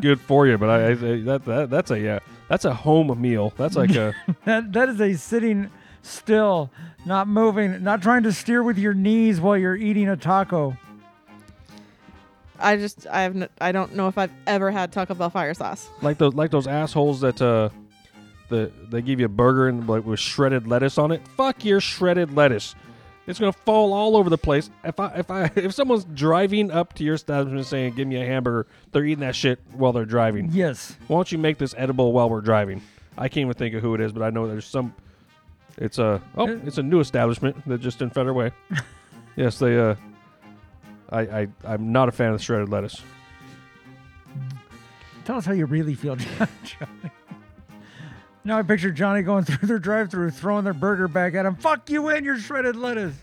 good 0.00 0.20
for 0.20 0.46
you. 0.46 0.58
But 0.58 0.70
I, 0.70 0.90
I 0.90 0.94
that, 0.94 1.44
that 1.44 1.70
that's 1.70 1.90
a 1.90 1.98
yeah, 1.98 2.18
that's 2.48 2.64
a 2.64 2.74
home 2.74 3.20
meal. 3.20 3.52
That's 3.56 3.76
like 3.76 3.94
a 3.94 4.14
That 4.44 4.72
that 4.72 4.88
is 4.88 5.00
a 5.00 5.14
sitting 5.14 5.70
still, 6.02 6.70
not 7.06 7.28
moving, 7.28 7.82
not 7.82 8.02
trying 8.02 8.22
to 8.24 8.32
steer 8.32 8.62
with 8.62 8.78
your 8.78 8.94
knees 8.94 9.40
while 9.40 9.56
you're 9.56 9.76
eating 9.76 10.08
a 10.08 10.16
taco. 10.16 10.76
I 12.58 12.76
just 12.76 13.06
I 13.08 13.22
have 13.22 13.36
n- 13.36 13.48
I 13.60 13.72
don't 13.72 13.94
know 13.94 14.08
if 14.08 14.16
I've 14.16 14.30
ever 14.46 14.70
had 14.70 14.92
Taco 14.92 15.14
Bell 15.14 15.30
fire 15.30 15.54
sauce. 15.54 15.88
like 16.02 16.18
those 16.18 16.34
like 16.34 16.50
those 16.50 16.66
assholes 16.66 17.20
that 17.20 17.42
uh 17.42 17.68
the 18.48 18.70
they 18.90 19.02
give 19.02 19.18
you 19.18 19.26
a 19.26 19.28
burger 19.30 19.68
and 19.68 19.88
like 19.88 20.04
with 20.04 20.20
shredded 20.20 20.66
lettuce 20.66 20.96
on 20.96 21.10
it. 21.10 21.26
Fuck 21.36 21.64
your 21.64 21.80
shredded 21.80 22.34
lettuce. 22.34 22.74
It's 23.26 23.38
gonna 23.38 23.52
fall 23.52 23.92
all 23.92 24.16
over 24.16 24.28
the 24.28 24.38
place. 24.38 24.70
If 24.84 25.00
I 25.00 25.14
if 25.14 25.30
I 25.30 25.44
if 25.56 25.74
someone's 25.74 26.04
driving 26.04 26.70
up 26.70 26.92
to 26.94 27.04
your 27.04 27.14
establishment 27.14 27.66
saying 27.66 27.94
give 27.94 28.06
me 28.06 28.16
a 28.16 28.26
hamburger, 28.26 28.66
they're 28.92 29.04
eating 29.04 29.20
that 29.20 29.34
shit 29.34 29.60
while 29.72 29.92
they're 29.92 30.04
driving. 30.04 30.50
Yes. 30.52 30.96
Why 31.08 31.16
don't 31.16 31.32
you 31.32 31.38
make 31.38 31.58
this 31.58 31.74
edible 31.78 32.12
while 32.12 32.28
we're 32.28 32.40
driving? 32.42 32.82
I 33.16 33.28
can't 33.28 33.42
even 33.42 33.54
think 33.54 33.74
of 33.74 33.82
who 33.82 33.94
it 33.94 34.00
is, 34.00 34.12
but 34.12 34.22
I 34.22 34.30
know 34.30 34.46
there's 34.46 34.66
some. 34.66 34.94
It's 35.78 35.98
a 35.98 36.20
oh, 36.36 36.48
it's 36.48 36.78
a 36.78 36.82
new 36.82 37.00
establishment 37.00 37.56
that 37.66 37.80
just 37.80 38.02
in 38.02 38.10
Federal 38.10 38.36
Way. 38.36 38.52
yes, 39.36 39.58
they 39.58 39.78
uh, 39.78 39.94
I, 41.10 41.20
I 41.20 41.48
I'm 41.64 41.92
not 41.92 42.08
a 42.08 42.12
fan 42.12 42.30
of 42.32 42.38
the 42.38 42.44
shredded 42.44 42.68
lettuce. 42.68 43.00
Tell 45.24 45.36
us 45.36 45.46
how 45.46 45.52
you 45.52 45.64
really 45.66 45.94
feel, 45.94 46.16
John- 46.16 46.48
Johnny. 46.64 47.10
Now 48.44 48.58
I 48.58 48.62
picture 48.62 48.90
Johnny 48.90 49.22
going 49.22 49.44
through 49.44 49.66
their 49.66 49.78
drive-through, 49.78 50.30
throwing 50.30 50.64
their 50.64 50.74
burger 50.74 51.08
back 51.08 51.34
at 51.34 51.46
him. 51.46 51.56
Fuck 51.56 51.88
you 51.90 52.08
and 52.08 52.24
your 52.24 52.38
shredded 52.38 52.76
lettuce. 52.76 53.14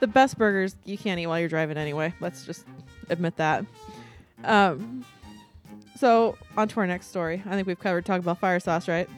The 0.00 0.06
best 0.08 0.36
burgers 0.36 0.74
you 0.84 0.98
can't 0.98 1.20
eat 1.20 1.26
while 1.28 1.38
you're 1.38 1.48
driving 1.48 1.76
anyway. 1.76 2.12
Let's 2.20 2.44
just 2.44 2.66
admit 3.08 3.36
that. 3.36 3.64
Um, 4.42 5.04
so 5.96 6.36
on 6.56 6.68
to 6.68 6.80
our 6.80 6.86
next 6.86 7.06
story. 7.06 7.42
I 7.46 7.50
think 7.54 7.66
we've 7.66 7.78
covered 7.78 8.04
talk 8.04 8.18
about 8.20 8.38
fire 8.38 8.58
sauce, 8.60 8.88
right? 8.88 9.08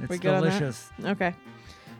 It's 0.00 0.08
We 0.08 0.18
good 0.18 0.34
on 0.34 0.42
that? 0.42 0.58
delicious. 0.58 0.90
Okay. 1.04 1.34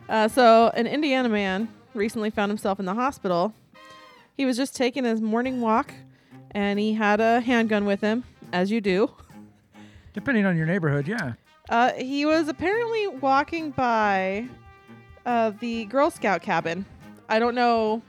Uh, 0.08 0.28
so, 0.28 0.68
an 0.74 0.86
Indiana 0.86 1.28
man 1.28 1.68
recently 1.94 2.30
found 2.30 2.50
himself 2.50 2.78
in 2.80 2.86
the 2.86 2.94
hospital. 2.94 3.52
He 4.36 4.44
was 4.46 4.56
just 4.56 4.74
taking 4.76 5.04
his 5.04 5.20
morning 5.20 5.60
walk 5.60 5.92
and 6.52 6.78
he 6.78 6.94
had 6.94 7.20
a 7.20 7.40
handgun 7.40 7.84
with 7.84 8.00
him, 8.00 8.24
as 8.52 8.70
you 8.70 8.80
do. 8.80 9.10
Depending 10.14 10.46
on 10.46 10.56
your 10.56 10.66
neighborhood, 10.66 11.06
yeah. 11.06 11.34
Uh, 11.68 11.92
he 11.92 12.24
was 12.24 12.48
apparently 12.48 13.06
walking 13.08 13.70
by 13.70 14.48
uh, 15.24 15.52
the 15.60 15.84
Girl 15.86 16.10
Scout 16.10 16.42
cabin. 16.42 16.86
I 17.28 17.38
don't 17.38 17.54
know 17.54 18.02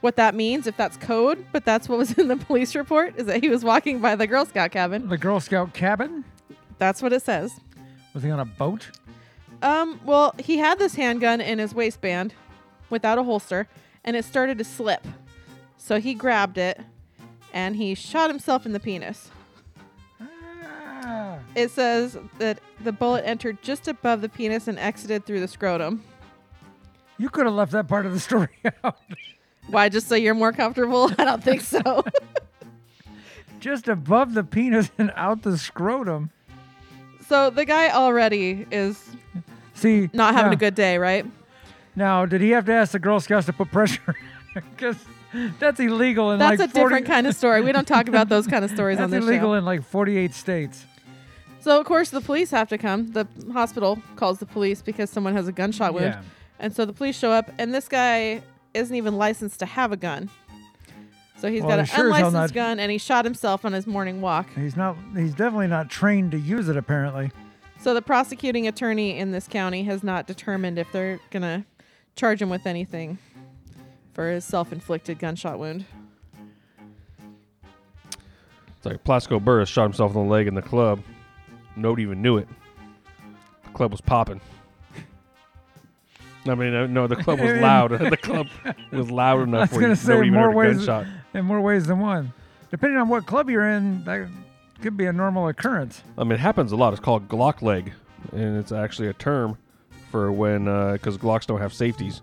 what 0.00 0.16
that 0.16 0.34
means, 0.34 0.66
if 0.66 0.76
that's 0.76 0.96
code, 0.96 1.44
but 1.52 1.64
that's 1.64 1.88
what 1.88 1.98
was 1.98 2.12
in 2.18 2.28
the 2.28 2.36
police 2.36 2.74
report, 2.74 3.14
is 3.16 3.26
that 3.26 3.42
he 3.42 3.48
was 3.48 3.64
walking 3.64 4.00
by 4.00 4.16
the 4.16 4.26
Girl 4.26 4.44
Scout 4.44 4.72
cabin. 4.72 5.08
The 5.08 5.18
Girl 5.18 5.40
Scout 5.40 5.72
cabin. 5.74 6.24
That's 6.78 7.02
what 7.02 7.12
it 7.12 7.22
says. 7.22 7.60
Was 8.14 8.22
he 8.22 8.30
on 8.30 8.40
a 8.40 8.44
boat? 8.44 8.90
Um, 9.62 10.00
well, 10.04 10.34
he 10.38 10.58
had 10.58 10.78
this 10.78 10.94
handgun 10.94 11.40
in 11.40 11.58
his 11.58 11.74
waistband 11.74 12.34
without 12.90 13.18
a 13.18 13.22
holster, 13.22 13.68
and 14.04 14.16
it 14.16 14.24
started 14.24 14.58
to 14.58 14.64
slip. 14.64 15.06
So 15.76 16.00
he 16.00 16.14
grabbed 16.14 16.58
it 16.58 16.80
and 17.52 17.76
he 17.76 17.94
shot 17.94 18.30
himself 18.30 18.66
in 18.66 18.72
the 18.72 18.80
penis. 18.80 19.30
Ah. 21.10 21.38
It 21.54 21.70
says 21.70 22.18
that 22.38 22.58
the 22.84 22.92
bullet 22.92 23.22
entered 23.26 23.62
just 23.62 23.88
above 23.88 24.20
the 24.20 24.28
penis 24.28 24.68
and 24.68 24.78
exited 24.78 25.24
through 25.24 25.40
the 25.40 25.48
scrotum. 25.48 26.04
You 27.16 27.30
could 27.30 27.46
have 27.46 27.54
left 27.54 27.72
that 27.72 27.88
part 27.88 28.04
of 28.04 28.12
the 28.12 28.20
story 28.20 28.48
out. 28.84 28.98
Why, 29.68 29.88
just 29.88 30.06
so 30.08 30.14
you're 30.14 30.34
more 30.34 30.52
comfortable? 30.52 31.10
I 31.18 31.24
don't 31.24 31.42
think 31.42 31.62
so. 31.62 32.04
Just 33.60 33.88
above 33.88 34.34
the 34.34 34.44
penis 34.44 34.90
and 34.98 35.12
out 35.16 35.42
the 35.42 35.58
scrotum. 35.58 36.30
so 37.26 37.50
the 37.50 37.64
guy 37.64 37.90
already 37.90 38.64
is 38.70 39.02
See, 39.74 40.08
not 40.12 40.34
having 40.34 40.50
now, 40.50 40.56
a 40.56 40.56
good 40.60 40.74
day, 40.76 40.96
right? 40.96 41.26
Now, 41.96 42.24
did 42.24 42.40
he 42.40 42.50
have 42.50 42.66
to 42.66 42.72
ask 42.72 42.92
the 42.92 43.00
Girl 43.00 43.18
Scouts 43.18 43.46
to 43.46 43.52
put 43.52 43.72
pressure? 43.72 44.14
Because 44.54 44.96
that's 45.58 45.80
illegal 45.80 46.30
in 46.30 46.38
That's 46.38 46.60
like 46.60 46.70
a 46.70 46.72
40 46.72 46.84
different 46.84 47.06
kind 47.06 47.26
of 47.26 47.34
story. 47.34 47.60
We 47.62 47.72
don't 47.72 47.86
talk 47.86 48.08
about 48.08 48.28
those 48.28 48.46
kind 48.46 48.64
of 48.64 48.70
stories 48.70 49.00
on 49.00 49.10
this 49.10 49.24
illegal 49.24 49.50
show. 49.50 49.54
in 49.54 49.64
like 49.64 49.82
48 49.84 50.32
states. 50.34 50.86
So 51.60 51.78
of 51.80 51.86
course 51.86 52.10
the 52.10 52.20
police 52.20 52.50
have 52.50 52.68
to 52.68 52.78
come. 52.78 53.12
The 53.12 53.26
hospital 53.52 54.00
calls 54.16 54.38
the 54.38 54.46
police 54.46 54.80
because 54.82 55.10
someone 55.10 55.34
has 55.34 55.48
a 55.48 55.52
gunshot 55.52 55.92
wound. 55.94 56.06
Yeah. 56.14 56.22
And 56.60 56.74
so 56.74 56.84
the 56.84 56.92
police 56.92 57.18
show 57.18 57.30
up 57.30 57.50
and 57.58 57.74
this 57.74 57.88
guy 57.88 58.42
isn't 58.74 58.94
even 58.94 59.16
licensed 59.16 59.58
to 59.60 59.66
have 59.66 59.92
a 59.92 59.96
gun. 59.96 60.30
So 61.38 61.50
he's 61.50 61.60
Well, 61.60 61.70
got 61.70 61.78
an 61.80 61.84
he 61.86 61.90
sure 61.94 62.10
as 62.10 62.16
hell 62.16 62.26
unlicensed 62.28 62.54
not- 62.54 62.60
gun 62.60 62.80
and 62.80 62.90
he 62.90 62.98
shot 62.98 63.24
himself 63.24 63.64
on 63.64 63.72
his 63.72 63.86
morning 63.86 64.20
walk. 64.20 64.48
He's 64.54 64.76
not. 64.76 64.96
He's 65.16 65.34
definitely 65.34 65.68
not 65.68 65.88
trained 65.88 66.32
to 66.32 66.38
use 66.38 66.68
it. 66.68 66.76
Apparently. 66.76 67.30
So 67.80 67.94
the 67.94 68.02
prosecuting 68.02 68.66
attorney 68.66 69.16
in 69.18 69.30
this 69.30 69.46
county 69.46 69.84
has 69.84 70.02
not 70.02 70.26
determined 70.26 70.78
if 70.80 70.90
they're 70.90 71.20
going 71.30 71.42
to 71.42 71.64
charge 72.16 72.42
him 72.42 72.50
with 72.50 72.66
anything 72.66 73.18
for 74.14 74.28
his 74.30 74.44
self-inflicted 74.44 75.20
gunshot 75.20 75.60
wound. 75.60 75.84
It's 78.76 78.86
like 78.86 79.04
Plaxico 79.04 79.38
Burress 79.38 79.68
shot 79.68 79.84
himself 79.84 80.14
in 80.16 80.24
the 80.24 80.28
leg 80.28 80.48
in 80.48 80.54
the 80.54 80.62
club. 80.62 81.00
Nobody 81.78 82.02
even 82.02 82.20
knew 82.22 82.36
it. 82.38 82.48
The 83.64 83.70
club 83.70 83.90
was 83.92 84.00
popping. 84.00 84.40
I 86.46 86.54
mean, 86.54 86.74
uh, 86.74 86.86
no, 86.86 87.06
the 87.06 87.16
club 87.16 87.40
was 87.40 87.52
loud. 87.60 87.90
the 88.10 88.16
club 88.16 88.48
was 88.92 89.10
loud 89.10 89.40
enough 89.42 89.70
where 89.72 89.80
gonna 89.82 89.92
you- 89.92 89.96
say 89.96 90.12
nobody 90.12 90.28
even 90.28 90.38
more 90.40 90.48
heard 90.48 90.54
a 90.54 90.56
ways. 90.56 90.76
gunshot. 90.86 91.06
In 91.34 91.44
more 91.44 91.60
ways 91.60 91.86
than 91.86 91.98
one. 92.00 92.32
Depending 92.70 92.98
on 92.98 93.08
what 93.08 93.26
club 93.26 93.48
you're 93.50 93.68
in, 93.68 94.04
that 94.04 94.28
could 94.80 94.96
be 94.96 95.06
a 95.06 95.12
normal 95.12 95.48
occurrence. 95.48 96.02
I 96.16 96.24
mean, 96.24 96.32
it 96.32 96.40
happens 96.40 96.72
a 96.72 96.76
lot. 96.76 96.92
It's 96.92 97.00
called 97.00 97.28
Glock 97.28 97.62
leg, 97.62 97.92
and 98.32 98.56
it's 98.58 98.72
actually 98.72 99.08
a 99.08 99.12
term 99.14 99.58
for 100.10 100.30
when 100.32 100.64
because 100.92 101.18
Glocks 101.18 101.46
don't 101.46 101.60
have 101.60 101.72
safeties. 101.74 102.22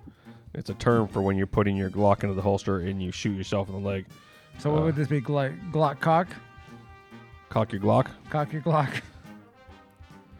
It's 0.53 0.69
a 0.69 0.73
term 0.75 1.07
for 1.07 1.21
when 1.21 1.35
you're 1.37 1.47
putting 1.47 1.75
your 1.75 1.89
Glock 1.89 2.23
into 2.23 2.33
the 2.35 2.41
holster 2.41 2.79
and 2.79 3.01
you 3.01 3.11
shoot 3.11 3.35
yourself 3.35 3.67
in 3.69 3.73
the 3.75 3.81
leg. 3.87 4.05
So 4.59 4.71
what 4.71 4.81
Uh, 4.81 4.85
would 4.85 4.95
this 4.95 5.07
be? 5.07 5.19
Glo- 5.19 5.53
Glock 5.71 5.99
cock, 5.99 6.27
Cock 7.49 7.71
your 7.73 7.81
Glock. 7.81 8.07
cock 8.29 8.51
your 8.53 8.61
Glock. 8.61 9.01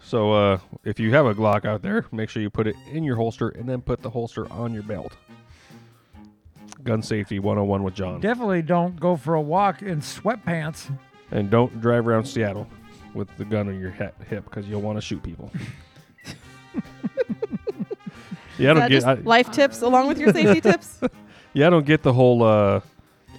So 0.06 0.34
uh, 0.34 0.60
if 0.84 1.00
you 1.00 1.12
have 1.15 1.26
a 1.26 1.34
Glock 1.34 1.65
out 1.65 1.82
there, 1.82 2.06
make 2.12 2.30
sure 2.30 2.41
you 2.41 2.52
put 2.52 2.68
it 2.68 2.76
in 2.91 3.04
your 3.04 3.15
holster 3.15 3.50
and 3.50 3.68
then 3.68 3.82
put 3.82 4.04
the 4.04 4.10
holster 4.10 4.52
on 4.52 4.72
your 4.72 4.84
belt. 4.84 5.13
Gun 6.84 7.02
safety 7.02 7.39
101 7.39 7.82
with 7.82 7.96
John. 7.96 8.22
Definitely 8.22 8.62
don't 8.62 9.00
go 9.00 9.15
for 9.15 9.34
a 9.34 9.41
walk 9.41 9.82
in 9.82 10.02
sweatpants. 10.02 10.96
And 11.32 11.50
don't 11.50 11.82
drive 11.82 12.08
around 12.08 12.26
Seattle 12.26 12.68
with 13.15 13.36
the 13.38 13.46
gun 13.46 13.68
on 13.68 13.80
your 13.80 13.89
he- 13.89 14.26
hip 14.30 14.44
because 14.44 14.70
you'll 14.70 14.82
want 14.82 14.98
to 14.98 15.02
shoot 15.02 15.24
people. 15.24 15.52
yeah, 18.60 18.72
I 18.72 18.74
don't 18.76 18.82
get. 18.84 18.89
just 18.89 19.08
I, 19.08 19.13
life 19.15 19.52
tips 19.52 19.82
along 19.82 20.08
with 20.08 20.20
your 20.20 20.32
safety 20.32 20.62
tips? 20.62 20.99
yeah, 21.53 21.68
I 21.68 21.70
don't 21.72 21.86
get 21.86 22.03
the 22.03 22.14
whole 22.14 22.43
uh, 22.43 22.82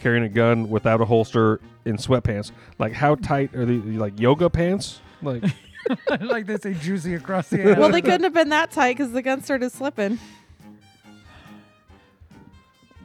carrying 0.00 0.24
a 0.24 0.28
gun 0.28 0.68
without 0.68 1.00
a 1.00 1.04
holster 1.04 1.60
in 1.84 1.96
sweatpants. 1.96 2.50
Like, 2.80 2.92
how 2.92 3.14
tight 3.14 3.54
are 3.54 3.64
the 3.64 3.78
like 3.98 4.18
yoga 4.18 4.50
pants? 4.50 5.00
Like, 5.22 5.44
like 6.20 6.46
they 6.46 6.56
say, 6.58 6.74
juicy 6.74 7.14
across 7.14 7.48
the 7.48 7.72
ass. 7.72 7.78
well, 7.78 7.90
they 7.90 8.02
couldn't 8.02 8.24
have 8.24 8.34
been 8.34 8.48
that 8.50 8.70
tight 8.70 8.96
because 8.96 9.12
the 9.12 9.22
gun 9.22 9.42
started 9.42 9.70
slipping. 9.72 10.18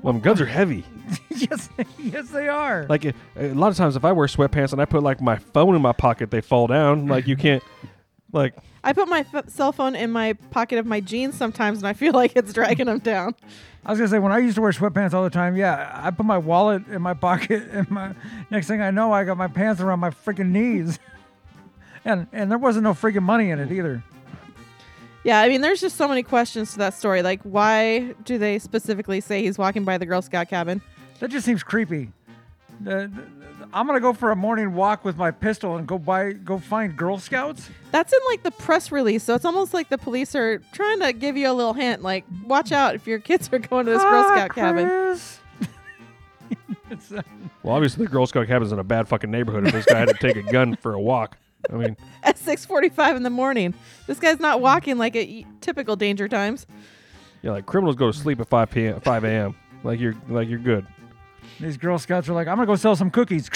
well, 0.02 0.14
guns 0.16 0.42
are 0.42 0.46
heavy. 0.46 0.84
yes, 1.30 1.70
yes, 2.00 2.30
they 2.30 2.48
are. 2.48 2.86
Like 2.90 3.06
a, 3.06 3.14
a 3.36 3.54
lot 3.54 3.70
of 3.70 3.78
times, 3.78 3.96
if 3.96 4.04
I 4.06 4.12
wear 4.12 4.28
sweatpants 4.28 4.72
and 4.72 4.82
I 4.82 4.86
put 4.86 5.04
like 5.04 5.22
my 5.22 5.36
phone 5.38 5.76
in 5.76 5.82
my 5.82 5.94
pocket, 5.94 6.32
they 6.32 6.42
fall 6.42 6.68
down. 6.68 7.08
Like 7.08 7.28
you 7.28 7.36
can't, 7.36 7.64
like 8.32 8.56
I 8.84 8.94
put 8.94 9.08
my 9.08 9.26
f- 9.32 9.50
cell 9.50 9.72
phone 9.72 9.96
in 9.96 10.12
my 10.12 10.34
pocket 10.34 10.80
of 10.80 10.86
my 10.86 11.02
jeans 11.02 11.36
sometimes, 11.36 11.80
and 11.80 11.88
I 11.88 11.94
feel 11.94 12.14
like 12.14 12.34
it's 12.36 12.54
dragging 12.54 12.88
them 12.88 13.00
down. 13.00 13.36
I 13.86 13.92
was 13.92 14.00
gonna 14.00 14.10
say 14.10 14.20
when 14.20 14.32
I 14.32 14.40
used 14.40 14.56
to 14.56 14.62
wear 14.62 14.72
sweatpants 14.72 15.14
all 15.14 15.24
the 15.24 15.30
time. 15.30 15.56
Yeah, 15.56 15.92
I 16.04 16.12
put 16.12 16.26
my 16.26 16.38
wallet 16.38 16.88
in 16.88 17.02
my 17.02 17.14
pocket, 17.14 17.64
and 17.72 17.90
my 17.92 18.14
next 18.50 18.68
thing 18.68 18.82
I 18.82 18.90
know, 18.92 19.12
I 19.12 19.24
got 19.24 19.38
my 19.38 19.48
pants 19.48 19.82
around 19.82 20.00
my 20.00 20.10
freaking 20.12 20.50
knees, 20.50 21.00
and 22.06 22.28
and 22.32 22.50
there 22.52 22.58
wasn't 22.58 22.84
no 22.84 22.94
freaking 22.94 23.24
money 23.24 23.50
in 23.50 23.60
it 23.60 23.72
either. 23.72 24.04
Yeah, 25.24 25.40
I 25.40 25.50
mean, 25.50 25.62
there's 25.62 25.80
just 25.82 25.98
so 25.98 26.08
many 26.08 26.24
questions 26.24 26.72
to 26.72 26.80
that 26.80 26.96
story. 26.96 27.22
Like, 27.22 27.42
why 27.44 28.16
do 28.26 28.38
they 28.40 28.58
specifically 28.58 29.22
say 29.22 29.44
he's 29.44 29.56
walking 29.58 29.84
by 29.84 30.00
the 30.00 30.06
Girl 30.08 30.22
Scout 30.22 30.50
cabin? 30.50 30.82
That 31.20 31.30
just 31.30 31.46
seems 31.46 31.62
creepy. 31.62 32.12
The- 32.80 33.12
the- 33.14 33.42
I'm 33.74 33.86
gonna 33.88 34.00
go 34.02 34.12
for 34.14 34.32
a 34.32 34.36
morning 34.36 34.74
walk 34.74 35.06
with 35.06 35.16
my 35.16 35.30
pistol 35.32 35.78
and 35.78 35.88
go 35.88 35.98
buy 36.00 36.32
go 36.34 36.58
find 36.58 36.98
Girl 36.98 37.20
Scouts. 37.20 37.70
That's 37.92 38.12
in 38.12 38.20
like 38.30 38.42
the 38.44 38.52
press 38.52 38.92
release, 38.92 39.24
so 39.24 39.36
it's 39.36 39.46
almost 39.46 39.74
like 39.74 39.88
the 39.90 39.98
police 40.00 40.34
are 40.36 40.58
trying 40.74 41.00
to 41.02 41.14
give 41.14 41.38
you 41.38 41.50
a 41.50 41.54
little 41.54 41.74
hint, 41.74 42.02
like, 42.02 42.26
watch 42.46 42.72
out 42.72 42.96
if 42.96 43.06
your 43.08 43.20
kids 43.20 43.48
are 43.54 43.60
going 43.60 43.86
to 43.86 43.92
this 43.92 44.02
Girl 44.02 44.24
Ah, 44.26 44.36
Scout 44.36 44.56
cabin. 44.56 44.88
Chris. 44.88 45.38
It's, 46.90 47.12
uh, 47.12 47.22
well, 47.64 47.76
obviously 47.76 48.06
the 48.06 48.12
Girl 48.12 48.26
Scout 48.26 48.48
cabin's 48.48 48.72
in 48.74 48.80
a 48.80 48.84
bad 48.84 49.08
fucking 49.08 49.32
neighborhood. 49.32 49.68
If 49.68 49.72
this 49.74 49.86
guy 49.86 50.00
had 50.00 50.10
to 50.10 50.14
take 50.16 50.36
a 50.36 50.42
gun 50.52 50.76
for 50.76 50.94
a 50.94 51.00
walk, 51.00 51.38
I 51.70 51.76
mean, 51.76 51.98
At 52.24 52.38
6:45 52.38 53.18
in 53.18 53.24
the 53.24 53.30
morning, 53.30 53.74
this 54.08 54.20
guy's 54.20 54.40
not 54.40 54.62
walking 54.62 54.98
like 54.98 55.16
at 55.16 55.28
y- 55.28 55.46
typical 55.62 55.96
danger 55.96 56.28
times. 56.28 56.66
yeah, 57.42 57.52
like 57.52 57.66
criminals 57.66 57.96
go 57.96 58.12
to 58.12 58.18
sleep 58.18 58.40
at 58.40 58.48
five 58.48 58.70
p.m. 58.72 59.00
five 59.02 59.24
a.m. 59.24 59.56
Like 59.84 60.00
you're 60.00 60.16
like 60.30 60.48
you're 60.50 60.60
good. 60.60 60.86
these 61.60 61.78
Girl 61.78 61.98
Scouts 62.00 62.28
are 62.30 62.34
like, 62.34 62.48
I'm 62.48 62.56
gonna 62.56 62.68
go 62.68 62.76
sell 62.76 62.96
some 62.96 63.10
cookies. 63.12 63.50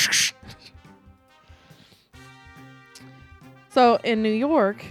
So 3.70 3.99
in 4.03 4.24
New 4.24 4.32
York, 4.32 4.86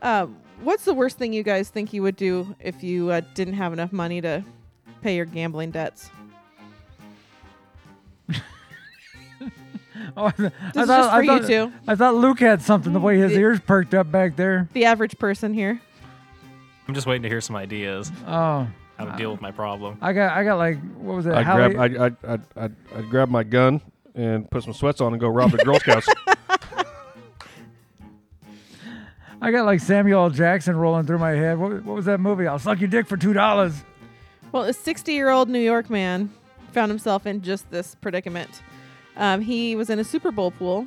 uh, 0.00 0.26
what's 0.62 0.84
the 0.84 0.94
worst 0.94 1.18
thing 1.18 1.32
you 1.34 1.42
guys 1.42 1.68
think 1.68 1.92
you 1.92 2.02
would 2.02 2.16
do 2.16 2.54
if 2.60 2.82
you 2.82 3.10
uh, 3.10 3.20
didn't 3.34 3.54
have 3.54 3.72
enough 3.74 3.92
money 3.92 4.20
to 4.22 4.42
pay 5.02 5.14
your 5.16 5.26
gambling 5.26 5.70
debts? 5.70 6.10
Oh, 10.16 10.26
I, 10.26 10.30
This 10.30 10.52
I 10.76 10.82
is 10.82 10.86
thought, 10.86 10.86
just 10.86 11.10
for 11.10 11.14
I 11.16 11.20
you 11.22 11.26
thought, 11.26 11.46
two, 11.48 11.72
I 11.88 11.94
thought 11.96 12.14
Luke 12.14 12.38
had 12.38 12.62
something. 12.62 12.92
The 12.92 13.00
way 13.00 13.18
his 13.18 13.32
The- 13.32 13.40
ears 13.40 13.58
perked 13.60 13.94
up 13.94 14.12
back 14.12 14.36
there. 14.36 14.68
the 14.72 14.84
average 14.84 15.18
person 15.18 15.52
here. 15.52 15.80
I'm 16.86 16.94
just 16.94 17.06
waiting 17.06 17.22
to 17.22 17.28
hear 17.28 17.40
some 17.40 17.56
ideas 17.56 18.12
Oh, 18.26 18.68
how 18.98 19.04
to 19.06 19.16
deal 19.16 19.32
with 19.32 19.40
my 19.40 19.50
problem. 19.50 19.98
I 20.00 20.12
got 20.12 20.36
I 20.36 20.44
got 20.44 20.56
like 20.58 20.78
what 20.98 21.16
was 21.16 21.26
it? 21.26 21.32
I 21.32 21.42
Halle- 21.42 21.72
grab 21.72 22.16
I 22.26 22.30
I 22.30 22.34
I 22.34 22.38
I 22.64 22.70
I'd 22.98 23.10
grab 23.10 23.28
my 23.28 23.42
gun 23.42 23.80
and 24.14 24.48
put 24.50 24.62
some 24.62 24.72
sweats 24.74 25.00
on 25.00 25.12
and 25.14 25.20
go 25.20 25.28
rob 25.28 25.50
the 25.50 25.56
Girl 25.58 25.80
Scouts. 25.80 26.06
I 29.40 29.50
got 29.50 29.64
like 29.66 29.80
Samuel 29.80 30.24
L. 30.24 30.30
Jackson 30.30 30.76
rolling 30.76 31.06
through 31.06 31.18
my 31.18 31.32
head. 31.32 31.58
What, 31.58 31.84
what 31.84 31.96
was 31.96 32.04
that 32.06 32.20
movie? 32.20 32.46
I'll 32.46 32.58
suck 32.58 32.80
your 32.80 32.88
dick 32.88 33.06
for 33.06 33.16
two 33.16 33.32
dollars. 33.32 33.82
Well, 34.52 34.62
a 34.64 34.72
60 34.72 35.12
year 35.12 35.30
old 35.30 35.48
New 35.48 35.58
York 35.58 35.90
man 35.90 36.30
found 36.72 36.90
himself 36.90 37.26
in 37.26 37.42
just 37.42 37.70
this 37.70 37.94
predicament. 37.96 38.62
Um, 39.16 39.40
he 39.40 39.76
was 39.76 39.90
in 39.90 39.98
a 39.98 40.04
Super 40.04 40.30
Bowl 40.32 40.50
pool, 40.50 40.86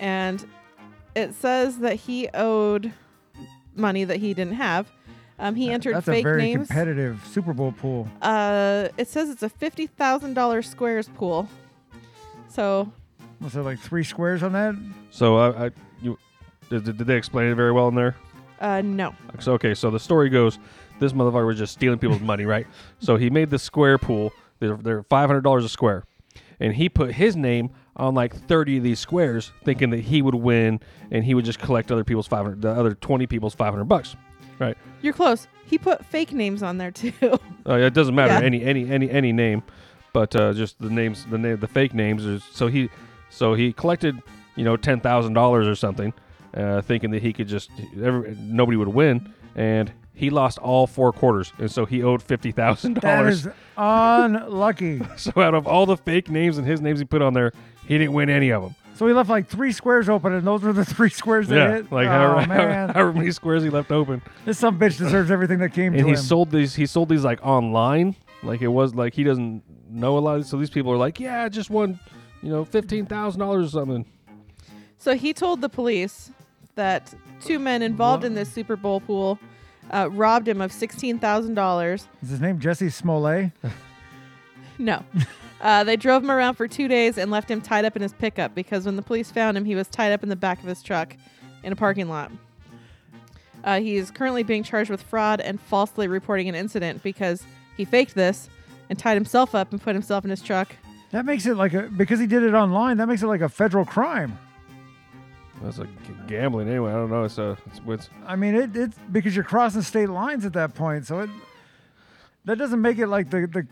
and 0.00 0.44
it 1.14 1.34
says 1.34 1.78
that 1.78 1.94
he 1.96 2.28
owed 2.34 2.92
money 3.74 4.04
that 4.04 4.18
he 4.18 4.34
didn't 4.34 4.54
have. 4.54 4.90
Um, 5.38 5.56
he 5.56 5.70
entered 5.70 5.96
That's 5.96 6.06
fake 6.06 6.24
a 6.24 6.28
very 6.28 6.42
names. 6.42 6.68
competitive 6.68 7.20
Super 7.26 7.52
Bowl 7.52 7.72
pool. 7.72 8.08
Uh, 8.22 8.88
it 8.96 9.08
says 9.08 9.30
it's 9.30 9.42
a 9.42 9.48
fifty 9.48 9.86
thousand 9.88 10.34
dollars 10.34 10.68
squares 10.68 11.08
pool. 11.08 11.48
So 12.48 12.92
Was 13.40 13.52
there 13.52 13.64
like 13.64 13.80
three 13.80 14.04
squares 14.04 14.42
on 14.44 14.52
that? 14.52 14.76
So 15.10 15.36
I, 15.38 15.66
I 15.66 15.70
you 16.00 16.16
did, 16.70 16.84
did 16.84 16.98
they 16.98 17.16
explain 17.16 17.50
it 17.50 17.56
very 17.56 17.72
well 17.72 17.88
in 17.88 17.94
there? 17.96 18.14
uh, 18.60 18.80
no. 18.82 19.12
So 19.40 19.54
okay, 19.54 19.74
so 19.74 19.90
the 19.90 19.98
story 19.98 20.28
goes, 20.30 20.60
this 21.00 21.12
motherfucker 21.12 21.46
was 21.46 21.58
just 21.58 21.72
stealing 21.72 21.98
people's 21.98 22.20
money, 22.22 22.44
right? 22.46 22.66
So 23.00 23.16
he 23.16 23.28
made 23.28 23.50
this 23.50 23.62
square 23.64 23.98
pool. 23.98 24.32
They're, 24.60 24.76
they're 24.76 25.02
five 25.02 25.28
hundred 25.28 25.42
dollars 25.42 25.64
a 25.64 25.68
square, 25.68 26.04
and 26.60 26.74
he 26.74 26.88
put 26.88 27.12
his 27.12 27.36
name 27.36 27.70
on 27.96 28.14
like 28.14 28.34
thirty 28.34 28.76
of 28.78 28.82
these 28.82 28.98
squares, 29.00 29.52
thinking 29.64 29.90
that 29.90 30.00
he 30.00 30.22
would 30.22 30.34
win, 30.34 30.80
and 31.10 31.24
he 31.24 31.34
would 31.34 31.44
just 31.44 31.58
collect 31.58 31.90
other 31.92 32.04
people's 32.04 32.26
five 32.26 32.44
hundred, 32.44 32.62
the 32.62 32.70
other 32.70 32.94
twenty 32.94 33.26
people's 33.26 33.54
five 33.54 33.72
hundred 33.72 33.84
bucks, 33.84 34.16
right? 34.58 34.76
You're 35.02 35.12
close. 35.12 35.46
He 35.66 35.78
put 35.78 36.04
fake 36.04 36.32
names 36.32 36.62
on 36.62 36.78
there 36.78 36.90
too. 36.90 37.12
Uh, 37.66 37.76
it 37.78 37.94
doesn't 37.94 38.14
matter 38.14 38.34
Yeah. 38.34 38.40
any 38.46 38.62
any 38.62 38.90
any 38.90 39.08
any 39.10 39.32
name, 39.32 39.62
but 40.12 40.36
uh, 40.36 40.52
just 40.52 40.78
the 40.80 40.90
names, 40.90 41.24
the 41.30 41.38
name, 41.38 41.58
the 41.60 41.66
fake 41.68 41.94
names. 41.94 42.26
Is, 42.26 42.44
so 42.52 42.66
he, 42.66 42.90
so 43.30 43.54
he 43.54 43.72
collected, 43.72 44.20
you 44.54 44.64
know, 44.64 44.76
ten 44.76 45.00
thousand 45.00 45.32
dollars 45.32 45.66
or 45.66 45.74
something, 45.74 46.12
uh, 46.54 46.82
thinking 46.82 47.10
that 47.12 47.22
he 47.22 47.32
could 47.32 47.48
just 47.48 47.70
every, 48.02 48.36
nobody 48.38 48.76
would 48.76 48.88
win, 48.88 49.32
and 49.56 49.90
he 50.14 50.30
lost 50.30 50.58
all 50.58 50.86
four 50.86 51.12
quarters, 51.12 51.52
and 51.58 51.70
so 51.70 51.84
he 51.84 52.02
owed 52.02 52.22
fifty 52.22 52.52
thousand 52.52 52.94
That 52.94 53.16
dollars. 53.18 53.46
is 53.46 53.52
unlucky. 53.76 55.00
So 55.16 55.32
out 55.40 55.54
of 55.54 55.66
all 55.66 55.86
the 55.86 55.96
fake 55.96 56.30
names 56.30 56.58
and 56.58 56.66
his 56.66 56.80
names 56.80 56.98
he 56.98 57.04
put 57.04 57.22
on 57.22 57.34
there, 57.34 57.52
he 57.86 57.98
didn't 57.98 58.12
win 58.14 58.28
any 58.30 58.50
of 58.50 58.62
them. 58.62 58.74
so 58.94 59.06
he 59.06 59.12
left 59.12 59.28
like 59.28 59.46
three 59.48 59.72
squares 59.72 60.08
open, 60.08 60.32
and 60.32 60.46
those 60.46 60.62
were 60.62 60.72
the 60.72 60.84
three 60.96 61.10
squares 61.10 61.48
that 61.48 61.56
yeah, 61.56 61.72
hit. 61.76 61.92
like 61.92 62.06
oh, 62.06 62.10
however, 62.10 62.46
man. 62.48 62.88
however 62.90 63.12
many 63.12 63.30
squares 63.32 63.62
he 63.62 63.70
left 63.70 63.90
open, 63.90 64.22
this 64.44 64.58
some 64.58 64.78
bitch 64.78 64.98
deserves 64.98 65.30
everything 65.30 65.58
that 65.58 65.70
came 65.72 65.92
to 65.92 65.98
him. 65.98 66.04
and 66.06 66.14
to 66.14 66.14
he 66.14 66.20
him. 66.20 66.24
sold 66.24 66.50
these. 66.50 66.74
He 66.74 66.86
sold 66.86 67.08
these 67.08 67.24
like 67.24 67.44
online, 67.44 68.14
like 68.42 68.62
it 68.62 68.68
was 68.68 68.94
like 68.94 69.14
he 69.14 69.24
doesn't 69.24 69.62
know 69.88 70.18
a 70.18 70.20
lot. 70.20 70.44
So 70.46 70.56
these 70.58 70.70
people 70.70 70.92
are 70.92 70.96
like, 70.96 71.18
yeah, 71.20 71.42
I 71.44 71.48
just 71.48 71.70
won, 71.70 71.98
you 72.42 72.50
know, 72.50 72.64
fifteen 72.64 73.06
thousand 73.06 73.40
dollars 73.40 73.66
or 73.68 73.70
something. 73.80 74.06
So 74.98 75.14
he 75.14 75.32
told 75.32 75.60
the 75.60 75.68
police 75.68 76.30
that 76.76 77.12
two 77.40 77.58
men 77.58 77.82
involved 77.82 78.24
in 78.24 78.34
this 78.34 78.50
Super 78.50 78.74
Bowl 78.76 79.00
pool 79.00 79.38
uh, 79.90 80.08
robbed 80.10 80.48
him 80.48 80.60
of 80.60 80.72
sixteen 80.72 81.18
thousand 81.18 81.54
dollars. 81.54 82.08
is 82.22 82.30
his 82.30 82.40
name 82.40 82.58
Jussie 82.60 82.92
Smollett? 82.92 83.50
No. 84.76 85.04
Uh, 85.60 85.84
they 85.84 85.96
drove 85.96 86.24
him 86.24 86.32
around 86.32 86.54
for 86.56 86.66
two 86.66 86.88
days 86.88 87.16
and 87.16 87.30
left 87.30 87.48
him 87.48 87.60
tied 87.60 87.84
up 87.84 87.94
in 87.94 88.02
his 88.02 88.12
pickup 88.12 88.54
because 88.56 88.84
when 88.84 88.96
the 88.96 89.02
police 89.02 89.30
found 89.30 89.56
him, 89.56 89.64
he 89.64 89.76
was 89.76 89.86
tied 89.86 90.12
up 90.12 90.24
in 90.24 90.28
the 90.28 90.34
back 90.36 90.58
of 90.58 90.64
his 90.66 90.82
truck 90.82 91.16
in 91.62 91.72
a 91.72 91.76
parking 91.76 92.08
lot. 92.08 92.32
Uh, 93.62 93.78
he 93.80 93.94
is 93.96 94.10
currently 94.10 94.42
being 94.42 94.62
charged 94.64 94.90
with 94.90 95.00
fraud 95.00 95.40
and 95.40 95.60
falsely 95.60 96.08
reporting 96.08 96.48
an 96.48 96.54
incident 96.56 97.02
because 97.04 97.44
he 97.76 97.84
faked 97.84 98.14
this 98.16 98.48
and 98.90 98.98
tied 98.98 99.14
himself 99.14 99.54
up 99.54 99.70
and 99.70 99.80
put 99.80 99.94
himself 99.94 100.24
in 100.24 100.30
his 100.30 100.42
truck. 100.42 100.74
That 101.12 101.24
makes 101.24 101.46
it 101.46 101.54
like 101.54 101.72
a 101.72 101.82
because 101.82 102.18
he 102.18 102.26
did 102.26 102.42
it 102.42 102.52
online. 102.52 102.96
That 102.96 103.06
makes 103.06 103.22
it 103.22 103.28
like 103.28 103.40
a 103.42 103.48
federal 103.48 103.84
crime. 103.84 104.36
That's 105.64 105.78
like 105.78 106.26
gambling 106.26 106.68
anyway. 106.68 106.90
I 106.90 106.94
don't 106.94 107.10
know. 107.10 107.24
It's 107.24 107.38
uh, 107.38 107.56
it's, 107.66 107.80
it's 107.86 108.10
I 108.26 108.36
mean, 108.36 108.54
it, 108.54 108.76
it's 108.76 108.98
because 109.10 109.34
you're 109.34 109.44
crossing 109.44 109.82
state 109.82 110.10
lines 110.10 110.44
at 110.44 110.52
that 110.52 110.74
point. 110.74 111.06
So 111.06 111.20
it 111.20 111.30
that 112.44 112.58
doesn't 112.58 112.82
make 112.82 112.98
it 112.98 113.06
like 113.06 113.30
the 113.30 113.46
the, 113.46 113.66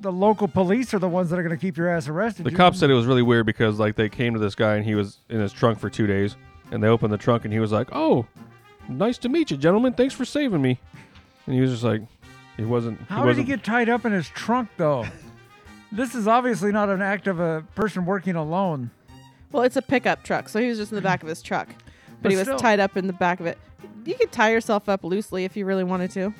the 0.00 0.12
local 0.12 0.46
police 0.46 0.92
are 0.92 0.98
the 0.98 1.08
ones 1.08 1.30
that 1.30 1.38
are 1.38 1.42
going 1.42 1.56
to 1.56 1.60
keep 1.60 1.76
your 1.78 1.88
ass 1.88 2.06
arrested. 2.06 2.44
the 2.44 2.50
You- 2.50 2.56
cops 2.56 2.78
said 2.78 2.90
it 2.90 2.94
was 2.94 3.06
really 3.06 3.22
weird 3.22 3.46
because 3.46 3.78
like 3.78 3.96
they 3.96 4.10
came 4.10 4.34
to 4.34 4.38
this 4.38 4.54
guy 4.54 4.74
and 4.74 4.84
he 4.84 4.94
was 4.94 5.18
in 5.30 5.40
his 5.40 5.52
trunk 5.52 5.78
for 5.78 5.88
two 5.88 6.06
days, 6.06 6.36
and 6.70 6.82
they 6.82 6.88
opened 6.88 7.12
the 7.12 7.18
trunk 7.18 7.44
and 7.44 7.52
he 7.52 7.60
was 7.60 7.72
like, 7.72 7.88
"Oh, 7.92 8.26
nice 8.88 9.16
to 9.18 9.30
meet 9.30 9.50
you, 9.50 9.56
gentlemen. 9.56 9.94
Thanks 9.94 10.14
for 10.14 10.26
saving 10.26 10.60
me." 10.60 10.78
And 11.46 11.54
he 11.54 11.60
was 11.60 11.70
just 11.70 11.82
like, 11.82 12.02
he 12.56 12.64
wasn't. 12.64 13.00
How 13.08 13.22
he 13.22 13.28
did 13.28 13.36
he 13.36 13.40
wasn't, 13.42 13.46
get 13.46 13.64
tied 13.64 13.88
up 13.88 14.04
in 14.04 14.12
his 14.12 14.28
trunk 14.28 14.68
though? 14.76 15.06
this 15.92 16.14
is 16.14 16.28
obviously 16.28 16.72
not 16.72 16.90
an 16.90 17.00
act 17.00 17.26
of 17.26 17.40
a 17.40 17.64
person 17.74 18.04
working 18.04 18.36
alone. 18.36 18.90
Well, 19.52 19.62
it's 19.62 19.76
a 19.76 19.82
pickup 19.82 20.22
truck, 20.24 20.48
so 20.48 20.60
he 20.60 20.68
was 20.68 20.78
just 20.78 20.92
in 20.92 20.96
the 20.96 21.02
back 21.02 21.22
of 21.22 21.28
his 21.28 21.42
truck, 21.42 21.68
but, 21.68 22.22
But 22.22 22.32
he 22.32 22.36
was 22.36 22.46
still- 22.46 22.58
tied 22.58 22.80
up 22.80 22.96
in 22.96 23.06
the 23.06 23.12
back 23.12 23.38
of 23.40 23.46
it. 23.46 23.58
You 24.04 24.14
could 24.14 24.32
tie 24.32 24.50
yourself 24.50 24.88
up 24.88 25.04
loosely 25.04 25.44
if 25.44 25.56
you 25.56 25.64
really 25.64 25.84
wanted 25.84 26.10
to. 26.12 26.34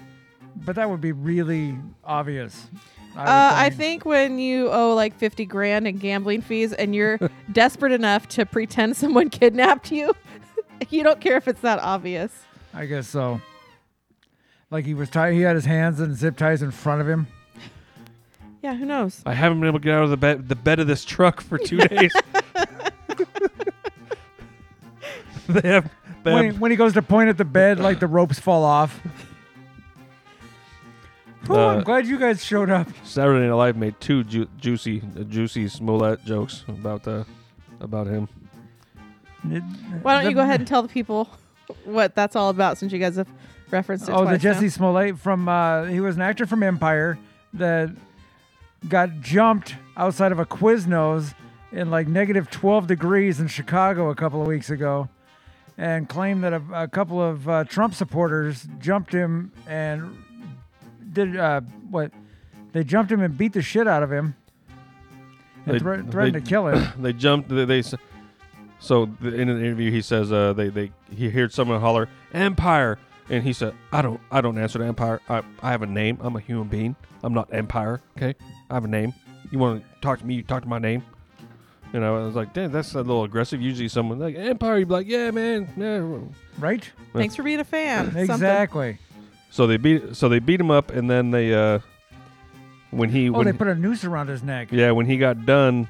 But 0.65 0.77
that 0.77 0.89
would 0.91 1.01
be 1.01 1.13
really 1.13 1.77
obvious. 2.05 2.67
I, 3.15 3.21
would 3.21 3.29
Uh, 3.29 3.53
I 3.55 3.71
think 3.71 4.05
when 4.05 4.39
you 4.39 4.69
owe 4.71 4.95
like 4.95 5.17
50 5.17 5.45
grand 5.47 5.87
in 5.87 5.99
gambling 5.99 6.41
fees 6.43 6.73
and 6.73 6.95
you're 6.95 7.19
desperate 7.53 7.93
enough 7.93 8.29
to 8.31 8.47
pretend 8.47 8.97
someone 8.97 9.31
kidnapped 9.41 9.93
you, 9.93 10.15
you 10.91 11.03
don't 11.03 11.21
care 11.21 11.37
if 11.37 11.47
it's 11.49 11.61
that 11.61 11.79
obvious. 11.79 12.33
I 12.75 12.87
guess 12.87 13.07
so. 13.09 13.41
Like 14.71 14.85
he 14.87 14.95
was 14.95 15.11
tied. 15.11 15.35
He 15.35 15.43
had 15.43 15.55
his 15.55 15.67
hands 15.67 16.01
and 16.01 16.17
zip 16.17 16.37
ties 16.37 16.63
in 16.63 16.71
front 16.71 17.01
of 17.03 17.09
him. 17.09 17.27
Yeah, 18.63 18.75
who 18.75 18.87
knows? 18.87 19.23
I 19.27 19.35
haven't 19.35 19.61
been 19.61 19.69
able 19.69 19.81
to 19.81 19.85
get 19.85 19.95
out 19.95 20.05
of 20.05 20.11
the 20.11 20.17
bed 20.17 20.49
the 20.49 20.55
bed 20.57 20.79
of 20.81 20.87
this 20.87 21.05
truck 21.05 21.41
for 21.41 21.59
two 21.59 21.79
days. 21.79 22.13
they 25.63 25.69
have. 25.69 25.91
They 26.25 26.33
When 26.33 26.43
he, 26.45 26.51
have 26.51 26.61
when 26.61 26.71
he 26.71 26.77
goes 26.77 26.93
to 26.95 27.03
point 27.03 27.29
at 27.29 27.37
the 27.39 27.45
bed, 27.45 27.79
like 27.81 27.99
the 28.01 28.07
ropes 28.07 28.39
fall 28.39 28.65
off. 28.65 29.01
Whew, 31.47 31.57
Uh, 31.57 31.75
I'm 31.77 31.83
glad 31.83 32.07
you 32.07 32.19
guys 32.19 32.45
showed 32.45 32.71
up. 32.71 32.87
Saturday 33.05 33.47
Night 33.47 33.55
Live 33.55 33.77
made 33.77 34.01
two 34.01 34.23
ju- 34.25 34.49
juicy, 34.59 35.03
uh, 35.19 35.25
juicy 35.25 35.67
Smollett 35.69 36.25
jokes 36.25 36.65
about 36.69 37.07
uh, 37.09 37.25
about 37.81 38.07
him. 38.07 38.29
It- 39.51 39.63
Why 40.03 40.15
don't 40.15 40.25
the- 40.25 40.31
you 40.31 40.37
go 40.37 40.43
ahead 40.43 40.61
and 40.61 40.69
tell 40.69 40.83
the 40.83 40.89
people 40.89 41.29
what 41.85 42.15
that's 42.15 42.37
all 42.37 42.49
about 42.51 42.79
since 42.79 42.93
you 42.93 42.99
guys 43.01 43.17
have 43.17 43.29
referenced 43.71 44.09
it 44.09 44.13
Oh, 44.13 44.21
the 44.25 44.39
twice 44.39 44.45
now. 44.45 44.53
Jussie 44.53 44.71
Smollett 44.71 45.19
from 45.19 45.49
uh, 45.49 45.85
he 45.85 45.99
was 46.01 46.15
an 46.17 46.23
actor 46.23 46.47
from 46.47 46.63
Empire 46.63 47.19
that 47.55 47.91
got 48.89 49.21
jumped 49.21 49.75
outside 49.97 50.31
of 50.33 50.39
a 50.39 50.47
Quiznos 50.47 51.35
in 51.73 51.91
like 51.91 52.07
negative 52.07 52.51
12 52.51 52.87
degrees 52.87 53.41
in 53.41 53.49
Chicago 53.49 54.11
a 54.11 54.15
couple 54.15 54.41
of 54.41 54.47
weeks 54.47 54.71
ago, 54.71 55.09
and 55.79 56.09
claimed 56.09 56.45
that 56.45 56.53
a, 56.53 56.63
a 56.73 56.89
couple 56.89 57.21
of 57.21 57.49
uh, 57.49 57.65
Trump 57.65 57.95
supporters 57.95 58.67
jumped 58.79 59.13
him 59.13 59.53
and 59.67 60.17
did 61.13 61.37
uh, 61.37 61.61
what? 61.91 62.13
They 62.73 62.85
jumped 62.85 63.13
him 63.13 63.21
and 63.21 63.37
beat 63.37 63.53
the 63.53 63.63
shit 63.63 63.87
out 63.87 64.03
of 64.03 64.11
him. 64.13 64.35
And 65.67 65.75
They- 65.75 65.79
thre- 65.79 66.03
threatened 66.11 66.35
they- 66.37 66.41
to 66.41 66.47
kill 66.47 66.67
him. 66.69 66.89
They 67.03 67.13
jumped. 67.13 67.49
They, 67.49 67.65
they 67.65 67.83
so 68.79 69.07
the, 69.21 69.35
in 69.35 69.49
an 69.49 69.61
interview 69.61 69.91
he 69.91 70.03
says 70.03 70.33
uh, 70.33 70.53
they 70.55 70.69
they 70.69 70.91
he 71.15 71.29
heard 71.31 71.53
someone 71.53 71.81
holler 71.81 72.09
Empire, 72.35 72.99
and 73.31 73.45
he 73.45 73.53
said 73.53 73.75
I 73.93 74.03
don't 74.03 74.21
I 74.31 74.41
don't 74.41 74.59
answer 74.59 74.79
to 74.81 74.85
Empire. 74.85 75.21
I 75.29 75.43
I 75.63 75.71
have 75.71 75.83
a 75.83 75.87
name. 75.87 76.19
I'm 76.21 76.35
a 76.37 76.41
human 76.41 76.67
being. 76.69 76.97
I'm 77.23 77.33
not 77.35 77.53
Empire. 77.53 78.01
Okay, 78.17 78.35
I 78.71 78.75
have 78.75 78.85
a 78.85 78.89
name. 78.89 79.15
You 79.53 79.59
want 79.61 79.83
to 79.85 80.01
talk 80.01 80.19
to 80.19 80.27
me? 80.27 80.35
You 80.35 80.43
talk 80.43 80.63
to 80.63 80.69
my 80.69 80.79
name. 80.81 81.05
You 81.93 82.01
know, 82.01 82.17
I 82.17 82.25
was 82.25 82.35
like, 82.35 82.55
damn, 82.55 82.73
that's 82.73 82.95
a 82.95 82.99
little 82.99 83.25
aggressive. 83.25 83.61
Usually, 83.61 83.89
someone 83.89 84.19
like 84.19 84.35
Empire, 84.35 84.79
you'd 84.79 84.89
be 84.89 84.95
like, 84.95 85.07
yeah, 85.07 85.31
man, 85.31 85.69
yeah. 85.77 86.19
Right? 86.59 86.91
Thanks 87.13 87.37
for 87.37 87.43
being 87.43 87.61
a 87.61 87.65
fan. 87.65 88.17
Exactly. 88.17 88.99
So 89.51 89.67
they 89.67 89.77
beat 89.77 90.17
so 90.17 90.31
they 90.31 90.39
beat 90.39 90.59
him 90.59 90.71
up, 90.71 90.91
and 90.91 91.11
then 91.11 91.31
they 91.31 91.53
uh 91.53 91.81
when 92.91 93.11
he 93.11 93.29
Oh, 93.29 93.33
when, 93.33 93.47
they 93.47 93.53
put 93.53 93.69
a 93.69 93.75
noose 93.75 94.05
around 94.05 94.29
his 94.29 94.43
neck. 94.43 94.69
yeah 94.71 94.91
when 94.91 95.07
he 95.07 95.17
got 95.19 95.45
done 95.45 95.89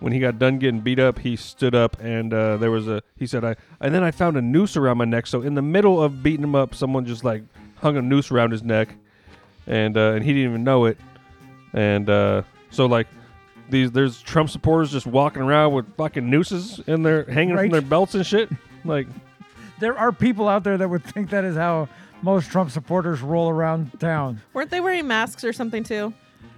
when 0.00 0.12
he 0.12 0.20
got 0.20 0.38
done 0.38 0.58
getting 0.58 0.80
beat 0.80 0.98
up, 0.98 1.18
he 1.18 1.36
stood 1.36 1.74
up 1.74 1.96
and 2.00 2.32
uh, 2.32 2.56
there 2.58 2.70
was 2.70 2.88
a 2.88 3.02
he 3.18 3.26
said 3.26 3.44
I 3.44 3.56
and 3.80 3.94
then 3.94 4.02
I 4.02 4.10
found 4.10 4.36
a 4.38 4.42
noose 4.42 4.76
around 4.76 4.96
my 4.96 5.04
neck. 5.04 5.26
So 5.26 5.42
in 5.42 5.54
the 5.54 5.62
middle 5.62 6.02
of 6.02 6.22
beating 6.22 6.44
him 6.44 6.54
up, 6.54 6.74
someone 6.74 7.04
just 7.04 7.24
like 7.24 7.42
hung 7.76 7.98
a 7.98 8.02
noose 8.02 8.30
around 8.30 8.52
his 8.52 8.62
neck, 8.62 8.94
and 9.66 9.96
uh, 9.96 10.12
and 10.12 10.24
he 10.24 10.32
didn't 10.32 10.50
even 10.50 10.64
know 10.64 10.86
it, 10.86 10.96
and 11.74 12.08
uh, 12.08 12.42
so 12.70 12.86
like. 12.86 13.06
These 13.68 13.90
there's 13.92 14.20
Trump 14.22 14.50
supporters 14.50 14.92
just 14.92 15.06
walking 15.06 15.42
around 15.42 15.72
with 15.72 15.86
fucking 15.96 16.28
nooses 16.28 16.80
in 16.86 17.02
their 17.02 17.24
hanging 17.24 17.54
Right. 17.54 17.62
from 17.64 17.70
their 17.72 17.80
belts 17.80 18.14
and 18.14 18.24
shit. 18.24 18.48
Like 18.84 19.08
There 19.80 19.98
are 19.98 20.12
people 20.12 20.48
out 20.48 20.64
there 20.64 20.78
that 20.78 20.88
would 20.88 21.04
think 21.04 21.30
that 21.30 21.44
is 21.44 21.56
how 21.56 21.88
most 22.22 22.50
Trump 22.50 22.70
supporters 22.70 23.20
roll 23.20 23.50
around 23.50 23.98
town. 24.00 24.40
Weren't 24.54 24.70
they 24.70 24.80
wearing 24.80 25.06
masks 25.06 25.44
or 25.44 25.52
something 25.52 25.82
too? 25.84 26.12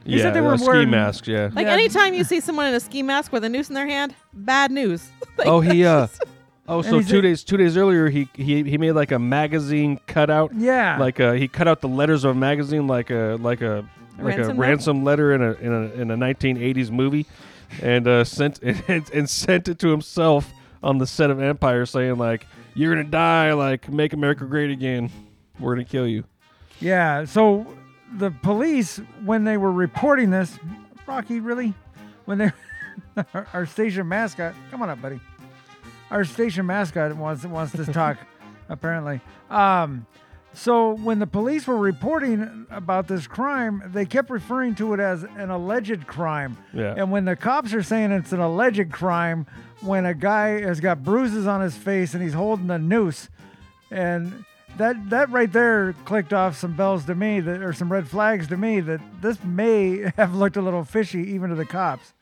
He 0.05 0.17
yeah, 0.17 0.23
said 0.23 0.35
they 0.35 0.41
were 0.41 0.53
uh, 0.55 0.57
ski 0.59 0.67
wearing- 0.69 0.91
masks. 0.91 1.27
Yeah. 1.29 1.51
Like 1.53 1.67
Yeah. 1.67 1.73
anytime 1.73 2.15
you 2.15 2.25
see 2.25 2.41
someone 2.41 2.67
in 2.67 2.75
a 2.75 2.81
ski 2.81 3.03
mask 3.03 3.33
with 3.33 3.43
a 3.45 3.49
noose 3.49 3.69
in 3.69 3.75
their 3.75 3.87
hand, 3.89 4.15
bad 4.33 4.71
news. 4.71 5.09
Like, 5.39 5.47
Oh, 5.47 5.61
he 5.61 5.85
uh. 5.85 6.07
just- 6.09 6.25
Oh, 6.71 6.83
so 6.83 7.01
two 7.01 7.21
a- 7.21 7.23
days 7.23 7.45
two 7.45 7.57
days 7.57 7.77
earlier, 7.79 8.09
he 8.11 8.29
he 8.35 8.63
he 8.63 8.77
made 8.77 8.93
like 8.93 9.11
a 9.13 9.19
magazine 9.19 9.99
cutout. 10.07 10.53
Yeah. 10.55 10.99
Like 10.99 11.19
uh, 11.19 11.33
he 11.33 11.49
cut 11.49 11.67
out 11.67 11.81
the 11.81 11.89
letters 11.89 12.25
of 12.25 12.33
a 12.33 12.39
magazine, 12.39 12.87
like 12.87 13.09
a 13.11 13.39
like 13.41 13.63
a 13.63 13.79
A 13.79 13.85
like 14.19 14.37
ransom 14.37 14.51
a 14.51 14.55
note? 14.55 14.61
ransom 14.61 15.05
letter 15.05 15.33
in 15.35 15.43
a 15.43 15.53
in 15.53 15.73
a 15.73 16.03
in 16.03 16.11
a 16.11 16.17
1980s 16.17 16.91
movie, 16.91 17.27
and 17.83 18.07
uh, 18.07 18.25
sent 18.25 18.63
and, 18.63 19.11
and 19.13 19.31
sent 19.31 19.69
it 19.69 19.79
to 19.81 19.89
himself 19.89 20.53
on 20.83 20.99
the 20.99 21.07
set 21.07 21.31
of 21.31 21.41
Empire, 21.41 21.87
saying 21.87 22.17
like, 22.19 22.47
"You're 22.75 22.95
gonna 22.95 23.09
die. 23.09 23.53
Like, 23.53 23.89
make 23.89 24.13
America 24.13 24.45
great 24.45 24.71
again. 24.71 25.11
We're 25.59 25.75
gonna 25.75 25.85
kill 25.85 26.07
you." 26.07 26.25
Yeah. 26.81 27.25
So 27.25 27.67
the 28.17 28.31
police, 28.31 29.01
when 29.25 29.45
they 29.45 29.57
were 29.57 29.73
reporting 29.73 30.31
this, 30.31 30.59
Rocky, 31.07 31.41
really, 31.41 31.75
when 32.25 32.39
they, 32.39 32.53
our, 33.35 33.47
our 33.53 33.67
station 33.67 34.09
mascot, 34.09 34.55
come 34.71 34.83
on 34.83 34.91
up, 34.91 35.01
buddy. 35.01 35.21
Our 36.11 36.25
station 36.25 36.67
mascot 36.67 37.15
wants 37.17 37.45
wants 37.45 37.73
to 37.73 37.85
talk, 37.85 38.19
apparently. 38.69 39.21
Um, 39.51 40.07
so 40.55 40.95
when 40.97 41.19
the 41.19 41.27
police 41.27 41.67
were 41.67 41.77
reporting 41.77 42.67
about 42.71 43.07
this 43.07 43.27
crime, 43.27 43.83
they 43.87 44.07
kept 44.07 44.31
referring 44.31 44.75
to 44.77 44.95
it 44.95 45.01
as 45.01 45.23
an 45.23 45.51
alleged 45.51 46.07
crime. 46.07 46.57
Yeah. 46.73 46.95
And 46.97 47.11
when 47.11 47.25
the 47.25 47.37
cops 47.37 47.75
are 47.75 47.83
saying 47.83 48.11
it's 48.13 48.33
an 48.33 48.41
alleged 48.41 48.91
crime, 48.91 49.47
when 49.81 50.07
a 50.07 50.15
guy 50.15 50.61
has 50.61 50.81
got 50.81 51.05
bruises 51.05 51.47
on 51.47 51.61
his 51.61 51.77
face 51.77 52.15
and 52.15 52.23
he's 52.23 52.35
holding 52.35 52.71
a 52.71 52.79
noose, 52.79 53.29
and 53.91 54.45
that 54.77 55.11
that 55.11 55.31
right 55.31 55.53
there 55.53 55.93
clicked 56.05 56.33
off 56.33 56.57
some 56.57 56.75
bells 56.77 57.05
to 57.07 57.15
me 57.15 57.41
that 57.41 57.63
or 57.63 57.73
some 57.73 57.91
red 57.91 58.09
flags 58.09 58.49
to 58.49 58.57
me 58.57 58.81
that 58.81 59.01
this 59.21 59.43
may 59.45 60.11
have 60.17 60.35
looked 60.35 60.57
a 60.57 60.63
little 60.63 60.85
fishy 60.85 61.21
even 61.33 61.51
to 61.51 61.57
the 61.57 61.65
cops. 61.65 62.15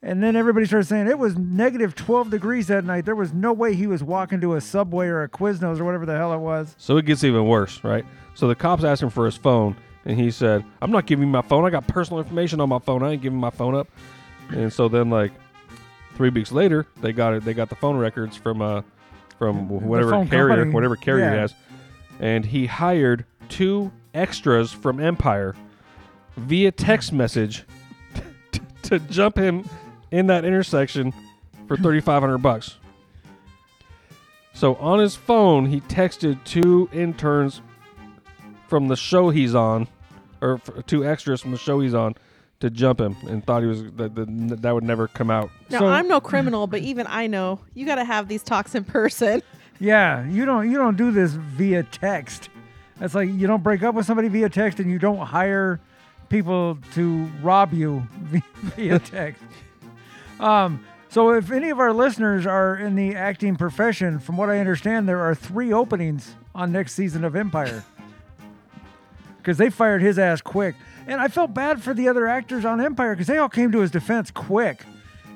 And 0.00 0.22
then 0.22 0.36
everybody 0.36 0.64
started 0.64 0.86
saying 0.86 1.08
it 1.08 1.18
was 1.18 1.36
negative 1.36 1.94
12 1.96 2.30
degrees 2.30 2.68
that 2.68 2.84
night. 2.84 3.04
There 3.04 3.16
was 3.16 3.32
no 3.32 3.52
way 3.52 3.74
he 3.74 3.88
was 3.88 4.02
walking 4.02 4.40
to 4.42 4.54
a 4.54 4.60
Subway 4.60 5.08
or 5.08 5.24
a 5.24 5.28
Quiznos 5.28 5.80
or 5.80 5.84
whatever 5.84 6.06
the 6.06 6.16
hell 6.16 6.32
it 6.32 6.38
was. 6.38 6.76
So 6.78 6.96
it 6.98 7.04
gets 7.04 7.24
even 7.24 7.46
worse, 7.46 7.82
right? 7.82 8.04
So 8.34 8.46
the 8.46 8.54
cops 8.54 8.84
asked 8.84 9.02
him 9.02 9.10
for 9.10 9.24
his 9.24 9.36
phone, 9.36 9.76
and 10.04 10.16
he 10.16 10.30
said, 10.30 10.64
"I'm 10.80 10.92
not 10.92 11.06
giving 11.06 11.26
you 11.26 11.32
my 11.32 11.42
phone. 11.42 11.64
I 11.64 11.70
got 11.70 11.88
personal 11.88 12.20
information 12.20 12.60
on 12.60 12.68
my 12.68 12.78
phone. 12.78 13.02
I 13.02 13.12
ain't 13.12 13.22
giving 13.22 13.40
my 13.40 13.50
phone 13.50 13.74
up." 13.74 13.88
And 14.50 14.72
so 14.72 14.88
then, 14.88 15.10
like 15.10 15.32
three 16.14 16.30
weeks 16.30 16.52
later, 16.52 16.86
they 17.00 17.12
got 17.12 17.34
it. 17.34 17.44
They 17.44 17.52
got 17.52 17.68
the 17.68 17.74
phone 17.74 17.96
records 17.96 18.36
from 18.36 18.62
uh 18.62 18.82
from 19.36 19.68
whatever 19.68 20.24
carrier, 20.26 20.48
company. 20.56 20.74
whatever 20.74 20.94
carrier 20.94 21.30
he 21.30 21.36
has, 21.36 21.54
and 22.20 22.44
he 22.44 22.66
hired 22.66 23.24
two 23.48 23.90
extras 24.14 24.72
from 24.72 25.00
Empire 25.00 25.56
via 26.36 26.70
text 26.70 27.12
message 27.12 27.64
to 28.82 29.00
jump 29.00 29.36
him 29.36 29.68
in 30.10 30.26
that 30.28 30.44
intersection 30.44 31.12
for 31.66 31.76
3500 31.76 32.38
bucks. 32.38 32.76
So 34.54 34.74
on 34.76 34.98
his 34.98 35.14
phone, 35.14 35.66
he 35.66 35.80
texted 35.82 36.42
two 36.44 36.88
interns 36.92 37.60
from 38.66 38.88
the 38.88 38.96
show 38.96 39.30
he's 39.30 39.54
on, 39.54 39.86
or 40.40 40.54
f- 40.54 40.84
two 40.86 41.06
extras 41.06 41.40
from 41.40 41.52
the 41.52 41.58
show 41.58 41.80
he's 41.80 41.94
on, 41.94 42.16
to 42.60 42.68
jump 42.70 43.00
him, 43.00 43.16
and 43.28 43.44
thought 43.46 43.62
he 43.62 43.68
was 43.68 43.84
that 43.92 44.14
that, 44.16 44.62
that 44.62 44.74
would 44.74 44.82
never 44.84 45.06
come 45.06 45.30
out. 45.30 45.50
Now 45.70 45.78
So- 45.80 45.86
I'm 45.86 46.08
no 46.08 46.20
criminal, 46.20 46.66
but 46.66 46.80
even 46.80 47.06
I 47.08 47.28
know 47.28 47.60
you 47.74 47.86
got 47.86 47.96
to 47.96 48.04
have 48.04 48.26
these 48.28 48.42
talks 48.42 48.74
in 48.74 48.84
person. 48.84 49.42
Yeah, 49.80 50.26
you 50.26 50.44
don't 50.44 50.68
you 50.68 50.76
don't 50.76 50.96
do 50.96 51.12
this 51.12 51.30
via 51.34 51.84
text. 51.84 52.48
It's 53.00 53.14
like 53.14 53.28
you 53.28 53.46
don't 53.46 53.62
break 53.62 53.84
up 53.84 53.94
with 53.94 54.06
somebody 54.06 54.26
via 54.26 54.48
text 54.48 54.80
and 54.80 54.90
you 54.90 54.98
don't 54.98 55.18
hire 55.18 55.78
people 56.30 56.78
to 56.94 57.26
rob 57.44 57.72
you 57.72 58.02
via, 58.22 58.42
via 58.74 58.98
text. 58.98 59.40
Um, 60.40 60.84
so 61.08 61.32
if 61.32 61.50
any 61.50 61.70
of 61.70 61.80
our 61.80 61.92
listeners 61.92 62.46
are 62.46 62.76
in 62.76 62.94
the 62.94 63.14
acting 63.14 63.56
profession, 63.56 64.18
from 64.18 64.36
what 64.36 64.50
I 64.50 64.58
understand, 64.58 65.08
there 65.08 65.20
are 65.20 65.34
three 65.34 65.72
openings 65.72 66.34
on 66.54 66.72
next 66.72 66.94
season 66.94 67.24
of 67.24 67.36
Empire. 67.36 67.84
Because 69.38 69.56
they 69.56 69.70
fired 69.70 70.02
his 70.02 70.18
ass 70.18 70.42
quick. 70.42 70.74
And 71.06 71.22
I 71.22 71.28
felt 71.28 71.54
bad 71.54 71.82
for 71.82 71.94
the 71.94 72.06
other 72.08 72.26
actors 72.26 72.66
on 72.66 72.82
Empire 72.82 73.14
because 73.14 73.28
they 73.28 73.38
all 73.38 73.48
came 73.48 73.72
to 73.72 73.78
his 73.78 73.90
defense 73.90 74.30
quick. 74.30 74.84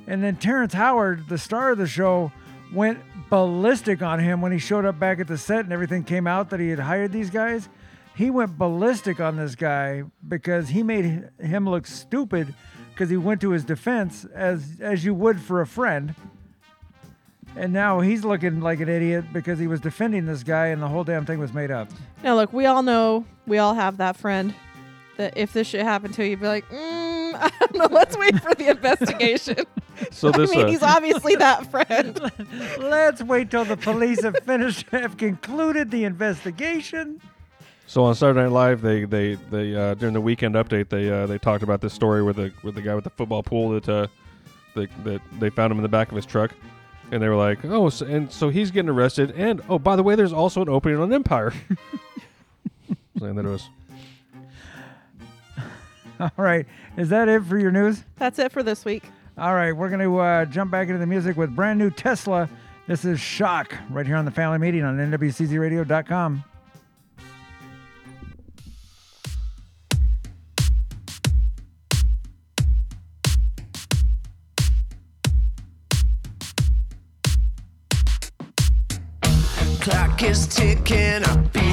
And 0.07 0.23
then 0.23 0.37
Terrence 0.37 0.75
Howard, 0.75 1.29
the 1.31 1.39
star 1.39 1.71
of 1.71 1.79
the 1.79 1.87
show, 1.87 2.31
went 2.75 2.99
ballistic 3.31 4.03
on 4.03 4.19
him 4.19 4.43
when 4.43 4.53
he 4.53 4.59
showed 4.59 4.85
up 4.85 4.99
back 4.99 5.19
at 5.19 5.29
the 5.29 5.39
set 5.39 5.61
and 5.61 5.73
everything 5.73 6.05
came 6.05 6.27
out 6.27 6.51
that 6.51 6.61
he 6.61 6.69
had 6.69 6.81
hired 6.81 7.11
these 7.11 7.31
guys. 7.31 7.71
He 8.15 8.29
went 8.29 8.59
ballistic 8.59 9.19
on 9.19 9.37
this 9.37 9.55
guy 9.55 10.03
because 10.29 10.69
he 10.69 10.83
made 10.83 11.31
him 11.41 11.67
look 11.67 11.87
stupid 11.87 12.55
because 13.03 13.11
he 13.11 13.17
went 13.17 13.41
to 13.41 13.51
his 13.51 13.65
defense 13.65 14.25
as 14.33 14.77
as 14.81 15.05
you 15.05 15.13
would 15.13 15.41
for 15.41 15.61
a 15.61 15.67
friend. 15.67 16.15
And 17.57 17.73
now 17.73 17.99
he's 17.99 18.25
looking 18.25 18.61
like 18.61 18.79
an 18.79 18.89
idiot 18.89 19.25
because 19.33 19.59
he 19.59 19.67
was 19.67 19.81
defending 19.81 20.25
this 20.25 20.45
guy 20.45 20.69
and 20.69 20.81
the 20.81 20.87
whole 20.87 21.03
damn 21.03 21.27
thing 21.27 21.41
was 21.41 21.53
made 21.53 21.73
up. 21.73 21.89
Now 22.23 22.37
look, 22.37 22.53
we 22.53 22.65
all 22.67 22.85
know 22.85 23.27
we 23.45 23.59
all 23.59 23.75
have 23.75 23.97
that 23.97 24.17
friend 24.17 24.55
that 25.17 25.37
if 25.37 25.53
this 25.53 25.67
shit 25.67 25.83
happened 25.83 26.15
to 26.15 26.23
you, 26.23 26.31
you'd 26.31 26.41
be 26.41 26.47
like, 26.47 26.69
mm, 26.71 27.35
I 27.35 27.51
don't 27.59 27.75
know. 27.75 27.89
Let's 27.91 28.17
wait 28.17 28.41
for 28.41 28.55
the 28.55 28.69
investigation. 28.69 29.57
So 30.11 30.31
I 30.31 30.39
this 30.39 30.51
mean, 30.51 30.65
uh, 30.65 30.69
he's 30.69 30.83
obviously 30.83 31.37
that 31.37 31.71
friend. 31.71 32.19
Let's 32.79 33.23
wait 33.23 33.51
till 33.51 33.65
the 33.65 33.77
police 33.77 34.23
have 34.23 34.37
finished 34.45 34.87
have 34.91 35.17
concluded 35.17 35.91
the 35.91 36.05
investigation. 36.05 37.21
So 37.87 38.05
on 38.05 38.15
Saturday 38.15 38.41
Night 38.41 38.53
Live, 38.53 38.81
they 38.81 39.05
they 39.05 39.35
they 39.35 39.75
uh, 39.75 39.95
during 39.95 40.15
the 40.15 40.21
weekend 40.21 40.55
update, 40.55 40.89
they 40.89 41.11
uh, 41.11 41.27
they 41.27 41.39
talked 41.39 41.63
about 41.63 41.81
this 41.81 41.93
story 41.93 42.23
with 42.23 42.37
the 42.37 42.53
with 42.63 42.75
the 42.75 42.83
guy 42.83 42.95
with 42.95 43.05
the 43.05 43.11
football 43.11 43.43
pool 43.43 43.71
that 43.71 43.89
uh, 43.89 44.07
that 44.75 45.05
that 45.05 45.21
they 45.39 45.51
found 45.51 45.71
him 45.71 45.79
in 45.79 45.83
the 45.83 45.89
back 45.89 46.09
of 46.11 46.17
his 46.17 46.25
truck, 46.25 46.53
and 47.11 47.23
they 47.23 47.29
were 47.29 47.37
like, 47.37 47.65
oh, 47.65 47.91
so, 47.91 48.07
and 48.07 48.33
so 48.33 48.49
he's 48.49 48.71
getting 48.71 48.89
arrested, 48.89 49.33
and 49.37 49.61
oh, 49.69 49.79
by 49.79 49.97
the 49.97 50.03
way, 50.03 50.15
there's 50.15 50.33
also 50.33 50.63
an 50.63 50.69
opening 50.69 50.99
on 50.99 51.13
Empire. 51.13 51.53
Saying 53.19 53.35
that 53.35 53.45
it 53.45 53.49
was 53.49 53.69
All 56.21 56.31
right. 56.37 56.67
Is 56.97 57.09
that 57.11 57.29
it 57.29 57.45
for 57.45 57.59
your 57.59 57.71
news? 57.71 58.03
That's 58.17 58.39
it 58.39 58.53
for 58.53 58.63
this 58.63 58.85
week. 58.85 59.05
All 59.37 59.55
right, 59.55 59.73
we're 59.73 59.89
going 59.89 60.01
to 60.01 60.19
uh, 60.19 60.45
jump 60.45 60.71
back 60.71 60.89
into 60.89 60.99
the 60.99 61.07
music 61.07 61.37
with 61.37 61.55
brand 61.57 61.79
new 61.79 61.91
Tesla. 61.91 62.49
This 62.87 63.05
is 63.05 63.19
Shock 63.19 63.75
right 63.91 64.07
here 64.07 64.17
on 64.17 64.25
the 64.25 64.31
Family 64.31 64.59
Meeting 64.59 64.85
on 64.85 64.99
NWCZRadio.com. 64.99 66.45
is 80.95 81.27
ticking, 81.53 81.72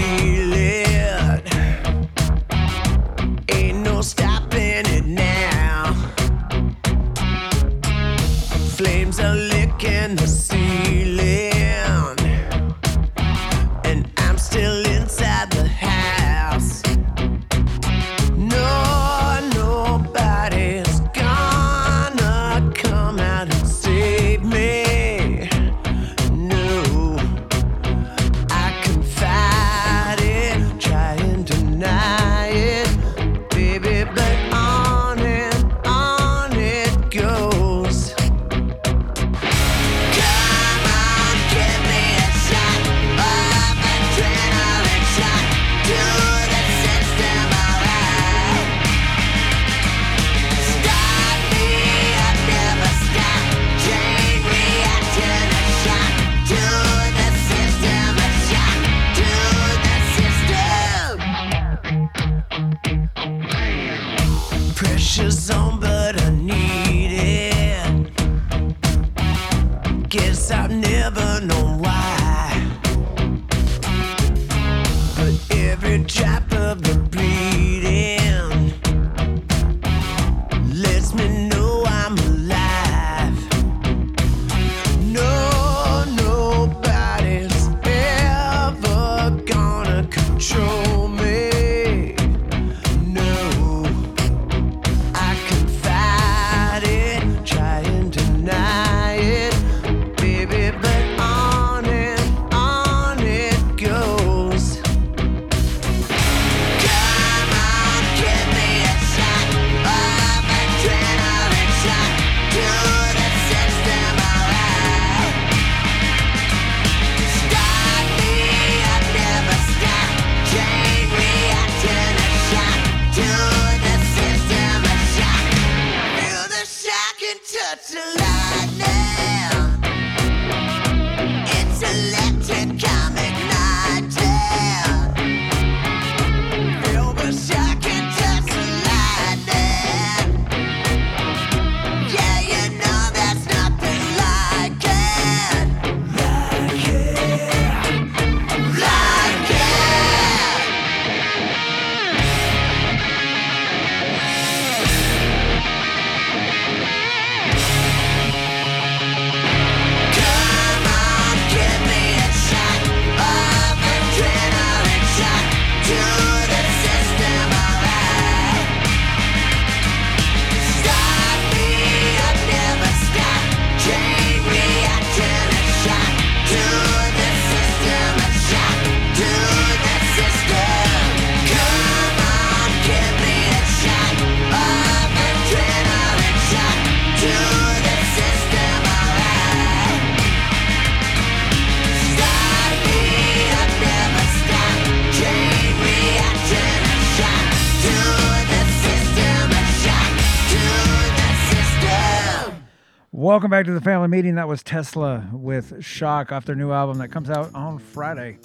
Welcome 203.39 203.51
back 203.51 203.67
to 203.67 203.71
the 203.71 203.79
family 203.79 204.09
meeting. 204.09 204.35
That 204.35 204.49
was 204.49 204.61
Tesla 204.63 205.25
with 205.31 205.81
Shock 205.81 206.33
off 206.33 206.43
their 206.43 206.57
new 206.57 206.73
album 206.73 206.97
that 206.97 207.07
comes 207.07 207.29
out 207.29 207.55
on 207.55 207.79
Friday. 207.79 208.37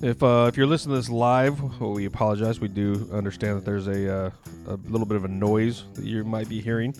If 0.00 0.22
uh, 0.22 0.46
if 0.48 0.56
you're 0.56 0.66
listening 0.66 0.94
to 0.94 0.98
this 1.02 1.10
live, 1.10 1.60
well, 1.78 1.92
we 1.92 2.06
apologize. 2.06 2.58
We 2.58 2.68
do 2.68 3.06
understand 3.12 3.58
that 3.58 3.66
there's 3.66 3.86
a 3.86 4.10
uh, 4.10 4.30
a 4.66 4.76
little 4.88 5.06
bit 5.06 5.16
of 5.18 5.26
a 5.26 5.28
noise 5.28 5.84
that 5.92 6.06
you 6.06 6.24
might 6.24 6.48
be 6.48 6.58
hearing. 6.58 6.94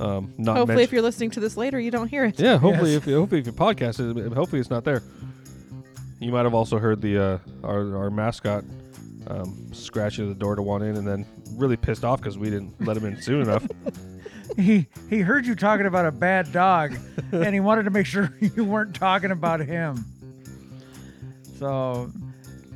Um, 0.00 0.34
not 0.36 0.56
Hopefully, 0.56 0.66
mention- 0.78 0.80
if 0.82 0.92
you're 0.92 1.02
listening 1.02 1.30
to 1.30 1.38
this 1.38 1.56
later, 1.56 1.78
you 1.78 1.92
don't 1.92 2.08
hear 2.08 2.24
it. 2.24 2.40
yeah, 2.40 2.58
hopefully 2.58 2.94
Yes. 2.94 3.06
if 3.06 3.14
hopefully 3.14 3.38
if 3.38 3.46
your 3.46 3.54
podcast 3.54 4.00
is 4.00 4.32
hopefully 4.34 4.58
it's 4.58 4.68
not 4.70 4.82
there. 4.82 5.00
You 6.18 6.32
might 6.32 6.42
have 6.42 6.54
also 6.54 6.78
heard 6.78 7.00
the 7.00 7.18
uh, 7.18 7.38
our 7.62 7.96
our 7.98 8.10
mascot 8.10 8.64
um, 9.28 9.68
scratching 9.72 10.28
the 10.28 10.34
door 10.34 10.56
to 10.56 10.62
want 10.62 10.82
in, 10.82 10.96
and 10.96 11.06
then 11.06 11.24
really 11.52 11.76
pissed 11.76 12.04
off 12.04 12.18
because 12.20 12.36
we 12.36 12.50
didn't 12.50 12.84
let 12.84 12.96
him 12.96 13.04
in 13.06 13.22
soon 13.22 13.42
enough. 13.42 13.64
He 14.56 14.86
he 15.08 15.20
heard 15.20 15.46
you 15.46 15.54
talking 15.54 15.86
about 15.86 16.06
a 16.06 16.12
bad 16.12 16.52
dog, 16.52 16.96
and 17.32 17.54
he 17.54 17.60
wanted 17.60 17.84
to 17.84 17.90
make 17.90 18.06
sure 18.06 18.32
you 18.40 18.64
weren't 18.64 18.94
talking 18.94 19.30
about 19.30 19.60
him. 19.60 20.04
So, 21.58 22.10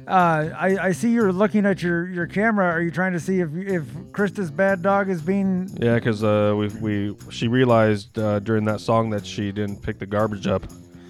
uh, 0.06 0.50
I 0.56 0.76
I 0.80 0.92
see 0.92 1.10
you're 1.10 1.32
looking 1.32 1.66
at 1.66 1.82
your 1.82 2.08
your 2.08 2.26
camera. 2.26 2.66
Are 2.66 2.82
you 2.82 2.90
trying 2.90 3.12
to 3.12 3.20
see 3.20 3.40
if 3.40 3.54
if 3.54 3.84
Krista's 4.12 4.50
bad 4.50 4.82
dog 4.82 5.08
is 5.08 5.22
being? 5.22 5.68
Yeah, 5.80 5.94
because 5.94 6.22
uh, 6.22 6.54
we 6.56 6.68
we 6.80 7.16
she 7.30 7.48
realized 7.48 8.18
uh, 8.18 8.40
during 8.40 8.64
that 8.66 8.80
song 8.80 9.10
that 9.10 9.26
she 9.26 9.52
didn't 9.52 9.82
pick 9.82 9.98
the 9.98 10.06
garbage 10.06 10.46
up 10.46 10.66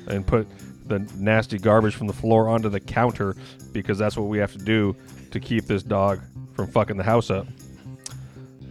and 0.09 0.27
put 0.27 0.47
the 0.87 0.99
nasty 1.17 1.59
garbage 1.59 1.95
from 1.95 2.07
the 2.07 2.13
floor 2.13 2.49
onto 2.49 2.69
the 2.69 2.81
counter 2.81 3.35
because 3.73 3.99
that's 3.99 4.17
what 4.17 4.29
we 4.29 4.39
have 4.39 4.53
to 4.53 4.59
do 4.59 4.95
to 5.31 5.41
keep 5.41 5.65
this 5.65 5.83
dog 5.83 6.21
from 6.55 6.67
fucking 6.69 6.97
the 6.97 7.03
house 7.03 7.31
up. 7.31 7.47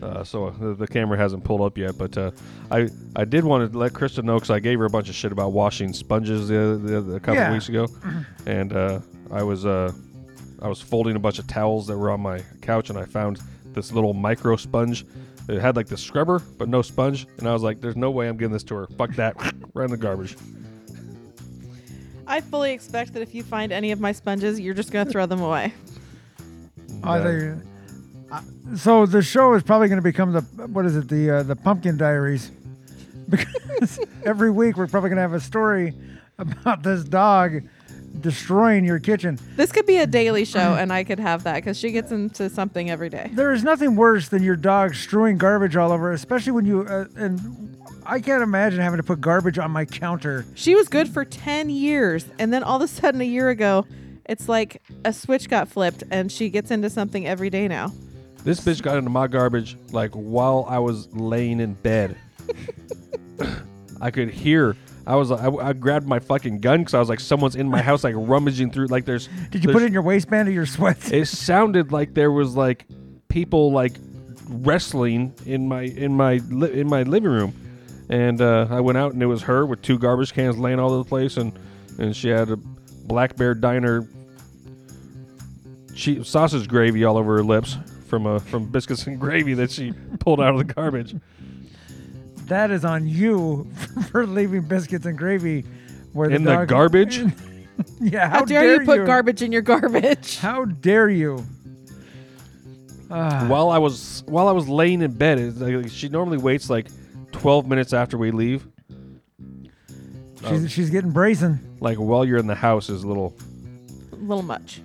Uh, 0.04 0.24
so 0.24 0.50
the, 0.52 0.76
the 0.76 0.88
camera 0.88 1.18
hasn't 1.18 1.44
pulled 1.44 1.62
up 1.62 1.78
yet, 1.78 1.98
but 1.98 2.18
uh, 2.18 2.32
I 2.70 2.90
I 3.16 3.26
did 3.26 3.44
want 3.46 3.72
to 3.72 3.78
let 3.78 3.94
Krista 3.94 4.24
know 4.24 4.36
because 4.36 4.50
I 4.50 4.60
gave 4.60 4.78
her 4.80 4.86
a 4.86 4.90
bunch 4.90 5.08
of 5.10 5.16
shit 5.16 5.32
about 5.32 5.54
washing 5.54 5.94
sponges 5.94 6.48
the, 6.50 6.80
the, 6.84 7.02
the- 7.02 7.16
a 7.16 7.20
couple 7.20 7.36
Yeah. 7.42 7.52
weeks 7.54 7.70
ago, 7.70 7.88
and 8.46 8.74
uh, 8.74 9.00
I 9.32 9.44
was 9.44 9.66
uh, 9.66 9.92
I 10.62 10.68
was 10.68 10.82
folding 10.82 11.16
a 11.16 11.20
bunch 11.20 11.40
of 11.40 11.48
towels 11.48 11.88
that 11.88 11.98
were 11.98 12.12
on 12.12 12.20
my 12.22 12.42
couch, 12.62 12.90
and 12.90 13.00
I 13.00 13.06
found 13.06 13.40
this 13.74 13.92
little 13.92 14.14
micro 14.14 14.56
sponge. 14.58 15.06
It 15.50 15.60
had 15.60 15.76
like 15.76 15.88
the 15.88 15.98
scrubber, 15.98 16.40
but 16.58 16.70
no 16.70 16.82
sponge, 16.82 17.28
and 17.40 17.48
I 17.48 17.54
was 17.54 17.64
like, 17.64 17.82
"There's 17.82 17.96
no 17.98 18.12
way 18.12 18.28
I'm 18.30 18.38
giving 18.38 18.54
this 18.54 18.64
to 18.66 18.76
her. 18.76 18.88
Fuck 18.98 19.16
that, 19.16 19.36
right 19.74 19.86
in 19.86 19.92
the 19.92 19.98
garbage." 19.98 20.36
I 22.26 22.40
fully 22.42 22.72
expect 22.72 23.14
that 23.14 23.22
if 23.22 23.36
you 23.36 23.44
find 23.44 23.72
any 23.72 23.92
of 23.92 24.00
my 24.00 24.12
sponges, 24.14 24.60
you're 24.60 24.74
just 24.74 24.92
gonna 24.92 25.10
throw 25.10 25.26
them 25.26 25.42
away. 25.42 25.74
They, 26.88 27.10
uh, 27.10 27.56
so 28.76 29.06
the 29.06 29.22
show 29.22 29.54
is 29.54 29.64
probably 29.64 29.88
going 29.88 29.98
to 29.98 30.04
become 30.04 30.34
the 30.34 30.42
what 30.68 30.86
is 30.86 30.96
it 30.96 31.08
the 31.08 31.30
uh, 31.30 31.44
the 31.44 31.56
Pumpkin 31.56 31.98
Diaries, 31.98 32.52
because 33.30 34.00
every 34.26 34.52
week 34.52 34.78
we're 34.78 34.88
probably 34.88 35.10
going 35.10 35.18
to 35.18 35.22
have 35.22 35.34
a 35.34 35.40
story 35.40 35.94
about 36.38 36.84
this 36.84 37.04
dog 37.04 37.64
destroying 38.22 38.86
your 38.86 39.00
kitchen. 39.00 39.40
This 39.56 39.72
could 39.72 39.86
be 39.86 39.98
a 39.98 40.08
daily 40.08 40.46
show, 40.46 40.76
and 40.76 40.94
I 40.94 41.04
could 41.04 41.20
have 41.20 41.44
that 41.44 41.56
because 41.56 41.78
she 41.78 41.92
gets 41.92 42.12
into 42.12 42.50
something 42.50 42.90
every 42.90 43.10
day. 43.10 43.32
There 43.34 43.52
is 43.52 43.64
nothing 43.64 43.96
worse 43.96 44.30
than 44.30 44.44
your 44.44 44.56
dog 44.56 44.96
strewing 44.96 45.38
garbage 45.38 45.76
all 45.76 45.92
over, 45.92 46.12
especially 46.12 46.52
when 46.52 46.66
you 46.66 46.82
uh, 46.82 47.06
and 47.16 47.74
I 48.06 48.20
can't 48.20 48.44
imagine 48.44 48.80
having 48.80 48.98
to 48.98 49.04
put 49.04 49.22
garbage 49.22 49.58
on 49.58 49.72
my 49.72 49.86
counter. 49.86 50.46
She 50.56 50.76
was 50.76 50.88
good 50.88 51.10
for 51.10 51.24
10 51.26 51.70
years. 51.70 52.26
And 52.38 52.52
then 52.52 52.64
all 52.64 52.78
of 52.78 52.82
a 52.82 52.88
sudden, 52.88 53.22
a 53.22 53.26
year 53.26 53.50
ago, 53.50 53.86
it's 54.26 54.50
like 54.50 54.82
a 55.06 55.14
switch 55.14 55.50
got 55.50 55.68
flipped 55.68 56.04
and 56.12 56.32
she 56.32 56.50
gets 56.50 56.72
into 56.72 56.90
something 56.90 57.26
every 57.26 57.50
day 57.50 57.68
now. 57.68 57.92
This 58.44 58.60
bitch 58.60 58.82
got 58.82 58.98
into 58.98 59.10
my 59.10 59.28
garbage 59.28 59.78
like 59.92 60.12
while 60.12 60.66
I 60.68 60.80
was 60.80 61.14
laying 61.14 61.60
in 61.60 61.74
bed. 61.76 62.18
I 64.02 64.12
could 64.12 64.30
hear. 64.30 64.76
I 65.08 65.16
was. 65.16 65.32
I, 65.32 65.50
I 65.50 65.74
grabbed 65.74 66.08
my 66.08 66.20
fucking 66.20 66.60
gun 66.60 66.80
because 66.80 66.94
I 66.94 67.00
was 67.00 67.10
like, 67.10 67.20
someone's 67.20 67.56
in 67.56 67.70
my 67.70 67.82
house, 67.82 68.04
like 68.04 68.16
rummaging 68.18 68.72
through. 68.72 68.88
Like 68.88 69.06
there's. 69.06 69.30
Did 69.50 69.64
you 69.64 69.72
put 69.72 69.82
it 69.82 69.86
in 69.88 69.94
your 69.94 70.02
waistband 70.02 70.48
or 70.50 70.52
your 70.52 70.66
sweats? 70.66 71.12
It 71.12 71.28
sounded 71.28 71.92
like 71.92 72.14
there 72.14 72.32
was 72.32 72.56
like 72.56 72.86
people 73.30 73.72
like 73.72 73.94
wrestling 74.50 75.34
in 75.46 75.68
my 75.68 75.84
in 75.84 76.16
my 76.16 76.36
li- 76.50 76.74
in 76.74 76.88
my 76.88 77.04
living 77.04 77.32
room, 77.32 77.54
and 78.10 78.42
uh, 78.42 78.68
I 78.70 78.82
went 78.82 78.98
out 78.98 79.14
and 79.14 79.22
it 79.24 79.28
was 79.28 79.44
her 79.44 79.66
with 79.66 79.82
two 79.82 79.98
garbage 79.98 80.34
cans 80.34 80.58
laying 80.58 80.80
all 80.80 80.92
over 80.92 81.04
the 81.04 81.10
place, 81.10 81.38
and 81.38 81.58
and 81.98 82.16
she 82.16 82.30
had 82.30 82.50
a 82.50 82.58
Black 82.58 83.36
Bear 83.36 83.56
Diner 83.56 84.08
che- 85.96 86.24
sausage 86.24 86.68
gravy 86.68 87.04
all 87.04 87.18
over 87.18 87.38
her 87.38 87.44
lips 87.44 87.78
from 88.14 88.28
uh, 88.28 88.38
from 88.38 88.66
biscuits 88.66 89.08
and 89.08 89.20
gravy 89.20 89.56
that 89.56 89.72
she 89.72 89.92
pulled 90.20 90.40
out 90.40 90.52
of 90.52 90.60
the 90.60 90.72
garbage. 90.72 91.16
That 92.46 92.70
is 92.70 92.86
on 92.86 93.08
you 93.08 93.68
for 94.12 94.28
leaving 94.28 94.62
biscuits 94.62 95.08
and 95.08 95.18
gravy 95.18 95.66
where 96.12 96.30
In 96.30 96.44
the 96.44 96.54
dog- 96.54 96.68
garbage? 96.68 97.18
yeah, 98.00 98.30
how, 98.30 98.40
How, 98.40 98.46
dare, 98.46 98.82
you 98.82 98.86
put 98.86 99.04
garbage 99.08 99.42
in 99.42 99.52
your 99.52 99.64
garbage? 99.64 100.38
How 100.42 100.66
dare 100.66 101.10
you? 101.10 101.44
Ah, 103.10 103.48
while 103.48 103.72
I 103.72 103.80
was 103.80 104.24
while 104.28 104.48
I 104.48 104.52
was 104.52 104.70
laying 104.70 105.02
in 105.02 105.14
bed, 105.14 105.40
it's 105.40 105.58
like, 105.58 105.90
she 105.90 106.08
normally 106.08 106.38
waits 106.38 106.70
like 106.70 106.90
twelve 107.32 107.68
minutes 107.68 107.94
after 107.94 108.16
we 108.16 108.30
leave. 108.30 108.68
she's, 110.48 110.72
she's 110.72 110.90
getting 110.92 111.10
brazen. 111.10 111.78
Like 111.80 111.98
while 111.98 112.26
you're 112.26 112.38
in 112.38 112.46
the 112.46 112.54
house 112.54 112.90
is 112.92 113.02
a 113.02 113.08
little 113.08 113.34
A 114.12 114.16
little 114.18 114.44
much. 114.44 114.82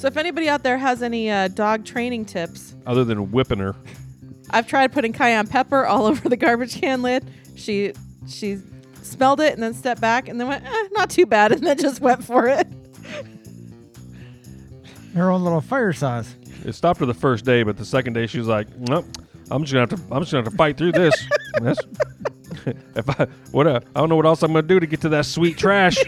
So 0.00 0.08
if 0.08 0.16
anybody 0.16 0.48
out 0.48 0.62
there 0.62 0.78
has 0.78 1.02
any 1.02 1.30
uh, 1.30 1.48
dog 1.48 1.84
training 1.84 2.24
tips, 2.24 2.74
other 2.86 3.04
than 3.04 3.30
whipping 3.32 3.58
her. 3.58 3.76
I've 4.48 4.66
tried 4.66 4.92
putting 4.92 5.12
cayenne 5.12 5.46
pepper 5.46 5.84
all 5.84 6.06
over 6.06 6.26
the 6.26 6.38
garbage 6.38 6.80
can 6.80 7.02
lid. 7.02 7.30
She 7.54 7.92
she 8.26 8.60
smelled 9.02 9.42
it 9.42 9.52
and 9.52 9.62
then 9.62 9.74
stepped 9.74 10.00
back 10.00 10.28
and 10.28 10.40
then 10.40 10.48
went, 10.48 10.64
eh, 10.64 10.88
not 10.92 11.10
too 11.10 11.26
bad, 11.26 11.52
and 11.56 11.66
then 11.66 11.76
just 11.76 12.00
went 12.00 12.24
for 12.24 12.46
it. 12.46 12.66
Her 15.14 15.30
own 15.30 15.44
little 15.44 15.60
fire 15.60 15.92
sauce. 15.92 16.34
It 16.64 16.72
stopped 16.72 17.00
her 17.00 17.06
the 17.06 17.12
first 17.12 17.44
day, 17.44 17.62
but 17.62 17.76
the 17.76 17.84
second 17.84 18.14
day 18.14 18.26
she 18.26 18.38
was 18.38 18.48
like, 18.48 18.74
"Nope, 18.78 19.04
I'm 19.50 19.64
just 19.64 19.74
gonna 19.74 19.86
have 19.86 19.90
to. 19.90 19.96
I'm 20.14 20.22
just 20.22 20.32
gonna 20.32 20.44
have 20.44 20.52
to 20.52 20.56
fight 20.56 20.78
through 20.78 20.92
this. 20.92 21.14
That's- 21.60 21.76
if 22.96 23.20
I 23.20 23.26
what 23.50 23.66
uh, 23.66 23.80
I 23.94 24.00
don't 24.00 24.08
know 24.08 24.16
what 24.16 24.24
else 24.26 24.42
I'm 24.42 24.52
gonna 24.52 24.66
do 24.66 24.80
to 24.80 24.86
get 24.86 25.02
to 25.02 25.10
that 25.10 25.26
sweet 25.26 25.58
trash. 25.58 25.98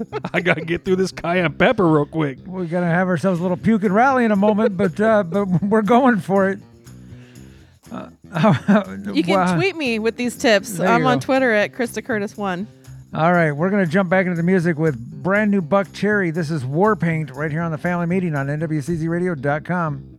I 0.32 0.40
gotta 0.40 0.62
get 0.62 0.84
through 0.84 0.96
this 0.96 1.12
cayenne 1.12 1.52
pepper 1.54 1.86
real 1.86 2.06
quick. 2.06 2.38
We're 2.46 2.66
gonna 2.66 2.86
have 2.90 3.08
ourselves 3.08 3.40
a 3.40 3.42
little 3.42 3.56
puke 3.56 3.84
and 3.84 3.94
rally 3.94 4.24
in 4.24 4.32
a 4.32 4.36
moment, 4.36 4.76
but 4.76 4.98
uh, 5.00 5.22
but 5.28 5.46
we're 5.62 5.82
going 5.82 6.18
for 6.20 6.50
it. 6.50 6.58
Uh, 7.90 8.08
You 9.12 9.24
can 9.24 9.56
tweet 9.56 9.76
me 9.76 9.98
with 9.98 10.16
these 10.16 10.36
tips. 10.36 10.74
There 10.74 10.86
you 10.86 10.92
I'm 10.94 11.06
on 11.06 11.18
go. 11.18 11.22
Twitter 11.24 11.52
at 11.52 11.72
Krista 11.72 12.04
Curtis 12.04 12.36
one. 12.36 12.66
All 13.12 13.32
right, 13.32 13.50
we're 13.50 13.70
gonna 13.70 13.86
jump 13.86 14.08
back 14.08 14.26
into 14.26 14.36
the 14.36 14.42
music 14.44 14.78
with 14.78 14.96
brand 15.22 15.50
new 15.50 15.60
Buckcherry. 15.60 16.32
This 16.32 16.50
is 16.50 16.64
War 16.64 16.94
Paint 16.94 17.32
right 17.32 17.50
here 17.50 17.62
on 17.62 17.72
the 17.72 17.78
Family 17.78 18.06
Meeting 18.06 18.36
on 18.36 18.46
NWCZRadio.com. 18.46 20.18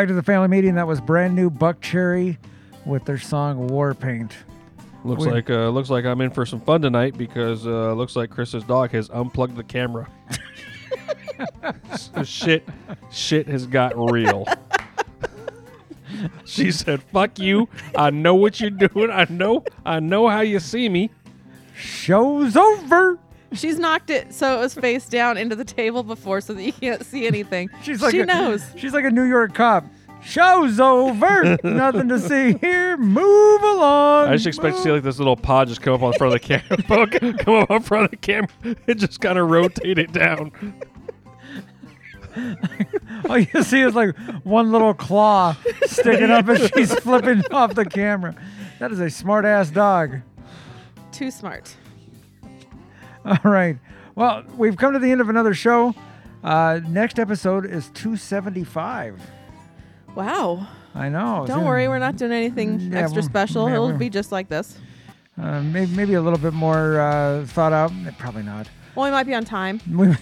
back 0.00 0.08
to 0.08 0.14
the 0.14 0.22
family 0.22 0.48
meeting. 0.48 0.76
That 0.76 0.86
was 0.86 0.98
brand 0.98 1.34
new 1.34 1.50
Buckcherry 1.50 2.38
with 2.86 3.04
their 3.04 3.18
song 3.18 3.66
War 3.68 3.92
Paint. 3.92 4.32
Looks 5.04 5.26
We- 5.26 5.30
like 5.30 5.50
uh, 5.50 5.68
looks 5.68 5.90
like 5.90 6.06
I'm 6.06 6.22
in 6.22 6.30
for 6.30 6.46
some 6.46 6.58
fun 6.62 6.80
tonight 6.80 7.18
because 7.18 7.66
uh, 7.66 7.92
looks 7.92 8.16
like 8.16 8.30
Chris's 8.30 8.64
dog 8.64 8.92
has 8.92 9.10
unplugged 9.10 9.56
the 9.56 9.62
camera. 9.62 10.08
so 11.98 12.22
shit, 12.22 12.66
shit 13.10 13.46
has 13.46 13.66
got 13.66 13.92
real. 14.10 14.46
she 16.46 16.70
said, 16.72 17.02
"Fuck 17.02 17.38
you! 17.38 17.68
I 17.94 18.08
know 18.08 18.34
what 18.34 18.58
you're 18.58 18.70
doing. 18.70 19.10
I 19.10 19.26
know, 19.28 19.64
I 19.84 20.00
know 20.00 20.28
how 20.28 20.40
you 20.40 20.60
see 20.60 20.88
me." 20.88 21.10
Show's 21.74 22.56
over. 22.56 23.18
She's 23.52 23.78
knocked 23.78 24.10
it 24.10 24.32
so 24.32 24.58
it 24.58 24.60
was 24.60 24.74
face 24.74 25.08
down 25.08 25.36
into 25.36 25.56
the 25.56 25.64
table 25.64 26.02
before 26.02 26.40
so 26.40 26.54
that 26.54 26.62
you 26.62 26.72
can't 26.72 27.04
see 27.04 27.26
anything. 27.26 27.68
She's 27.82 28.00
like 28.00 28.12
she 28.12 28.20
a, 28.20 28.26
knows. 28.26 28.64
She's 28.76 28.92
like 28.92 29.04
a 29.04 29.10
New 29.10 29.24
York 29.24 29.54
cop. 29.54 29.84
Show's 30.22 30.78
over. 30.78 31.56
Nothing 31.64 32.08
to 32.08 32.18
see 32.18 32.52
here. 32.58 32.96
Move 32.96 33.62
along. 33.62 34.28
I 34.28 34.32
just 34.34 34.46
expect 34.46 34.76
to 34.76 34.82
see 34.82 34.92
like 34.92 35.02
this 35.02 35.18
little 35.18 35.36
pod 35.36 35.68
just 35.68 35.80
come 35.80 35.94
up 35.94 36.02
on 36.02 36.12
front 36.12 36.34
of 36.34 36.40
the 36.40 36.46
camera, 36.46 37.34
come 37.44 37.54
up 37.54 37.70
on 37.70 37.82
front 37.82 38.04
of 38.04 38.10
the 38.10 38.16
camera, 38.16 38.48
and 38.62 38.98
just 38.98 39.20
kind 39.20 39.38
of 39.38 39.48
rotate 39.48 39.98
it 39.98 40.12
down. 40.12 40.52
All 43.28 43.38
you 43.38 43.62
see 43.62 43.80
is 43.80 43.94
like 43.94 44.16
one 44.44 44.70
little 44.70 44.94
claw 44.94 45.56
sticking 45.86 46.30
up 46.30 46.48
as 46.48 46.70
she's 46.76 46.94
flipping 46.94 47.42
off 47.50 47.74
the 47.74 47.84
camera. 47.84 48.34
That 48.78 48.92
is 48.92 49.00
a 49.00 49.10
smart 49.10 49.44
ass 49.44 49.70
dog. 49.70 50.20
Too 51.12 51.30
smart. 51.30 51.74
All 53.44 53.50
right. 53.50 53.76
Well, 54.14 54.44
we've 54.56 54.76
come 54.76 54.92
to 54.92 54.98
the 54.98 55.10
end 55.10 55.20
of 55.20 55.28
another 55.28 55.54
show. 55.54 55.94
Uh, 56.42 56.80
next 56.88 57.18
episode 57.18 57.66
is 57.66 57.88
275. 57.94 59.20
Wow. 60.14 60.66
I 60.94 61.08
know. 61.08 61.44
Don't 61.46 61.64
worry, 61.64 61.86
we're 61.88 61.98
not 61.98 62.16
doing 62.16 62.32
anything 62.32 62.80
Yeah, 62.80 63.00
extra 63.04 63.22
special. 63.22 63.68
yeah, 63.68 63.74
It'll 63.76 63.92
be 63.92 64.10
just 64.10 64.32
like 64.32 64.48
this. 64.48 64.76
Uh, 65.40 65.62
maybe, 65.62 65.94
maybe 65.94 66.14
a 66.14 66.20
little 66.20 66.38
bit 66.38 66.52
more 66.52 67.00
uh, 67.00 67.46
thought 67.46 67.72
out. 67.72 67.92
Eh, 68.06 68.10
Probably 68.18 68.42
not. 68.42 68.68
Well, 68.94 69.04
we 69.06 69.10
might 69.12 69.24
be 69.26 69.34
on 69.34 69.44
time. 69.44 69.80
We- 69.90 70.16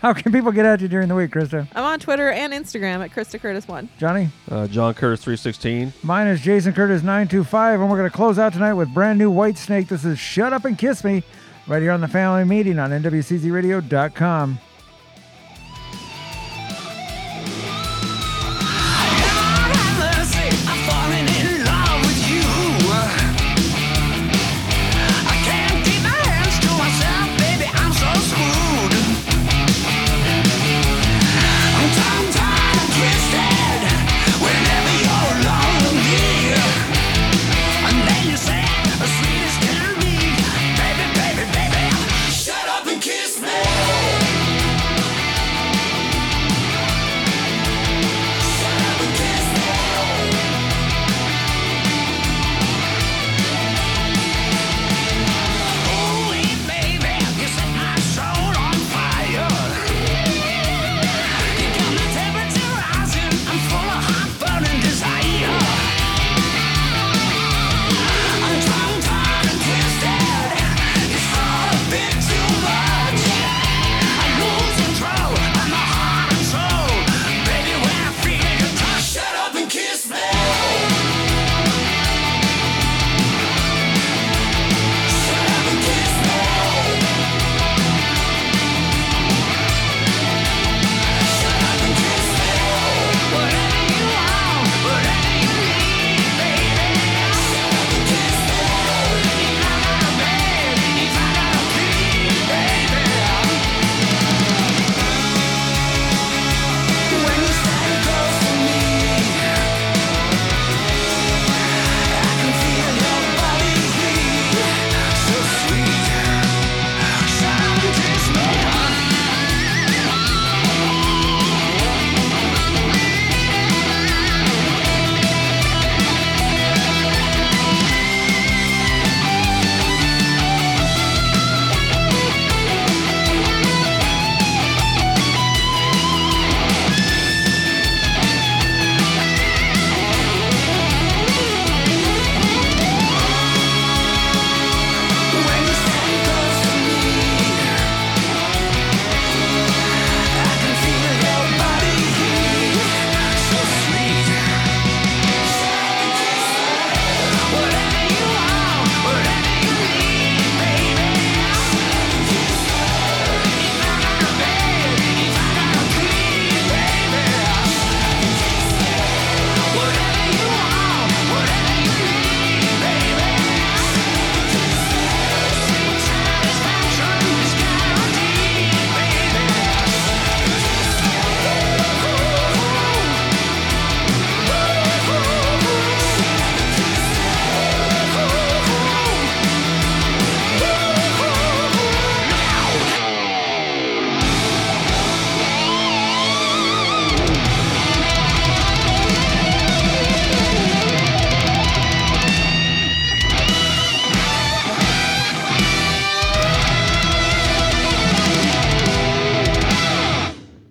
How 0.00 0.12
can 0.12 0.32
people 0.32 0.50
get 0.50 0.66
at 0.66 0.80
you 0.80 0.88
during 0.88 1.06
the 1.06 1.14
week, 1.14 1.30
Krista? 1.30 1.68
I'm 1.76 1.84
on 1.84 2.00
Twitter 2.00 2.28
and 2.32 2.52
Instagram 2.52 3.04
at 3.04 3.12
Krista 3.12 3.40
Curtis 3.40 3.68
One. 3.68 3.88
Johnny? 3.98 4.28
Uh, 4.50 4.66
John 4.66 4.94
Curtis 4.94 5.22
three 5.22 5.36
sixteen. 5.36 5.92
Mine 6.02 6.26
is 6.26 6.40
Jason 6.40 6.72
Curtis 6.72 7.02
925, 7.04 7.80
and 7.80 7.88
we're 7.88 7.96
going 7.96 8.10
to 8.10 8.16
close 8.16 8.36
out 8.36 8.52
tonight 8.52 8.72
with 8.72 8.92
brand 8.92 9.16
new 9.16 9.30
Whitesnake. 9.32 9.86
This 9.86 10.04
is 10.04 10.18
Shut 10.18 10.52
Up 10.52 10.64
and 10.64 10.76
Kiss 10.76 11.04
Me 11.04 11.22
right 11.66 11.82
here 11.82 11.92
on 11.92 12.00
the 12.00 12.08
Family 12.08 12.44
Meeting 12.44 12.78
on 12.78 12.90
NWCZRadio.com. 12.90 14.58